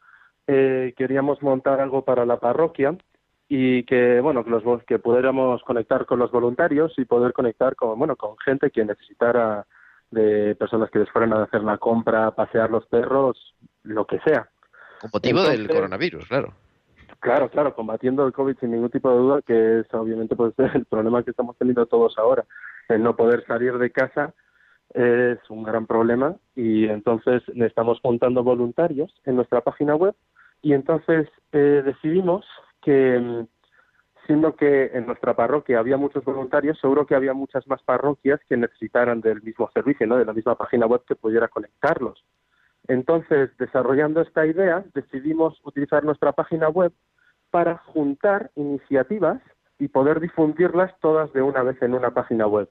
eh, 0.47 0.93
queríamos 0.97 1.41
montar 1.43 1.79
algo 1.79 2.03
para 2.03 2.25
la 2.25 2.39
parroquia 2.39 2.95
y 3.47 3.83
que, 3.83 4.19
bueno, 4.19 4.43
que, 4.43 4.49
los, 4.49 4.63
que 4.85 4.97
pudiéramos 4.97 5.61
conectar 5.63 6.07
con 6.07 6.17
los 6.17 6.31
voluntarios 6.31 6.93
y 6.97 7.05
poder 7.05 7.33
conectar 7.33 7.75
con, 7.75 7.99
bueno, 7.99 8.15
con 8.15 8.35
gente 8.39 8.71
que 8.71 8.83
necesitara 8.83 9.67
de 10.09 10.55
personas 10.55 10.89
que 10.89 10.99
les 10.99 11.09
fueran 11.11 11.33
a 11.33 11.43
hacer 11.43 11.61
la 11.61 11.77
compra, 11.77 12.31
pasear 12.31 12.71
los 12.71 12.87
perros, 12.87 13.55
lo 13.83 14.05
que 14.05 14.19
sea. 14.21 14.49
Con 15.01 15.11
motivo 15.13 15.43
del 15.43 15.67
coronavirus, 15.67 16.27
claro. 16.27 16.53
Claro, 17.19 17.49
claro, 17.49 17.75
combatiendo 17.75 18.25
el 18.25 18.33
COVID 18.33 18.57
sin 18.59 18.71
ningún 18.71 18.89
tipo 18.89 19.09
de 19.09 19.17
duda, 19.17 19.41
que 19.43 19.79
es 19.79 19.93
obviamente 19.93 20.35
pues 20.35 20.53
el 20.73 20.85
problema 20.85 21.23
que 21.23 21.31
estamos 21.31 21.55
teniendo 21.57 21.85
todos 21.85 22.17
ahora. 22.17 22.43
El 22.87 23.03
no 23.03 23.15
poder 23.15 23.45
salir 23.45 23.77
de 23.77 23.91
casa 23.91 24.33
es 24.93 25.39
un 25.49 25.63
gran 25.63 25.85
problema 25.87 26.35
y 26.55 26.85
entonces 26.85 27.43
estamos 27.55 27.99
juntando 28.01 28.43
voluntarios 28.43 29.13
en 29.25 29.35
nuestra 29.35 29.61
página 29.61 29.95
web 29.95 30.15
y 30.61 30.73
entonces 30.73 31.27
eh, 31.51 31.81
decidimos 31.85 32.45
que 32.81 33.19
mm, 33.19 33.47
siendo 34.25 34.55
que 34.55 34.91
en 34.93 35.05
nuestra 35.05 35.35
parroquia 35.35 35.79
había 35.79 35.97
muchos 35.97 36.23
voluntarios, 36.23 36.79
seguro 36.79 37.05
que 37.05 37.15
había 37.15 37.33
muchas 37.33 37.67
más 37.67 37.81
parroquias 37.83 38.39
que 38.47 38.57
necesitaran 38.57 39.21
del 39.21 39.41
mismo 39.41 39.69
servicio, 39.73 40.07
¿no? 40.07 40.17
de 40.17 40.25
la 40.25 40.33
misma 40.33 40.55
página 40.55 40.85
web 40.85 41.01
que 41.07 41.15
pudiera 41.15 41.47
conectarlos. 41.47 42.23
Entonces, 42.87 43.49
desarrollando 43.57 44.21
esta 44.21 44.45
idea, 44.45 44.83
decidimos 44.93 45.59
utilizar 45.63 46.03
nuestra 46.03 46.31
página 46.33 46.69
web 46.69 46.91
para 47.51 47.77
juntar 47.77 48.51
iniciativas 48.55 49.41
y 49.79 49.87
poder 49.87 50.19
difundirlas 50.19 50.93
todas 50.99 51.31
de 51.33 51.41
una 51.41 51.63
vez 51.63 51.81
en 51.81 51.93
una 51.93 52.11
página 52.11 52.47
web. 52.47 52.69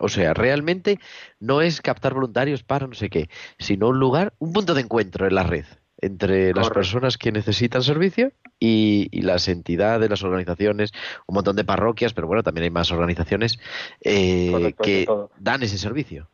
O 0.00 0.08
sea, 0.08 0.34
realmente 0.34 0.98
no 1.38 1.60
es 1.60 1.80
captar 1.80 2.14
voluntarios 2.14 2.62
para 2.62 2.86
no 2.86 2.94
sé 2.94 3.10
qué, 3.10 3.28
sino 3.58 3.88
un 3.88 4.00
lugar, 4.00 4.32
un 4.38 4.52
punto 4.52 4.74
de 4.74 4.80
encuentro 4.80 5.26
en 5.26 5.34
la 5.34 5.44
red 5.44 5.66
entre 6.02 6.54
las 6.54 6.70
personas 6.70 7.18
que 7.18 7.30
necesitan 7.30 7.82
servicio 7.82 8.32
y, 8.58 9.08
y 9.12 9.22
las 9.22 9.48
entidades, 9.48 10.08
las 10.08 10.22
organizaciones, 10.22 10.92
un 11.26 11.34
montón 11.34 11.56
de 11.56 11.64
parroquias, 11.64 12.14
pero 12.14 12.26
bueno, 12.26 12.42
también 12.42 12.64
hay 12.64 12.70
más 12.70 12.90
organizaciones 12.90 13.58
eh, 14.00 14.50
Correcto, 14.50 14.82
que 14.82 15.06
dan 15.38 15.62
ese 15.62 15.78
servicio. 15.78 16.28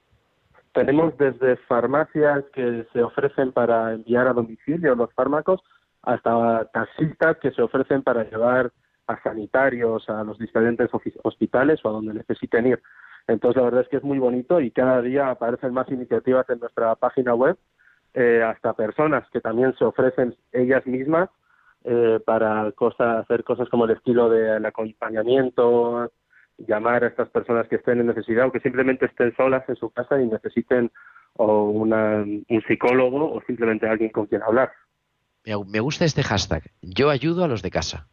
Tenemos 0.72 1.16
desde 1.18 1.56
farmacias 1.56 2.44
que 2.52 2.86
se 2.92 3.02
ofrecen 3.02 3.50
para 3.52 3.94
enviar 3.94 4.28
a 4.28 4.34
domicilio 4.34 4.94
los 4.94 5.12
fármacos 5.14 5.60
hasta 6.02 6.66
taxistas 6.66 7.38
que 7.38 7.50
se 7.50 7.62
ofrecen 7.62 8.02
para 8.02 8.24
llevar 8.24 8.72
a 9.06 9.22
sanitarios 9.22 10.08
a 10.08 10.22
los 10.22 10.38
diferentes 10.38 10.90
hospitales 11.22 11.80
o 11.84 11.88
a 11.88 11.92
donde 11.92 12.14
necesiten 12.14 12.66
ir. 12.66 12.82
Entonces, 13.28 13.56
la 13.56 13.64
verdad 13.64 13.82
es 13.82 13.88
que 13.88 13.96
es 13.96 14.04
muy 14.04 14.18
bonito 14.18 14.60
y 14.60 14.70
cada 14.70 15.02
día 15.02 15.30
aparecen 15.30 15.72
más 15.72 15.88
iniciativas 15.90 16.48
en 16.48 16.60
nuestra 16.60 16.94
página 16.94 17.34
web, 17.34 17.56
eh, 18.14 18.42
hasta 18.42 18.72
personas 18.72 19.28
que 19.30 19.40
también 19.40 19.74
se 19.78 19.84
ofrecen 19.84 20.36
ellas 20.52 20.86
mismas 20.86 21.28
eh, 21.84 22.20
para 22.24 22.70
cosas, 22.72 23.18
hacer 23.18 23.44
cosas 23.44 23.68
como 23.68 23.84
el 23.84 23.92
estilo 23.92 24.28
del 24.30 24.64
acompañamiento, 24.64 26.10
llamar 26.58 27.04
a 27.04 27.08
estas 27.08 27.28
personas 27.28 27.68
que 27.68 27.76
estén 27.76 28.00
en 28.00 28.06
necesidad 28.06 28.46
o 28.46 28.52
que 28.52 28.60
simplemente 28.60 29.06
estén 29.06 29.34
solas 29.36 29.68
en 29.68 29.76
su 29.76 29.90
casa 29.90 30.20
y 30.20 30.26
necesiten 30.26 30.90
o 31.34 31.64
una, 31.64 32.22
un 32.22 32.64
psicólogo 32.66 33.32
o 33.32 33.42
simplemente 33.46 33.88
alguien 33.88 34.10
con 34.10 34.26
quien 34.26 34.42
hablar. 34.42 34.72
Me 35.44 35.80
gusta 35.80 36.04
este 36.04 36.22
hashtag. 36.22 36.62
Yo 36.82 37.10
ayudo 37.10 37.44
a 37.44 37.48
los 37.48 37.62
de 37.62 37.70
casa. 37.70 38.08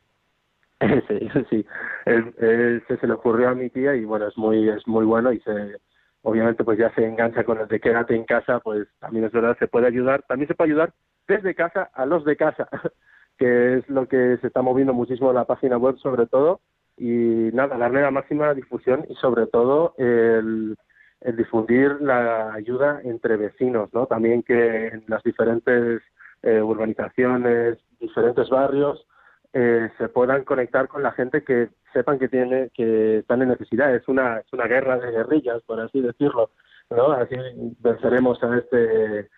sí, 1.07 1.29
sí. 1.49 1.65
Él- 2.05 2.84
se 2.88 3.07
le 3.07 3.13
ocurrió 3.13 3.49
a 3.49 3.55
mi 3.55 3.69
tía 3.69 3.95
y 3.95 4.05
bueno, 4.05 4.27
es 4.27 4.38
muy, 4.38 4.69
es 4.69 4.88
muy 4.88 5.05
bueno 5.05 5.31
y 5.31 5.39
se, 5.41 5.77
obviamente 6.21 6.63
pues 6.63 6.77
ya 6.77 6.93
se 6.95 7.05
engancha 7.05 7.43
con 7.43 7.59
el 7.59 7.67
de 7.67 7.79
quédate 7.79 8.15
en 8.15 8.25
casa, 8.25 8.59
pues 8.59 8.88
también 8.99 9.25
es 9.25 9.31
verdad, 9.31 9.57
se 9.59 9.67
puede 9.67 9.88
ayudar, 9.88 10.23
también 10.27 10.47
se 10.47 10.55
puede 10.55 10.71
ayudar 10.71 10.93
desde 11.27 11.55
casa 11.55 11.89
a 11.93 12.05
los 12.05 12.25
de 12.25 12.36
casa, 12.36 12.67
que 13.38 13.77
es 13.77 13.89
lo 13.89 14.07
que 14.07 14.38
se 14.41 14.47
está 14.47 14.61
moviendo 14.61 14.93
muchísimo 14.93 15.29
en 15.29 15.36
la 15.36 15.45
página 15.45 15.77
web 15.77 15.97
sobre 15.97 16.27
todo 16.27 16.61
y 16.97 17.49
nada, 17.53 17.77
darle 17.77 18.01
la 18.01 18.11
máxima 18.11 18.53
difusión 18.53 19.05
y 19.09 19.15
sobre 19.15 19.47
todo 19.47 19.95
el, 19.97 20.75
el 21.21 21.36
difundir 21.38 21.99
la 22.01 22.53
ayuda 22.53 23.01
entre 23.03 23.38
vecinos, 23.38 23.91
¿no? 23.93 24.05
También 24.05 24.43
que 24.43 24.88
en 24.88 25.03
las 25.07 25.23
diferentes 25.23 26.01
eh, 26.43 26.61
urbanizaciones, 26.61 27.77
diferentes 27.99 28.49
barrios, 28.49 29.05
eh, 29.53 29.89
se 29.97 30.09
puedan 30.09 30.43
conectar 30.43 30.87
con 30.87 31.03
la 31.03 31.11
gente 31.11 31.43
que 31.43 31.69
sepan 31.93 32.17
que 32.17 32.27
tiene 32.27 32.71
que 32.73 33.19
están 33.19 33.41
en 33.43 33.49
necesidad. 33.49 33.93
Es 33.95 34.07
una 34.07 34.39
es 34.39 34.51
una 34.51 34.65
guerra 34.65 34.97
de 34.97 35.11
guerrillas, 35.11 35.61
por 35.63 35.79
así 35.79 36.01
decirlo, 36.01 36.49
¿no? 36.89 37.11
Así 37.11 37.35
venceremos 37.79 38.41
a 38.43 38.57
este 38.57 39.29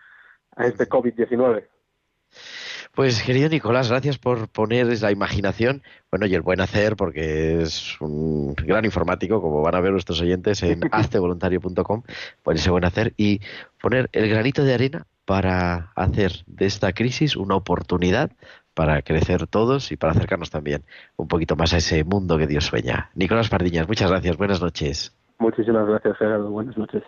a 0.56 0.66
este 0.66 0.88
COVID-19. 0.88 1.66
Pues 2.94 3.22
querido 3.24 3.50
Nicolás, 3.50 3.90
gracias 3.90 4.18
por 4.18 4.48
poner 4.48 4.88
la 5.02 5.12
imaginación, 5.12 5.84
bueno, 6.10 6.28
y 6.28 6.34
el 6.34 6.42
buen 6.42 6.62
hacer, 6.62 6.96
porque 6.96 7.62
es 7.62 8.00
un 8.00 8.56
gran 8.56 8.86
informático, 8.86 9.42
como 9.42 9.62
van 9.62 9.76
a 9.76 9.82
ver 9.82 9.92
nuestros 9.92 10.22
oyentes 10.22 10.64
en 10.64 10.80
haztevoluntario.com, 10.94 12.04
por 12.42 12.56
ese 12.56 12.72
buen 12.72 12.86
hacer 12.86 13.14
y 13.18 13.42
poner 13.82 14.10
el 14.14 14.30
granito 14.30 14.64
de 14.64 14.74
arena 14.74 15.08
para 15.26 15.92
hacer 15.96 16.44
de 16.48 16.68
esta 16.68 16.94
crisis 16.94 17.36
una 17.36 17.56
oportunidad 17.56 18.32
para 18.76 19.02
crecer 19.02 19.48
todos 19.48 19.92
y 19.92 19.98
para 19.98 20.12
acercarnos 20.12 20.52
también 20.52 20.84
un 21.16 21.28
poquito 21.28 21.56
más 21.56 21.74
a 21.74 21.78
ese 21.78 22.04
mundo 22.04 22.38
que 22.38 22.46
Dios 22.46 22.66
sueña. 22.66 23.10
Nicolás 23.16 23.50
Pardiñas, 23.50 23.88
muchas 23.88 24.12
gracias, 24.12 24.38
buenas 24.38 24.62
noches. 24.62 25.16
Muchísimas 25.40 25.88
gracias, 25.88 26.18
Gerardo. 26.18 26.52
Buenas 26.52 26.78
noches. 26.78 27.04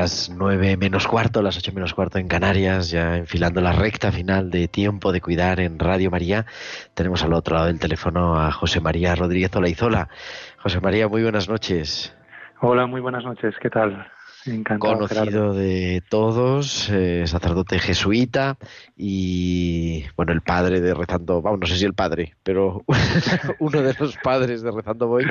Las 0.00 0.30
nueve 0.30 0.78
menos 0.78 1.06
cuarto, 1.06 1.42
las 1.42 1.58
ocho 1.58 1.72
menos 1.74 1.92
cuarto 1.92 2.16
en 2.16 2.26
Canarias, 2.26 2.90
ya 2.90 3.18
enfilando 3.18 3.60
la 3.60 3.72
recta 3.72 4.10
final 4.10 4.50
de 4.50 4.66
tiempo 4.66 5.12
de 5.12 5.20
cuidar 5.20 5.60
en 5.60 5.78
Radio 5.78 6.10
María, 6.10 6.46
tenemos 6.94 7.22
al 7.22 7.34
otro 7.34 7.56
lado 7.56 7.66
del 7.66 7.78
teléfono 7.78 8.40
a 8.40 8.50
José 8.50 8.80
María 8.80 9.14
Rodríguez 9.14 9.54
Olaizola. 9.54 10.08
José 10.56 10.80
María, 10.80 11.06
muy 11.06 11.22
buenas 11.22 11.50
noches. 11.50 12.16
Hola, 12.62 12.86
muy 12.86 13.02
buenas 13.02 13.24
noches. 13.24 13.54
¿Qué 13.60 13.68
tal? 13.68 14.10
Encantado. 14.46 14.94
Conocido 14.94 15.24
Gerardo. 15.24 15.52
de 15.52 16.02
todos, 16.08 16.88
eh, 16.88 17.26
sacerdote 17.26 17.78
jesuita 17.78 18.56
y, 18.96 20.06
bueno, 20.16 20.32
el 20.32 20.40
padre 20.40 20.80
de 20.80 20.94
Rezando, 20.94 21.42
vamos, 21.42 21.60
no 21.60 21.66
sé 21.66 21.76
si 21.76 21.84
el 21.84 21.92
padre, 21.92 22.36
pero 22.42 22.84
uno 23.58 23.82
de 23.82 23.94
los 24.00 24.16
padres 24.16 24.62
de 24.62 24.70
Rezando 24.70 25.08
Voy, 25.08 25.26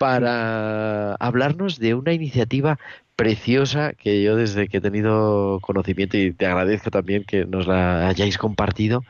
para 0.00 1.14
hablarnos 1.14 1.78
de 1.78 1.94
una 1.94 2.12
iniciativa 2.12 2.78
preciosa 3.16 3.94
que 3.94 4.22
yo 4.22 4.36
desde 4.36 4.68
que 4.68 4.76
he 4.76 4.80
tenido 4.80 5.58
conocimiento 5.60 6.16
y 6.18 6.32
te 6.32 6.46
agradezco 6.46 6.90
también 6.90 7.24
que 7.24 7.46
nos 7.46 7.66
la 7.66 8.08
hayáis 8.08 8.36
compartido, 8.38 9.04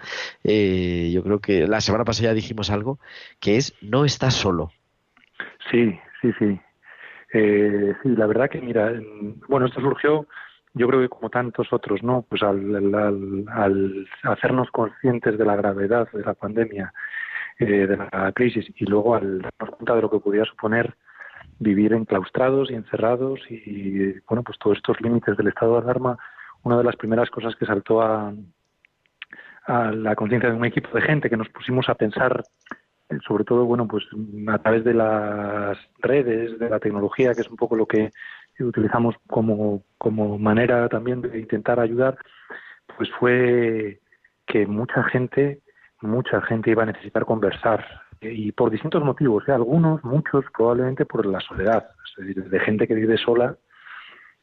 eh, 0.44 1.10
yo 1.12 1.22
creo 1.24 1.40
que 1.40 1.66
la 1.66 1.80
semana 1.80 2.04
pasada 2.04 2.28
ya 2.30 2.34
dijimos 2.34 2.70
algo, 2.70 2.98
que 3.40 3.56
es 3.56 3.74
No 3.82 4.04
estás 4.04 4.34
solo. 4.34 4.70
Sí, 5.70 5.98
sí, 6.22 6.32
sí. 6.38 6.60
Eh, 7.32 7.94
sí, 8.02 8.08
la 8.10 8.26
verdad 8.26 8.48
que 8.48 8.60
mira, 8.60 8.90
en- 8.90 9.40
bueno, 9.48 9.66
esto 9.66 9.80
surgió, 9.80 10.26
yo 10.74 10.86
creo 10.86 11.00
que 11.00 11.08
como 11.08 11.28
tantos 11.28 11.72
otros, 11.72 12.02
¿no? 12.02 12.22
Pues 12.28 12.42
al- 12.44 13.44
al 13.48 14.06
hacernos 14.22 14.70
conscientes 14.70 15.36
de 15.36 15.44
la 15.44 15.56
gravedad 15.56 16.08
de 16.12 16.22
la 16.22 16.34
pandemia, 16.34 16.92
eh, 17.58 17.64
de 17.86 17.96
la 17.96 18.32
crisis, 18.34 18.66
y 18.76 18.84
luego 18.84 19.16
al 19.16 19.40
darnos 19.42 19.76
cuenta 19.76 19.96
de 19.96 20.02
lo 20.02 20.10
que 20.10 20.20
podía 20.20 20.44
suponer 20.44 20.94
vivir 21.58 21.92
enclaustrados 21.92 22.70
y 22.70 22.74
encerrados 22.74 23.40
y, 23.50 24.18
bueno, 24.28 24.42
pues 24.42 24.58
todos 24.58 24.76
estos 24.76 25.00
límites 25.00 25.36
del 25.36 25.48
estado 25.48 25.74
de 25.74 25.82
alarma, 25.82 26.18
una 26.62 26.76
de 26.78 26.84
las 26.84 26.96
primeras 26.96 27.30
cosas 27.30 27.54
que 27.56 27.66
saltó 27.66 28.02
a, 28.02 28.32
a 29.66 29.90
la 29.92 30.14
conciencia 30.14 30.50
de 30.50 30.56
un 30.56 30.64
equipo 30.64 30.90
de 30.94 31.02
gente 31.02 31.28
que 31.28 31.36
nos 31.36 31.48
pusimos 31.48 31.88
a 31.88 31.94
pensar 31.94 32.42
eh, 33.08 33.18
sobre 33.26 33.44
todo 33.44 33.64
bueno 33.64 33.86
pues 33.86 34.04
a 34.48 34.58
través 34.58 34.84
de 34.84 34.94
las 34.94 35.78
redes 35.98 36.58
de 36.58 36.70
la 36.70 36.78
tecnología 36.78 37.34
que 37.34 37.40
es 37.40 37.50
un 37.50 37.56
poco 37.56 37.76
lo 37.76 37.86
que 37.86 38.10
utilizamos 38.60 39.16
como 39.26 39.82
como 39.98 40.38
manera 40.38 40.88
también 40.88 41.20
de 41.20 41.38
intentar 41.38 41.80
ayudar 41.80 42.16
pues 42.96 43.10
fue 43.18 44.00
que 44.46 44.66
mucha 44.66 45.02
gente 45.04 45.60
mucha 46.00 46.40
gente 46.42 46.70
iba 46.70 46.84
a 46.84 46.86
necesitar 46.86 47.24
conversar 47.24 47.84
y 48.32 48.52
por 48.52 48.70
distintos 48.70 49.02
motivos 49.02 49.44
¿eh? 49.48 49.52
algunos 49.52 50.02
muchos 50.04 50.44
probablemente 50.56 51.04
por 51.04 51.26
la 51.26 51.40
soledad 51.40 51.88
es 52.18 52.26
decir, 52.26 52.44
de 52.48 52.60
gente 52.60 52.86
que 52.86 52.94
vive 52.94 53.16
sola 53.16 53.56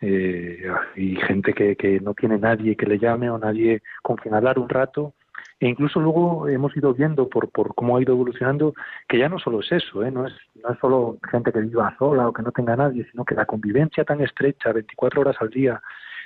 eh, 0.01 0.67
y 0.95 1.15
gente 1.15 1.53
que, 1.53 1.75
que 1.75 1.99
no 1.99 2.13
tiene 2.13 2.37
nadie 2.37 2.75
que 2.75 2.85
le 2.85 2.99
llame 2.99 3.29
o 3.29 3.37
nadie 3.37 3.81
con 4.01 4.17
quien 4.17 4.35
hablar 4.35 4.59
un 4.59 4.69
rato 4.69 5.13
e 5.59 5.67
incluso 5.67 5.99
luego 5.99 6.47
hemos 6.49 6.75
ido 6.75 6.93
viendo 6.93 7.29
por, 7.29 7.49
por 7.49 7.73
cómo 7.73 7.95
ha 7.95 8.01
ido 8.01 8.13
evolucionando 8.13 8.73
que 9.07 9.17
ya 9.17 9.29
no 9.29 9.39
solo 9.39 9.61
es 9.61 9.71
eso, 9.71 10.03
¿eh? 10.03 10.11
no, 10.11 10.27
es, 10.27 10.33
no 10.61 10.73
es 10.73 10.79
solo 10.79 11.17
gente 11.31 11.53
que 11.53 11.61
viva 11.61 11.95
sola 11.97 12.27
o 12.27 12.33
que 12.33 12.41
no 12.41 12.51
tenga 12.51 12.75
nadie, 12.75 13.07
sino 13.09 13.23
que 13.23 13.35
la 13.35 13.45
convivencia 13.45 14.03
tan 14.03 14.19
estrecha, 14.21 14.73
24 14.73 15.21
horas 15.21 15.37
al 15.39 15.49
día, 15.49 15.81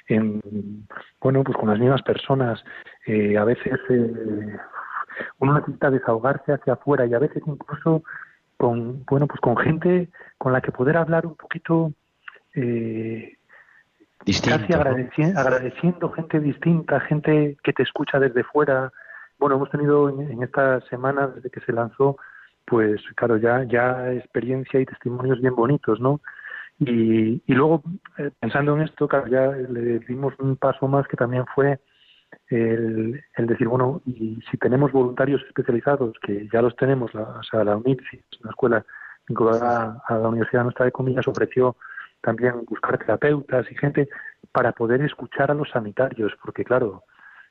en, 0.08 0.42
bueno, 1.22 1.44
pues 1.44 1.58
con 1.58 1.70
las 1.70 1.80
mismas 1.80 2.02
personas, 2.02 2.64
eh, 3.06 3.38
a 3.38 3.44
veces 3.44 3.80
eh, 3.90 4.58
uno 5.40 5.56
necesita 5.56 5.90
desahogarse 5.90 6.54
hacia 6.54 6.74
afuera 6.74 7.06
y 7.06 7.14
a 7.14 7.20
veces 7.20 7.44
incluso 7.46 8.04
con, 8.58 9.04
bueno, 9.06 9.28
pues 9.28 9.40
con 9.40 9.58
gente 9.58 10.10
con 10.38 10.54
la 10.54 10.62
que 10.62 10.72
poder 10.72 10.98
hablar 10.98 11.26
un 11.26 11.36
poquito 11.36 11.94
eh, 12.56 13.38
Distinto, 14.26 14.60
casi 14.60 14.74
agradeciendo 14.74 16.12
gente 16.12 16.40
distinta, 16.40 17.00
gente 17.02 17.58
que 17.64 17.72
te 17.72 17.84
escucha 17.84 18.20
desde 18.20 18.44
fuera. 18.44 18.92
Bueno, 19.40 19.56
hemos 19.56 19.70
tenido 19.70 20.10
en, 20.10 20.32
en 20.32 20.44
esta 20.44 20.82
semana, 20.90 21.28
desde 21.28 21.50
que 21.50 21.62
se 21.62 21.72
lanzó, 21.72 22.18
pues 22.66 23.02
claro, 23.16 23.38
ya, 23.38 23.64
ya 23.64 24.12
experiencia 24.12 24.80
y 24.80 24.86
testimonios 24.86 25.40
bien 25.40 25.56
bonitos, 25.56 26.02
¿no? 26.02 26.20
Y, 26.80 27.42
y 27.46 27.54
luego, 27.54 27.84
eh, 28.18 28.32
pensando 28.40 28.76
en 28.76 28.84
esto, 28.84 29.08
claro, 29.08 29.28
ya 29.28 29.48
le 29.48 30.00
dimos 30.00 30.34
un 30.40 30.58
paso 30.58 30.88
más 30.88 31.08
que 31.08 31.16
también 31.16 31.46
fue 31.56 31.80
el, 32.50 33.24
el 33.36 33.48
decir, 33.48 33.68
bueno, 33.68 34.02
y 34.06 34.40
si 34.50 34.58
tenemos 34.58 34.92
voluntarios 34.92 35.42
especializados, 35.48 36.18
que 36.22 36.48
ya 36.52 36.62
los 36.62 36.76
tenemos, 36.76 37.14
la, 37.14 37.24
o 37.24 37.44
sea, 37.44 37.64
la 37.64 37.80
escuela 38.50 38.86
vinculada 39.28 40.02
a 40.08 40.18
la 40.18 40.30
Universidad 40.30 40.64
Nuestra 40.64 40.86
de 40.86 40.92
Comillas, 40.92 41.28
ofreció 41.28 41.76
también 42.22 42.66
buscar 42.66 42.98
terapeutas 42.98 43.70
y 43.72 43.76
gente 43.76 44.10
para 44.52 44.72
poder 44.72 45.02
escuchar 45.02 45.52
a 45.52 45.54
los 45.54 45.70
sanitarios, 45.70 46.34
porque 46.44 46.64
claro, 46.64 47.04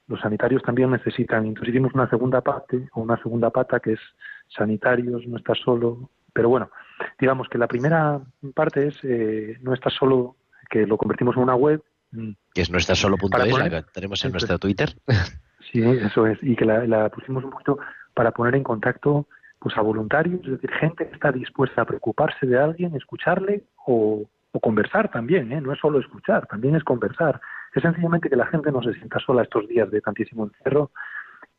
los 0.09 0.21
sanitarios 0.21 0.63
también 0.63 0.91
necesitan. 0.91 1.47
Entonces 1.47 1.71
hicimos 1.71 1.95
una 1.95 2.09
segunda 2.09 2.41
parte, 2.41 2.89
o 2.93 3.01
una 3.01 3.21
segunda 3.23 3.51
pata 3.51 3.81
que 3.81 3.95
es 3.95 4.01
sanitarios, 4.49 5.27
no 5.27 5.37
estás 5.37 5.59
solo. 5.59 6.11
Pero 6.33 6.49
bueno, 6.49 6.71
digamos 7.19 7.49
que 7.49 7.59
la 7.59 7.67
primera 7.67 8.21
parte 8.55 8.89
es 8.89 8.99
eh, 9.03 9.59
no 9.63 9.73
estás 9.75 9.95
solo, 9.95 10.37
que 10.71 10.87
lo 10.87 10.97
convertimos 10.97 11.37
en 11.37 11.43
una 11.43 11.55
web. 11.55 11.83
Mm, 12.17 12.37
que 12.55 12.63
es 12.63 12.71
nuestrasolo.es, 12.71 13.31
Para 13.31 13.45
la 13.47 13.83
que 13.83 13.91
tenemos 13.93 14.25
en 14.25 14.29
Eso 14.29 14.35
nuestro 14.35 14.55
es. 14.57 14.61
Twitter. 14.61 14.89
Sí, 15.73 15.83
eso 15.83 16.27
es, 16.29 16.39
y 16.43 16.55
que 16.55 16.65
la, 16.65 16.87
la 16.87 17.09
pusimos 17.09 17.43
un 17.43 17.51
poquito 17.51 17.79
para 18.15 18.31
poner 18.31 18.55
en 18.55 18.63
contacto 18.63 19.27
pues 19.59 19.77
a 19.77 19.81
voluntarios, 19.81 20.41
es 20.45 20.53
decir, 20.53 20.71
gente 20.71 21.09
que 21.09 21.15
está 21.15 21.33
dispuesta 21.33 21.83
a 21.83 21.85
preocuparse 21.85 22.47
de 22.47 22.57
alguien, 22.57 22.95
escucharle 22.95 23.65
o, 23.85 24.23
o 24.53 24.61
conversar 24.61 25.11
también, 25.11 25.51
¿eh? 25.53 25.61
no 25.61 25.73
es 25.73 25.81
solo 25.81 25.99
escuchar, 25.99 26.47
también 26.47 26.77
es 26.77 26.85
conversar. 26.85 27.41
Es 27.75 27.83
sencillamente 27.83 28.31
que 28.31 28.37
la 28.37 28.47
gente 28.47 28.71
no 28.71 28.81
se 28.81 28.93
sienta 28.95 29.19
sola 29.19 29.43
estos 29.43 29.67
días 29.67 29.91
de 29.91 30.01
tantísimo 30.01 30.45
encierro 30.45 30.93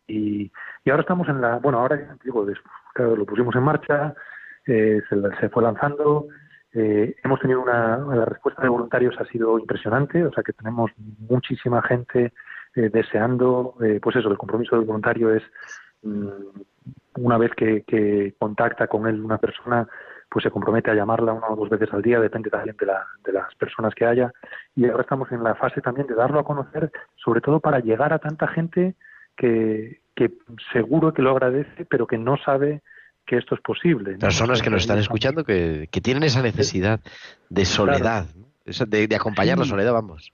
y, 0.07 0.49
y 0.85 0.89
ahora 0.89 1.01
estamos 1.01 1.27
en 1.27 1.41
la, 1.41 1.57
bueno, 1.57 1.79
ahora 1.79 2.15
digo, 2.23 2.45
des- 2.45 2.61
claro, 2.93 3.17
lo 3.17 3.25
pusimos 3.25 3.53
en 3.55 3.63
marcha, 3.63 4.13
eh, 4.67 5.01
se, 5.09 5.15
se 5.41 5.49
fue 5.49 5.63
lanzando, 5.63 6.27
eh, 6.73 7.15
hemos 7.23 7.39
tenido 7.39 7.61
una, 7.61 7.97
la 7.97 8.25
respuesta 8.25 8.61
de 8.61 8.69
voluntarios 8.69 9.15
ha 9.19 9.25
sido 9.25 9.57
impresionante, 9.57 10.25
o 10.25 10.31
sea 10.31 10.43
que 10.43 10.53
tenemos 10.53 10.91
muchísima 11.29 11.81
gente 11.81 12.33
eh, 12.75 12.89
deseando, 12.89 13.75
eh, 13.81 13.99
pues 14.01 14.17
eso, 14.17 14.29
el 14.29 14.37
compromiso 14.37 14.75
del 14.75 14.85
voluntario 14.85 15.33
es 15.33 15.43
mm, 16.03 16.27
una 17.19 17.37
vez 17.37 17.51
que, 17.55 18.35
contacta 18.37 18.87
con 18.87 19.07
él 19.07 19.21
una 19.21 19.37
persona, 19.37 19.87
pues 20.29 20.43
se 20.43 20.51
compromete 20.51 20.91
a 20.91 20.95
llamarla 20.95 21.33
una 21.33 21.47
o 21.47 21.55
dos 21.55 21.69
veces 21.69 21.91
al 21.93 22.01
día, 22.01 22.19
depende 22.19 22.49
también 22.49 22.75
de, 22.77 22.85
la, 22.85 23.07
de 23.23 23.31
las 23.31 23.55
personas 23.55 23.95
que 23.95 24.05
haya. 24.05 24.31
Y 24.75 24.85
ahora 24.87 25.03
estamos 25.03 25.31
en 25.31 25.43
la 25.43 25.55
fase 25.55 25.81
también 25.81 26.05
de 26.05 26.15
darlo 26.15 26.39
a 26.39 26.43
conocer, 26.43 26.91
sobre 27.15 27.41
todo 27.41 27.59
para 27.59 27.79
llegar 27.79 28.13
a 28.13 28.19
tanta 28.19 28.47
gente 28.47 28.95
que 29.35 30.01
seguro 30.73 31.13
que 31.13 31.21
lo 31.21 31.31
agradece, 31.31 31.85
pero 31.85 32.07
que 32.07 32.17
no 32.17 32.37
sabe 32.37 32.81
que 33.27 33.37
esto 33.37 33.53
es 33.53 33.61
posible. 33.61 34.13
¿no? 34.13 34.19
Personas 34.19 34.61
que 34.61 34.69
nos 34.71 34.81
están 34.81 34.97
escuchando 34.97 35.43
que, 35.43 35.87
que 35.91 36.01
tienen 36.01 36.23
esa 36.23 36.41
necesidad 36.41 36.99
de 37.49 37.65
soledad, 37.65 38.25
de, 38.65 39.07
de 39.07 39.15
acompañar 39.15 39.59
la 39.59 39.65
soledad, 39.65 39.93
vamos. 39.93 40.33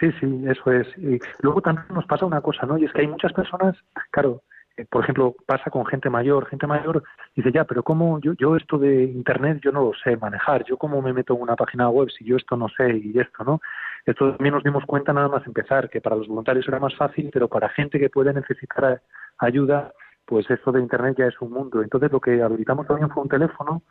Sí, 0.00 0.10
sí, 0.20 0.44
eso 0.46 0.72
es. 0.72 0.86
Y 0.98 1.20
luego 1.40 1.62
también 1.62 1.86
nos 1.94 2.04
pasa 2.06 2.26
una 2.26 2.40
cosa, 2.40 2.66
¿no? 2.66 2.76
Y 2.76 2.84
es 2.84 2.92
que 2.92 3.02
hay 3.02 3.06
muchas 3.06 3.32
personas, 3.32 3.76
claro, 4.10 4.42
eh, 4.76 4.84
por 4.90 5.04
ejemplo, 5.04 5.36
pasa 5.46 5.70
con 5.70 5.86
gente 5.86 6.10
mayor, 6.10 6.46
gente 6.48 6.66
mayor 6.66 7.04
dice, 7.36 7.52
ya, 7.52 7.64
pero 7.64 7.84
¿cómo 7.84 8.18
yo, 8.20 8.32
yo 8.32 8.56
esto 8.56 8.76
de 8.76 9.04
Internet 9.04 9.60
yo 9.62 9.70
no 9.70 9.84
lo 9.84 9.92
sé 9.94 10.16
manejar? 10.16 10.64
¿Yo 10.64 10.76
cómo 10.76 11.00
me 11.00 11.12
meto 11.12 11.34
en 11.34 11.42
una 11.42 11.54
página 11.54 11.88
web 11.88 12.10
si 12.10 12.24
yo 12.24 12.36
esto 12.36 12.56
no 12.56 12.68
sé 12.68 12.96
y 12.96 13.16
esto, 13.18 13.44
no? 13.44 13.60
Esto 14.04 14.32
también 14.32 14.54
nos 14.54 14.64
dimos 14.64 14.84
cuenta 14.84 15.12
nada 15.12 15.28
más 15.28 15.46
empezar, 15.46 15.88
que 15.88 16.00
para 16.00 16.16
los 16.16 16.26
voluntarios 16.26 16.66
era 16.66 16.80
más 16.80 16.94
fácil, 16.96 17.30
pero 17.32 17.48
para 17.48 17.68
gente 17.68 18.00
que 18.00 18.10
puede 18.10 18.34
necesitar 18.34 19.00
ayuda, 19.38 19.92
pues 20.26 20.48
esto 20.50 20.72
de 20.72 20.80
Internet 20.80 21.16
ya 21.18 21.26
es 21.26 21.34
un 21.40 21.50
mundo. 21.52 21.82
Entonces 21.82 22.10
lo 22.12 22.20
que 22.20 22.42
habilitamos 22.42 22.86
también 22.86 23.10
fue 23.10 23.22
un 23.22 23.28
teléfono 23.28 23.82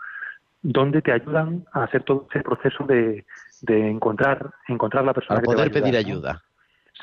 donde 0.61 1.01
te 1.01 1.11
ayudan 1.11 1.65
a 1.73 1.83
hacer 1.83 2.03
todo 2.03 2.27
ese 2.31 2.41
proceso 2.43 2.85
de, 2.85 3.25
de 3.61 3.89
encontrar 3.89 4.49
encontrar 4.67 5.03
la 5.03 5.13
persona 5.13 5.39
Para 5.39 5.41
que 5.41 5.47
te 5.49 5.55
va 5.55 5.61
a 5.63 5.69
poder 5.69 5.83
pedir 5.83 5.97
ayuda. 5.97 6.41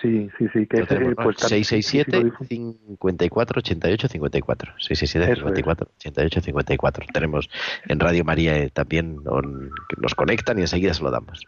Sí, 0.01 0.31
sí, 0.39 0.47
sí, 0.53 0.67
que 0.67 0.79
pues, 0.79 0.89
también- 0.89 1.11
sí, 1.11 1.17
sí, 1.17 1.25
lo 1.25 1.33
667 1.33 2.23
difu- 2.25 2.47
54 2.47 3.59
88 3.59 4.09
54 4.09 4.73
667 4.79 5.33
Eso 5.33 5.49
es. 5.49 5.55
54 5.57 5.87
88 5.99 6.41
54 6.41 7.07
tenemos 7.13 7.51
en 7.87 8.01
Radio 8.01 8.25
María 8.25 8.57
eh, 8.57 8.71
también 8.71 9.19
on- 9.27 9.71
que 9.89 10.01
nos 10.01 10.15
conectan 10.15 10.59
y 10.59 10.63
enseguida 10.63 10.95
se 10.95 11.03
lo 11.03 11.11
damos 11.11 11.45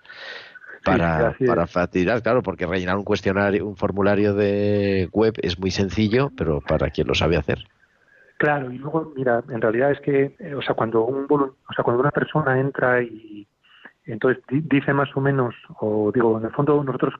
para, 0.84 1.30
es. 1.38 1.48
para 1.48 1.66
facilitar, 1.66 2.22
claro, 2.22 2.42
porque 2.42 2.66
rellenar 2.66 2.96
un 2.96 3.04
cuestionario, 3.04 3.66
un 3.66 3.76
formulario 3.76 4.34
de 4.34 5.08
web 5.12 5.34
es 5.42 5.58
muy 5.58 5.70
sencillo, 5.70 6.30
pero 6.36 6.60
para 6.60 6.90
quien 6.90 7.06
lo 7.06 7.14
sabe 7.14 7.36
hacer. 7.36 7.64
Claro, 8.38 8.72
y 8.72 8.78
luego, 8.78 9.12
mira, 9.16 9.42
en 9.48 9.60
realidad 9.60 9.92
es 9.92 10.00
que, 10.00 10.34
eh, 10.38 10.54
o 10.54 10.62
sea, 10.62 10.74
cuando 10.74 11.04
un 11.04 11.26
o 11.30 11.72
sea, 11.74 11.84
cuando 11.84 12.00
una 12.00 12.10
persona 12.10 12.58
entra 12.58 13.00
y 13.02 13.46
entonces 14.04 14.42
di- 14.48 14.62
dice 14.62 14.92
más 14.92 15.08
o 15.16 15.20
menos, 15.20 15.54
o 15.78 16.10
digo, 16.12 16.38
en 16.38 16.46
el 16.46 16.50
fondo 16.50 16.82
nosotros, 16.82 17.14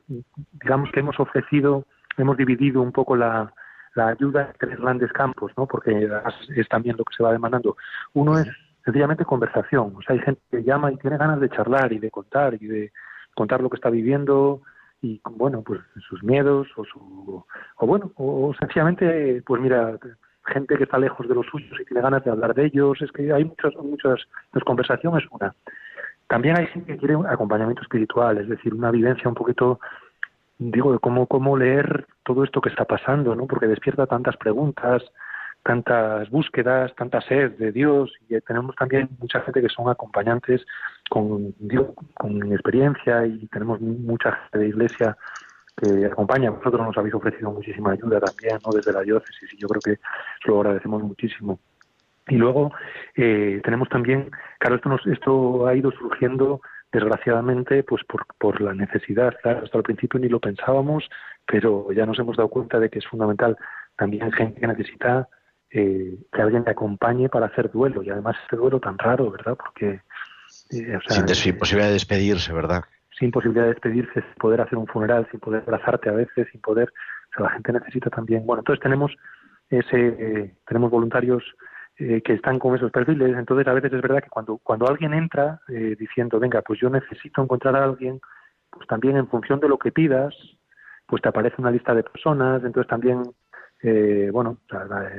digamos 0.61 0.91
que 0.91 0.99
hemos 0.99 1.17
ofrecido, 1.19 1.85
hemos 2.17 2.35
dividido 2.35 2.81
un 2.81 2.91
poco 2.91 3.15
la, 3.15 3.53
la 3.95 4.09
ayuda 4.09 4.47
en 4.51 4.57
tres 4.59 4.77
grandes 4.79 5.13
campos, 5.13 5.53
¿no? 5.55 5.65
Porque 5.65 6.09
es 6.57 6.67
también 6.67 6.97
lo 6.97 7.05
que 7.05 7.15
se 7.15 7.23
va 7.23 7.31
demandando. 7.31 7.77
Uno 8.13 8.37
es 8.37 8.49
sencillamente 8.83 9.23
conversación, 9.23 9.93
o 9.95 10.01
sea, 10.01 10.15
hay 10.15 10.21
gente 10.21 10.41
que 10.51 10.61
llama 10.63 10.91
y 10.91 10.97
tiene 10.97 11.17
ganas 11.17 11.39
de 11.39 11.49
charlar 11.49 11.93
y 11.93 11.99
de 11.99 12.11
contar 12.11 12.55
y 12.55 12.67
de 12.67 12.91
contar 13.35 13.61
lo 13.61 13.69
que 13.69 13.75
está 13.75 13.89
viviendo 13.89 14.61
y 15.01 15.19
bueno, 15.31 15.61
pues 15.61 15.81
sus 16.07 16.23
miedos 16.23 16.67
o 16.77 16.85
su 16.85 17.43
o 17.77 17.87
bueno, 17.87 18.11
o, 18.15 18.53
sencillamente 18.59 19.41
pues 19.45 19.61
mira, 19.61 19.97
gente 20.45 20.77
que 20.77 20.83
está 20.83 20.97
lejos 20.97 21.27
de 21.27 21.35
los 21.35 21.45
suyos 21.47 21.77
y 21.79 21.85
tiene 21.85 22.01
ganas 22.01 22.23
de 22.23 22.31
hablar 22.31 22.53
de 22.53 22.65
ellos, 22.65 23.01
es 23.01 23.11
que 23.11 23.31
hay 23.31 23.43
muchas 23.43 23.75
muchas 23.75 24.21
pues 24.51 24.63
conversación 24.63 25.17
es 25.17 25.25
una. 25.31 25.53
También 26.27 26.57
hay 26.57 26.67
gente 26.67 26.93
que 26.93 26.99
quiere 26.99 27.15
un 27.15 27.27
acompañamiento 27.27 27.81
espiritual, 27.81 28.37
es 28.37 28.47
decir, 28.47 28.73
una 28.73 28.91
vivencia 28.91 29.27
un 29.27 29.35
poquito 29.35 29.79
digo 30.57 30.93
de 30.93 30.99
cómo 30.99 31.27
cómo 31.27 31.57
leer 31.57 32.07
todo 32.23 32.43
esto 32.43 32.61
que 32.61 32.69
está 32.69 32.85
pasando, 32.85 33.35
¿no? 33.35 33.47
Porque 33.47 33.67
despierta 33.67 34.07
tantas 34.07 34.37
preguntas, 34.37 35.03
tantas 35.63 36.29
búsquedas, 36.29 36.93
tanta 36.95 37.21
sed 37.21 37.51
de 37.53 37.71
Dios 37.71 38.13
y 38.27 38.39
tenemos 38.41 38.75
también 38.75 39.09
mucha 39.19 39.39
gente 39.41 39.61
que 39.61 39.69
son 39.69 39.89
acompañantes 39.89 40.65
con 41.09 41.53
Dios, 41.57 41.87
con 42.15 42.51
experiencia 42.51 43.25
y 43.25 43.47
tenemos 43.47 43.79
mucha 43.79 44.31
gente 44.33 44.59
de 44.59 44.67
iglesia 44.67 45.17
que 45.77 46.05
acompaña. 46.05 46.51
Vosotros 46.51 46.85
nos 46.85 46.97
habéis 46.97 47.15
ofrecido 47.15 47.51
muchísima 47.51 47.91
ayuda 47.91 48.19
también, 48.19 48.59
¿no? 48.65 48.71
Desde 48.71 48.91
la 48.91 49.01
diócesis 49.01 49.53
y 49.53 49.57
yo 49.57 49.67
creo 49.67 49.81
que 49.81 50.01
lo 50.45 50.59
agradecemos 50.59 51.01
muchísimo. 51.01 51.59
Y 52.27 52.35
luego 52.35 52.71
eh, 53.15 53.59
tenemos 53.63 53.89
también, 53.89 54.31
claro, 54.59 54.75
esto, 54.75 54.89
nos, 54.89 55.05
esto 55.07 55.67
ha 55.67 55.75
ido 55.75 55.91
surgiendo 55.91 56.61
desgraciadamente 56.91 57.83
pues 57.83 58.03
por, 58.03 58.25
por 58.37 58.61
la 58.61 58.73
necesidad. 58.73 59.33
Claro, 59.41 59.63
hasta 59.63 59.77
el 59.77 59.83
principio 59.83 60.19
ni 60.19 60.29
lo 60.29 60.39
pensábamos, 60.39 61.09
pero 61.45 61.91
ya 61.91 62.05
nos 62.05 62.19
hemos 62.19 62.37
dado 62.37 62.49
cuenta 62.49 62.79
de 62.79 62.89
que 62.89 62.99
es 62.99 63.07
fundamental 63.07 63.57
también 63.97 64.31
gente 64.31 64.59
que 64.59 64.67
necesita 64.67 65.27
eh, 65.73 66.17
que 66.31 66.41
alguien 66.41 66.63
le 66.65 66.71
acompañe 66.71 67.29
para 67.29 67.47
hacer 67.47 67.71
duelo 67.71 68.03
y 68.03 68.09
además 68.09 68.35
este 68.43 68.55
duelo 68.55 68.79
tan 68.79 68.97
raro, 68.97 69.31
¿verdad? 69.31 69.57
Porque 69.57 70.01
eh, 70.71 70.97
o 70.97 71.01
sea, 71.01 71.25
sin, 71.25 71.27
sin, 71.35 71.57
posibilidad 71.57 71.87
de 71.87 71.93
despedirse, 71.93 72.53
¿verdad? 72.53 72.83
Sin 73.17 73.31
posibilidad 73.31 73.65
de 73.65 73.73
despedirse, 73.73 74.21
sin 74.21 74.33
poder 74.39 74.61
hacer 74.61 74.77
un 74.77 74.87
funeral, 74.87 75.27
sin 75.31 75.39
poder 75.39 75.63
abrazarte 75.65 76.09
a 76.09 76.13
veces, 76.13 76.47
sin 76.51 76.61
poder, 76.61 76.89
o 76.89 77.37
sea, 77.37 77.45
la 77.45 77.51
gente 77.51 77.73
necesita 77.73 78.09
también. 78.09 78.45
Bueno, 78.45 78.61
entonces 78.61 78.81
tenemos 78.81 79.11
ese, 79.69 80.07
eh, 80.07 80.55
tenemos 80.67 80.91
voluntarios 80.91 81.43
eh, 81.97 82.21
que 82.23 82.33
están 82.33 82.57
con 82.59 82.75
esos 82.75 82.91
perfiles. 82.91 83.37
Entonces 83.37 83.67
a 83.67 83.73
veces 83.73 83.93
es 83.93 84.01
verdad 84.01 84.23
que 84.23 84.29
cuando 84.29 84.57
cuando 84.57 84.87
alguien 84.87 85.13
entra 85.13 85.61
eh, 85.67 85.95
diciendo, 85.97 86.39
venga, 86.39 86.61
pues 86.61 86.79
yo 86.79 86.89
necesito 86.89 87.43
encontrar 87.43 87.75
a 87.75 87.83
alguien, 87.83 88.19
pues 88.71 88.87
también 88.87 89.17
en 89.17 89.27
función 89.27 89.59
de 89.59 89.69
lo 89.69 89.77
que 89.77 89.91
pidas, 89.91 90.33
pues 91.05 91.21
te 91.21 91.29
aparece 91.29 91.57
una 91.59 91.71
lista 91.71 91.93
de 91.93 92.03
personas. 92.03 92.63
Entonces 92.63 92.89
también 92.89 93.21
eh, 93.85 94.29
bueno, 94.31 94.57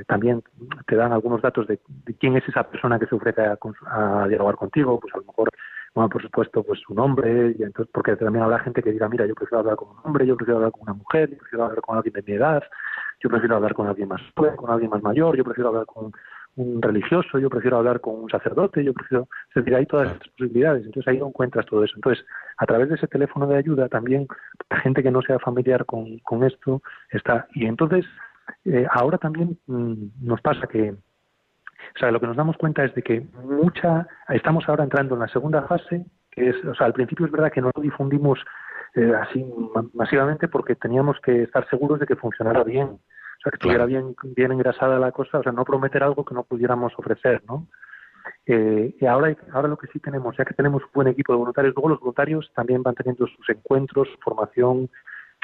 también 0.07 0.41
te 0.87 0.95
dan 0.95 1.13
algunos 1.13 1.39
datos 1.39 1.67
de, 1.67 1.79
de, 2.05 2.15
quién 2.15 2.35
es 2.35 2.49
esa 2.49 2.63
persona 2.63 2.97
que 2.97 3.05
se 3.05 3.13
ofrece 3.13 3.43
a, 3.43 4.27
dialogar 4.27 4.55
contigo, 4.55 4.99
pues 4.99 5.13
a 5.13 5.17
lo 5.17 5.25
mejor, 5.25 5.49
bueno, 5.93 6.09
por 6.09 6.23
supuesto, 6.23 6.63
pues 6.63 6.79
su 6.79 6.95
nombre, 6.95 7.55
porque 7.93 8.15
también 8.15 8.43
habrá 8.43 8.57
gente 8.59 8.81
que 8.81 8.91
diga, 8.91 9.07
mira, 9.07 9.27
yo 9.27 9.35
prefiero 9.35 9.59
hablar 9.59 9.75
con 9.75 9.89
un 9.89 9.97
hombre, 10.03 10.25
yo 10.25 10.35
prefiero 10.35 10.57
hablar 10.57 10.71
con 10.71 10.81
una 10.81 10.93
mujer, 10.93 11.29
yo 11.29 11.37
prefiero 11.37 11.65
hablar 11.65 11.81
con 11.81 11.95
alguien 11.95 12.13
de 12.13 12.23
mi 12.23 12.33
edad, 12.33 12.63
yo 13.19 13.29
prefiero 13.29 13.55
hablar 13.55 13.75
con 13.75 13.87
alguien 13.87 14.07
más 14.07 14.21
joven, 14.35 14.55
con 14.55 14.71
alguien 14.71 14.89
más 14.89 15.03
mayor, 15.03 15.37
yo 15.37 15.43
prefiero 15.43 15.69
hablar 15.69 15.85
con 15.85 16.11
un 16.55 16.81
religioso, 16.81 17.37
yo 17.37 17.49
prefiero 17.51 17.77
hablar 17.77 18.01
con 18.01 18.15
un 18.15 18.29
sacerdote, 18.31 18.83
yo 18.83 18.93
prefiero, 18.93 19.27
es 19.49 19.55
decir, 19.55 19.75
hay 19.75 19.85
todas 19.85 20.11
estas 20.11 20.27
posibilidades, 20.29 20.85
entonces 20.85 21.07
ahí 21.07 21.17
encuentras 21.17 21.67
todo 21.67 21.83
eso. 21.83 21.93
Entonces, 21.97 22.25
a 22.57 22.65
través 22.65 22.89
de 22.89 22.95
ese 22.95 23.07
teléfono 23.07 23.45
de 23.45 23.57
ayuda 23.57 23.89
también 23.89 24.27
la 24.71 24.77
gente 24.79 25.03
que 25.03 25.11
no 25.11 25.21
sea 25.21 25.37
familiar 25.37 25.85
con, 25.85 26.17
con 26.19 26.43
esto 26.43 26.81
está, 27.11 27.47
y 27.53 27.67
entonces 27.67 28.05
eh, 28.65 28.85
ahora 28.91 29.17
también 29.17 29.57
mmm, 29.67 30.07
nos 30.21 30.41
pasa 30.41 30.67
que, 30.67 30.91
o 30.91 31.99
sea, 31.99 32.11
lo 32.11 32.19
que 32.19 32.27
nos 32.27 32.37
damos 32.37 32.57
cuenta 32.57 32.83
es 32.83 32.93
de 32.95 33.01
que 33.01 33.25
mucha, 33.43 34.07
estamos 34.29 34.67
ahora 34.67 34.83
entrando 34.83 35.15
en 35.15 35.21
la 35.21 35.27
segunda 35.27 35.63
fase, 35.63 36.05
que 36.31 36.49
es, 36.49 36.65
o 36.65 36.75
sea, 36.75 36.87
al 36.87 36.93
principio 36.93 37.25
es 37.25 37.31
verdad 37.31 37.51
que 37.51 37.61
no 37.61 37.71
lo 37.75 37.81
difundimos 37.81 38.39
eh, 38.95 39.13
así 39.13 39.45
masivamente 39.93 40.47
porque 40.47 40.75
teníamos 40.75 41.19
que 41.21 41.43
estar 41.43 41.67
seguros 41.69 41.99
de 41.99 42.05
que 42.05 42.15
funcionara 42.15 42.63
bien, 42.63 42.87
o 42.87 43.41
sea, 43.41 43.51
que 43.51 43.57
estuviera 43.57 43.85
bien, 43.85 44.15
bien 44.35 44.51
engrasada 44.51 44.99
la 44.99 45.11
cosa, 45.11 45.39
o 45.39 45.43
sea, 45.43 45.51
no 45.51 45.65
prometer 45.65 46.03
algo 46.03 46.25
que 46.25 46.33
no 46.33 46.43
pudiéramos 46.43 46.93
ofrecer, 46.97 47.43
¿no? 47.47 47.67
Eh, 48.45 48.95
y 48.99 49.05
ahora, 49.05 49.35
ahora 49.53 49.67
lo 49.67 49.77
que 49.77 49.87
sí 49.87 49.99
tenemos, 49.99 50.35
ya 50.37 50.45
que 50.45 50.53
tenemos 50.53 50.83
un 50.83 50.89
buen 50.93 51.07
equipo 51.07 51.33
de 51.33 51.39
voluntarios, 51.39 51.75
luego 51.75 51.89
los 51.89 51.99
voluntarios 51.99 52.51
también 52.55 52.83
van 52.83 52.95
teniendo 52.95 53.27
sus 53.27 53.49
encuentros, 53.49 54.07
su 54.09 54.17
formación, 54.19 54.89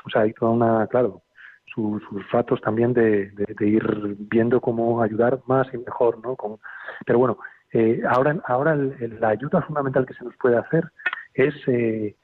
o 0.06 0.10
sea, 0.10 0.22
hay 0.22 0.34
toda 0.34 0.52
una, 0.52 0.88
claro, 0.88 1.22
su, 1.66 2.02
sus 2.10 2.30
ratos 2.32 2.60
también 2.62 2.94
de, 2.94 3.32
de, 3.32 3.68
ir 3.68 4.16
viendo 4.20 4.60
cómo 4.60 5.02
ayudar 5.02 5.40
más 5.48 5.68
y 5.74 5.78
mejor, 5.78 6.20
¿no? 6.24 6.36
Con, 6.36 6.58
pero 7.06 7.20
bueno, 7.20 7.38
eh, 7.74 8.02
ahora, 8.08 8.38
ahora 8.46 8.74
el, 8.74 9.18
la 9.20 9.30
ayuda 9.30 9.62
fundamental 9.62 10.06
que 10.06 10.14
se 10.14 10.26
nos 10.26 10.36
puede 10.38 10.58
hacer 10.58 10.92
es 11.34 11.56
eh, 11.68 12.16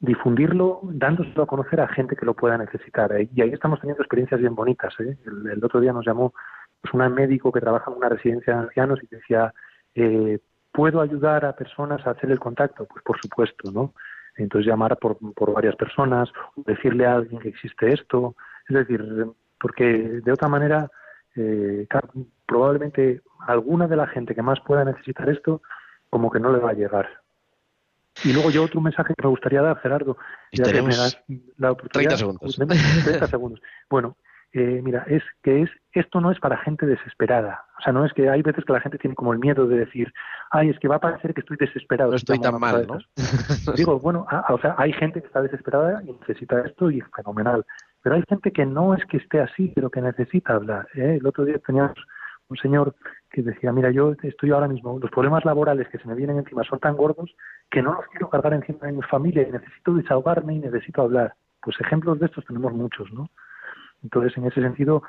difundirlo, 0.00 0.80
dándoselo 0.82 1.44
a 1.44 1.46
conocer 1.46 1.80
a 1.80 1.88
gente 1.88 2.16
que 2.16 2.26
lo 2.26 2.34
pueda 2.34 2.58
necesitar. 2.58 3.12
¿eh? 3.12 3.28
Y 3.34 3.42
ahí 3.42 3.50
estamos 3.50 3.80
teniendo 3.80 4.02
experiencias 4.02 4.40
bien 4.40 4.54
bonitas. 4.54 4.94
¿eh? 5.00 5.16
El, 5.26 5.50
el, 5.50 5.64
otro 5.64 5.80
día 5.80 5.92
nos 5.92 6.06
llamó 6.06 6.32
pues, 6.80 6.92
una 6.94 7.08
médico 7.08 7.52
que 7.52 7.60
trabaja 7.60 7.90
en 7.90 7.96
una 7.96 8.08
residencia 8.08 8.54
de 8.54 8.60
ancianos 8.60 9.00
y 9.02 9.06
decía, 9.14 9.52
¿puedo 10.72 11.00
ayudar 11.00 11.44
a 11.44 11.54
personas 11.54 12.04
a 12.06 12.10
hacer 12.10 12.30
el 12.30 12.40
contacto? 12.40 12.86
Pues 12.86 13.04
por 13.04 13.20
supuesto, 13.20 13.70
¿no? 13.70 13.94
Entonces 14.36 14.68
llamar 14.68 14.96
por, 14.98 15.18
por 15.34 15.52
varias 15.52 15.74
personas, 15.74 16.30
decirle 16.56 17.06
a 17.06 17.16
alguien 17.16 17.40
que 17.40 17.48
existe 17.48 17.92
esto, 17.92 18.36
es 18.68 18.74
decir, 18.74 19.26
porque 19.60 19.84
de 20.24 20.32
otra 20.32 20.48
manera, 20.48 20.90
eh, 21.36 21.86
probablemente 22.46 23.22
alguna 23.46 23.86
de 23.86 23.96
la 23.96 24.06
gente 24.06 24.34
que 24.34 24.42
más 24.42 24.60
pueda 24.60 24.84
necesitar 24.84 25.28
esto, 25.28 25.62
como 26.10 26.30
que 26.30 26.40
no 26.40 26.52
le 26.52 26.58
va 26.58 26.70
a 26.70 26.74
llegar. 26.74 27.08
Y 28.24 28.32
luego 28.32 28.50
yo 28.50 28.64
otro 28.64 28.80
mensaje 28.80 29.14
que 29.14 29.22
me 29.22 29.30
gustaría 29.30 29.62
dar, 29.62 29.78
Gerardo, 29.78 30.16
ya 30.52 30.64
que 30.64 30.82
me 30.82 30.96
das 30.96 31.22
la 31.56 31.72
oportunidad. 31.72 32.16
30 32.16 32.16
segundos. 32.16 32.56
30 33.04 33.26
segundos. 33.28 33.62
Bueno, 33.88 34.16
eh, 34.52 34.80
mira, 34.82 35.04
es 35.08 35.22
que 35.42 35.62
es 35.62 35.70
esto 35.92 36.20
no 36.20 36.30
es 36.30 36.40
para 36.40 36.56
gente 36.58 36.86
desesperada. 36.86 37.64
O 37.78 37.82
sea, 37.82 37.92
no 37.92 38.04
es 38.04 38.12
que 38.12 38.28
hay 38.30 38.42
veces 38.42 38.64
que 38.64 38.72
la 38.72 38.80
gente 38.80 38.98
tiene 38.98 39.14
como 39.14 39.32
el 39.32 39.38
miedo 39.38 39.66
de 39.66 39.78
decir, 39.78 40.12
ay, 40.50 40.70
es 40.70 40.78
que 40.78 40.88
va 40.88 40.96
a 40.96 41.00
parecer 41.00 41.34
que 41.34 41.40
estoy 41.40 41.56
desesperado. 41.58 42.10
No 42.10 42.16
estoy 42.16 42.40
tan 42.40 42.58
mal, 42.58 42.86
¿no? 42.86 42.98
Digo, 43.74 44.00
bueno, 44.00 44.26
a, 44.28 44.52
o 44.52 44.58
sea, 44.58 44.74
hay 44.78 44.92
gente 44.92 45.20
que 45.20 45.26
está 45.26 45.42
desesperada 45.42 46.02
y 46.02 46.12
necesita 46.12 46.60
esto 46.60 46.90
y 46.90 47.00
fenomenal. 47.14 47.64
Pero 48.08 48.16
hay 48.16 48.24
gente 48.26 48.52
que 48.52 48.64
no 48.64 48.94
es 48.94 49.04
que 49.04 49.18
esté 49.18 49.38
así, 49.38 49.70
pero 49.74 49.90
que 49.90 50.00
necesita 50.00 50.54
hablar. 50.54 50.88
¿eh? 50.94 51.18
El 51.20 51.26
otro 51.26 51.44
día 51.44 51.58
teníamos 51.58 51.92
un 52.48 52.56
señor 52.56 52.94
que 53.30 53.42
decía, 53.42 53.70
mira, 53.70 53.90
yo 53.90 54.14
estoy 54.22 54.50
ahora 54.50 54.66
mismo, 54.66 54.98
los 54.98 55.10
problemas 55.10 55.44
laborales 55.44 55.88
que 55.88 55.98
se 55.98 56.08
me 56.08 56.14
vienen 56.14 56.38
encima 56.38 56.64
son 56.64 56.78
tan 56.78 56.96
gordos 56.96 57.36
que 57.70 57.82
no 57.82 57.92
los 57.92 58.06
quiero 58.06 58.30
cargar 58.30 58.54
encima 58.54 58.86
de 58.86 58.92
mi 58.92 59.02
familia 59.02 59.46
y 59.46 59.52
necesito 59.52 59.92
desahogarme 59.92 60.54
y 60.54 60.58
necesito 60.58 61.02
hablar. 61.02 61.34
Pues 61.60 61.78
ejemplos 61.82 62.18
de 62.18 62.24
estos 62.24 62.46
tenemos 62.46 62.72
muchos, 62.72 63.12
¿no? 63.12 63.28
Entonces, 64.02 64.34
en 64.38 64.46
ese 64.46 64.62
sentido, 64.62 65.02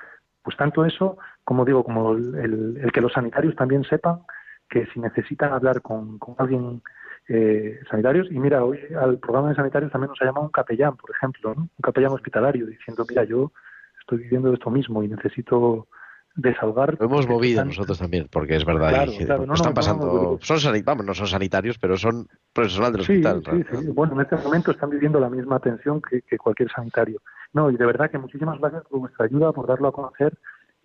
pues 0.43 0.57
tanto 0.57 0.83
eso, 0.83 1.17
como 1.45 1.63
digo, 1.63 1.85
como 1.85 2.11
el, 2.11 2.81
el, 2.83 2.91
que 2.91 2.99
los 2.99 3.13
sanitarios 3.13 3.55
también 3.55 3.85
sepan 3.85 4.23
que 4.69 4.87
si 4.87 4.99
necesitan 4.99 5.53
hablar 5.53 5.81
con 5.81 6.19
alguien 6.37 6.81
eh, 7.29 7.79
sanitarios, 7.89 8.27
y 8.31 8.39
mira, 8.39 8.63
hoy 8.65 8.79
al 8.99 9.19
programa 9.19 9.49
de 9.49 9.55
sanitarios 9.55 9.91
también 9.91 10.09
nos 10.09 10.21
ha 10.21 10.25
llamado 10.25 10.45
un 10.47 10.51
capellán, 10.51 10.97
por 10.97 11.11
ejemplo, 11.11 11.53
¿no? 11.53 11.61
un 11.61 11.81
capellán 11.81 12.11
hospitalario, 12.11 12.65
diciendo, 12.65 13.05
mira, 13.07 13.23
yo 13.23 13.51
estoy 13.99 14.17
viviendo 14.23 14.51
esto 14.51 14.71
mismo 14.71 15.03
y 15.03 15.07
necesito 15.07 15.87
desahogar. 16.35 16.97
Lo 16.99 17.05
hemos 17.05 17.27
movido 17.27 17.63
nosotros 17.63 17.99
también, 17.99 18.27
porque 18.31 18.55
es 18.55 18.65
verdad. 18.65 18.89
Claro, 18.89 19.11
y, 19.11 19.25
claro, 19.25 19.45
no, 19.45 19.53
están 19.53 19.71
no, 19.71 19.75
pasando, 19.75 20.05
no, 20.05 20.37
son 20.41 20.59
sanitarios, 20.59 20.85
vamos, 20.85 21.05
no 21.05 21.13
son 21.13 21.27
sanitarios, 21.27 21.77
pero 21.77 21.97
son 21.97 22.27
profesionales 22.51 22.97
del 22.97 23.05
sí, 23.05 23.23
hospital. 23.23 23.43
Sí, 23.45 23.77
sí. 23.77 23.91
Bueno, 23.91 24.15
en 24.15 24.21
este 24.21 24.35
momento 24.37 24.71
están 24.71 24.89
viviendo 24.89 25.19
la 25.19 25.29
misma 25.29 25.57
atención 25.57 26.01
que, 26.01 26.23
que 26.23 26.37
cualquier 26.37 26.71
sanitario. 26.71 27.21
No, 27.53 27.69
y 27.69 27.77
de 27.77 27.85
verdad 27.85 28.09
que 28.09 28.17
muchísimas 28.17 28.59
gracias 28.59 28.83
por 28.89 29.01
vuestra 29.01 29.25
ayuda, 29.25 29.51
por 29.51 29.67
darlo 29.67 29.89
a 29.89 29.91
conocer. 29.91 30.35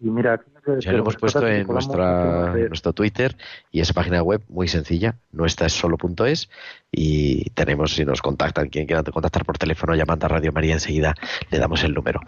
Y 0.04 0.10
mira, 0.10 0.38
ya 0.80 0.92
lo 0.92 0.98
hemos 0.98 1.16
puesto 1.16 1.48
en 1.48 1.66
nuestra, 1.66 2.52
nuestro 2.68 2.92
Twitter 2.92 3.34
y 3.72 3.80
esa 3.80 3.94
página 3.94 4.22
web 4.22 4.42
muy 4.50 4.68
sencilla, 4.68 5.16
nuestra 5.32 5.66
es 5.66 5.72
solo.es 5.72 6.50
y 6.92 7.48
tenemos, 7.50 7.94
si 7.94 8.04
nos 8.04 8.20
contactan, 8.20 8.68
quien 8.68 8.86
quiera 8.86 9.02
contactar 9.02 9.46
por 9.46 9.56
teléfono, 9.56 9.94
llamando 9.94 10.26
a 10.26 10.28
Radio 10.28 10.52
María 10.52 10.74
enseguida 10.74 11.14
le 11.50 11.58
damos 11.58 11.84
el 11.84 11.94
número. 11.94 12.20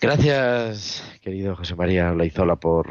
Gracias, 0.00 1.16
querido 1.22 1.54
José 1.54 1.76
María 1.76 2.12
Laizola, 2.12 2.56
por, 2.56 2.88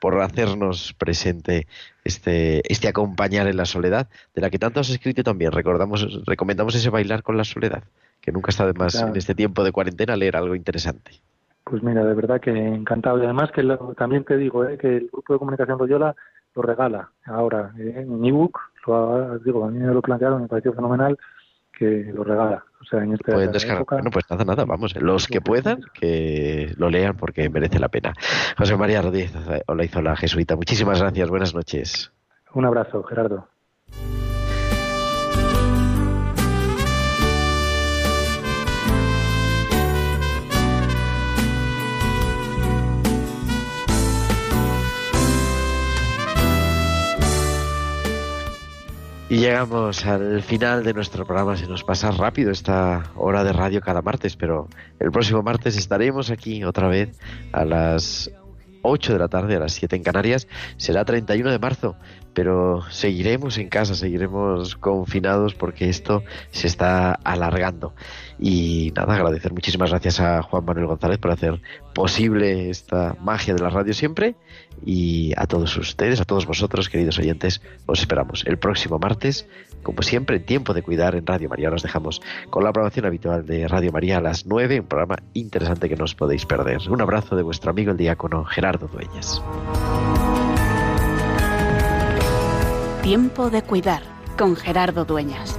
por 0.00 0.18
hacernos 0.22 0.94
presente 0.94 1.66
este, 2.04 2.62
este 2.72 2.88
acompañar 2.88 3.48
en 3.48 3.58
la 3.58 3.66
soledad, 3.66 4.08
de 4.34 4.40
la 4.40 4.48
que 4.48 4.58
tanto 4.58 4.80
has 4.80 4.88
escrito 4.88 5.22
también. 5.22 5.52
Recordamos, 5.52 6.24
recomendamos 6.24 6.74
ese 6.74 6.88
bailar 6.88 7.22
con 7.22 7.36
la 7.36 7.44
soledad, 7.44 7.84
que 8.22 8.32
nunca 8.32 8.48
está 8.48 8.66
de 8.66 8.72
más 8.72 8.94
claro. 8.94 9.08
en 9.08 9.16
este 9.16 9.34
tiempo 9.34 9.62
de 9.62 9.72
cuarentena 9.72 10.16
leer 10.16 10.36
algo 10.36 10.54
interesante. 10.54 11.20
Pues 11.68 11.82
mira, 11.82 12.04
de 12.04 12.14
verdad 12.14 12.40
que 12.40 12.50
encantado. 12.50 13.18
Y 13.18 13.24
además 13.24 13.50
que 13.52 13.62
lo, 13.62 13.94
también 13.94 14.24
te 14.24 14.36
digo 14.36 14.64
eh, 14.64 14.78
que 14.78 14.96
el 14.96 15.08
grupo 15.12 15.34
de 15.34 15.38
comunicación 15.38 15.78
Royola 15.78 16.14
lo 16.54 16.62
regala 16.62 17.10
ahora 17.26 17.72
eh, 17.78 17.94
en 17.96 18.24
ebook. 18.24 18.58
Lo, 18.86 19.38
digo, 19.40 19.64
a 19.64 19.70
mí 19.70 19.78
me 19.78 19.92
lo 19.92 20.00
plantearon, 20.00 20.42
me 20.42 20.48
pareció 20.48 20.72
fenomenal 20.72 21.18
que 21.76 22.10
lo 22.14 22.24
regala. 22.24 22.64
O 22.80 22.84
sea, 22.84 23.02
en 23.02 23.12
esta 23.12 23.32
Pueden 23.32 23.52
descargar. 23.52 23.82
Época, 23.82 23.96
bueno, 23.96 24.10
pues 24.10 24.24
nada, 24.30 24.44
nada, 24.44 24.64
vamos. 24.64 24.96
Los 25.00 25.26
que 25.26 25.40
puedan, 25.40 25.82
que 25.92 26.72
lo 26.78 26.88
lean 26.88 27.16
porque 27.16 27.50
merece 27.50 27.78
la 27.78 27.88
pena. 27.88 28.14
José 28.56 28.76
María 28.76 29.02
Rodríguez 29.02 29.34
Olaizola, 29.66 30.16
jesuita, 30.16 30.56
muchísimas 30.56 31.00
gracias. 31.00 31.28
Buenas 31.28 31.54
noches. 31.54 32.12
Un 32.54 32.64
abrazo, 32.64 33.02
Gerardo. 33.02 33.46
Y 49.30 49.36
llegamos 49.36 50.06
al 50.06 50.42
final 50.42 50.84
de 50.84 50.94
nuestro 50.94 51.26
programa. 51.26 51.54
Se 51.54 51.66
nos 51.66 51.84
pasa 51.84 52.10
rápido 52.10 52.50
esta 52.50 53.12
hora 53.14 53.44
de 53.44 53.52
radio 53.52 53.82
cada 53.82 54.00
martes, 54.00 54.36
pero 54.36 54.68
el 54.98 55.10
próximo 55.10 55.42
martes 55.42 55.76
estaremos 55.76 56.30
aquí 56.30 56.64
otra 56.64 56.88
vez 56.88 57.10
a 57.52 57.66
las 57.66 58.30
8 58.80 59.12
de 59.12 59.18
la 59.18 59.28
tarde, 59.28 59.56
a 59.56 59.58
las 59.60 59.72
7 59.72 59.96
en 59.96 60.02
Canarias. 60.02 60.48
Será 60.78 61.04
31 61.04 61.50
de 61.50 61.58
marzo, 61.58 61.96
pero 62.32 62.82
seguiremos 62.90 63.58
en 63.58 63.68
casa, 63.68 63.94
seguiremos 63.94 64.76
confinados 64.76 65.54
porque 65.54 65.90
esto 65.90 66.22
se 66.50 66.66
está 66.66 67.12
alargando. 67.12 67.94
Y 68.40 68.92
nada, 68.94 69.14
agradecer 69.14 69.52
muchísimas 69.52 69.90
gracias 69.90 70.20
a 70.20 70.42
Juan 70.42 70.64
Manuel 70.64 70.86
González 70.86 71.18
por 71.18 71.32
hacer 71.32 71.60
posible 71.94 72.70
esta 72.70 73.16
magia 73.20 73.54
de 73.54 73.62
la 73.62 73.70
radio 73.70 73.92
siempre. 73.92 74.36
Y 74.84 75.32
a 75.36 75.46
todos 75.46 75.76
ustedes, 75.76 76.20
a 76.20 76.24
todos 76.24 76.46
vosotros, 76.46 76.88
queridos 76.88 77.18
oyentes, 77.18 77.60
os 77.86 78.00
esperamos 78.00 78.44
el 78.46 78.58
próximo 78.58 78.98
martes, 78.98 79.48
como 79.82 80.02
siempre, 80.02 80.36
en 80.36 80.44
tiempo 80.44 80.72
de 80.72 80.82
cuidar 80.82 81.16
en 81.16 81.26
Radio 81.26 81.48
María. 81.48 81.70
Nos 81.70 81.82
dejamos 81.82 82.20
con 82.50 82.62
la 82.62 82.72
programación 82.72 83.06
habitual 83.06 83.44
de 83.44 83.66
Radio 83.66 83.90
María 83.90 84.18
a 84.18 84.20
las 84.20 84.46
9, 84.46 84.80
un 84.80 84.86
programa 84.86 85.16
interesante 85.34 85.88
que 85.88 85.96
no 85.96 86.04
os 86.04 86.14
podéis 86.14 86.46
perder. 86.46 86.78
Un 86.88 87.00
abrazo 87.00 87.34
de 87.34 87.42
vuestro 87.42 87.70
amigo 87.70 87.90
el 87.90 87.96
diácono 87.96 88.44
Gerardo 88.44 88.86
Dueñas. 88.86 89.42
Tiempo 93.02 93.50
de 93.50 93.62
cuidar 93.62 94.02
con 94.36 94.54
Gerardo 94.54 95.04
Dueñas. 95.04 95.58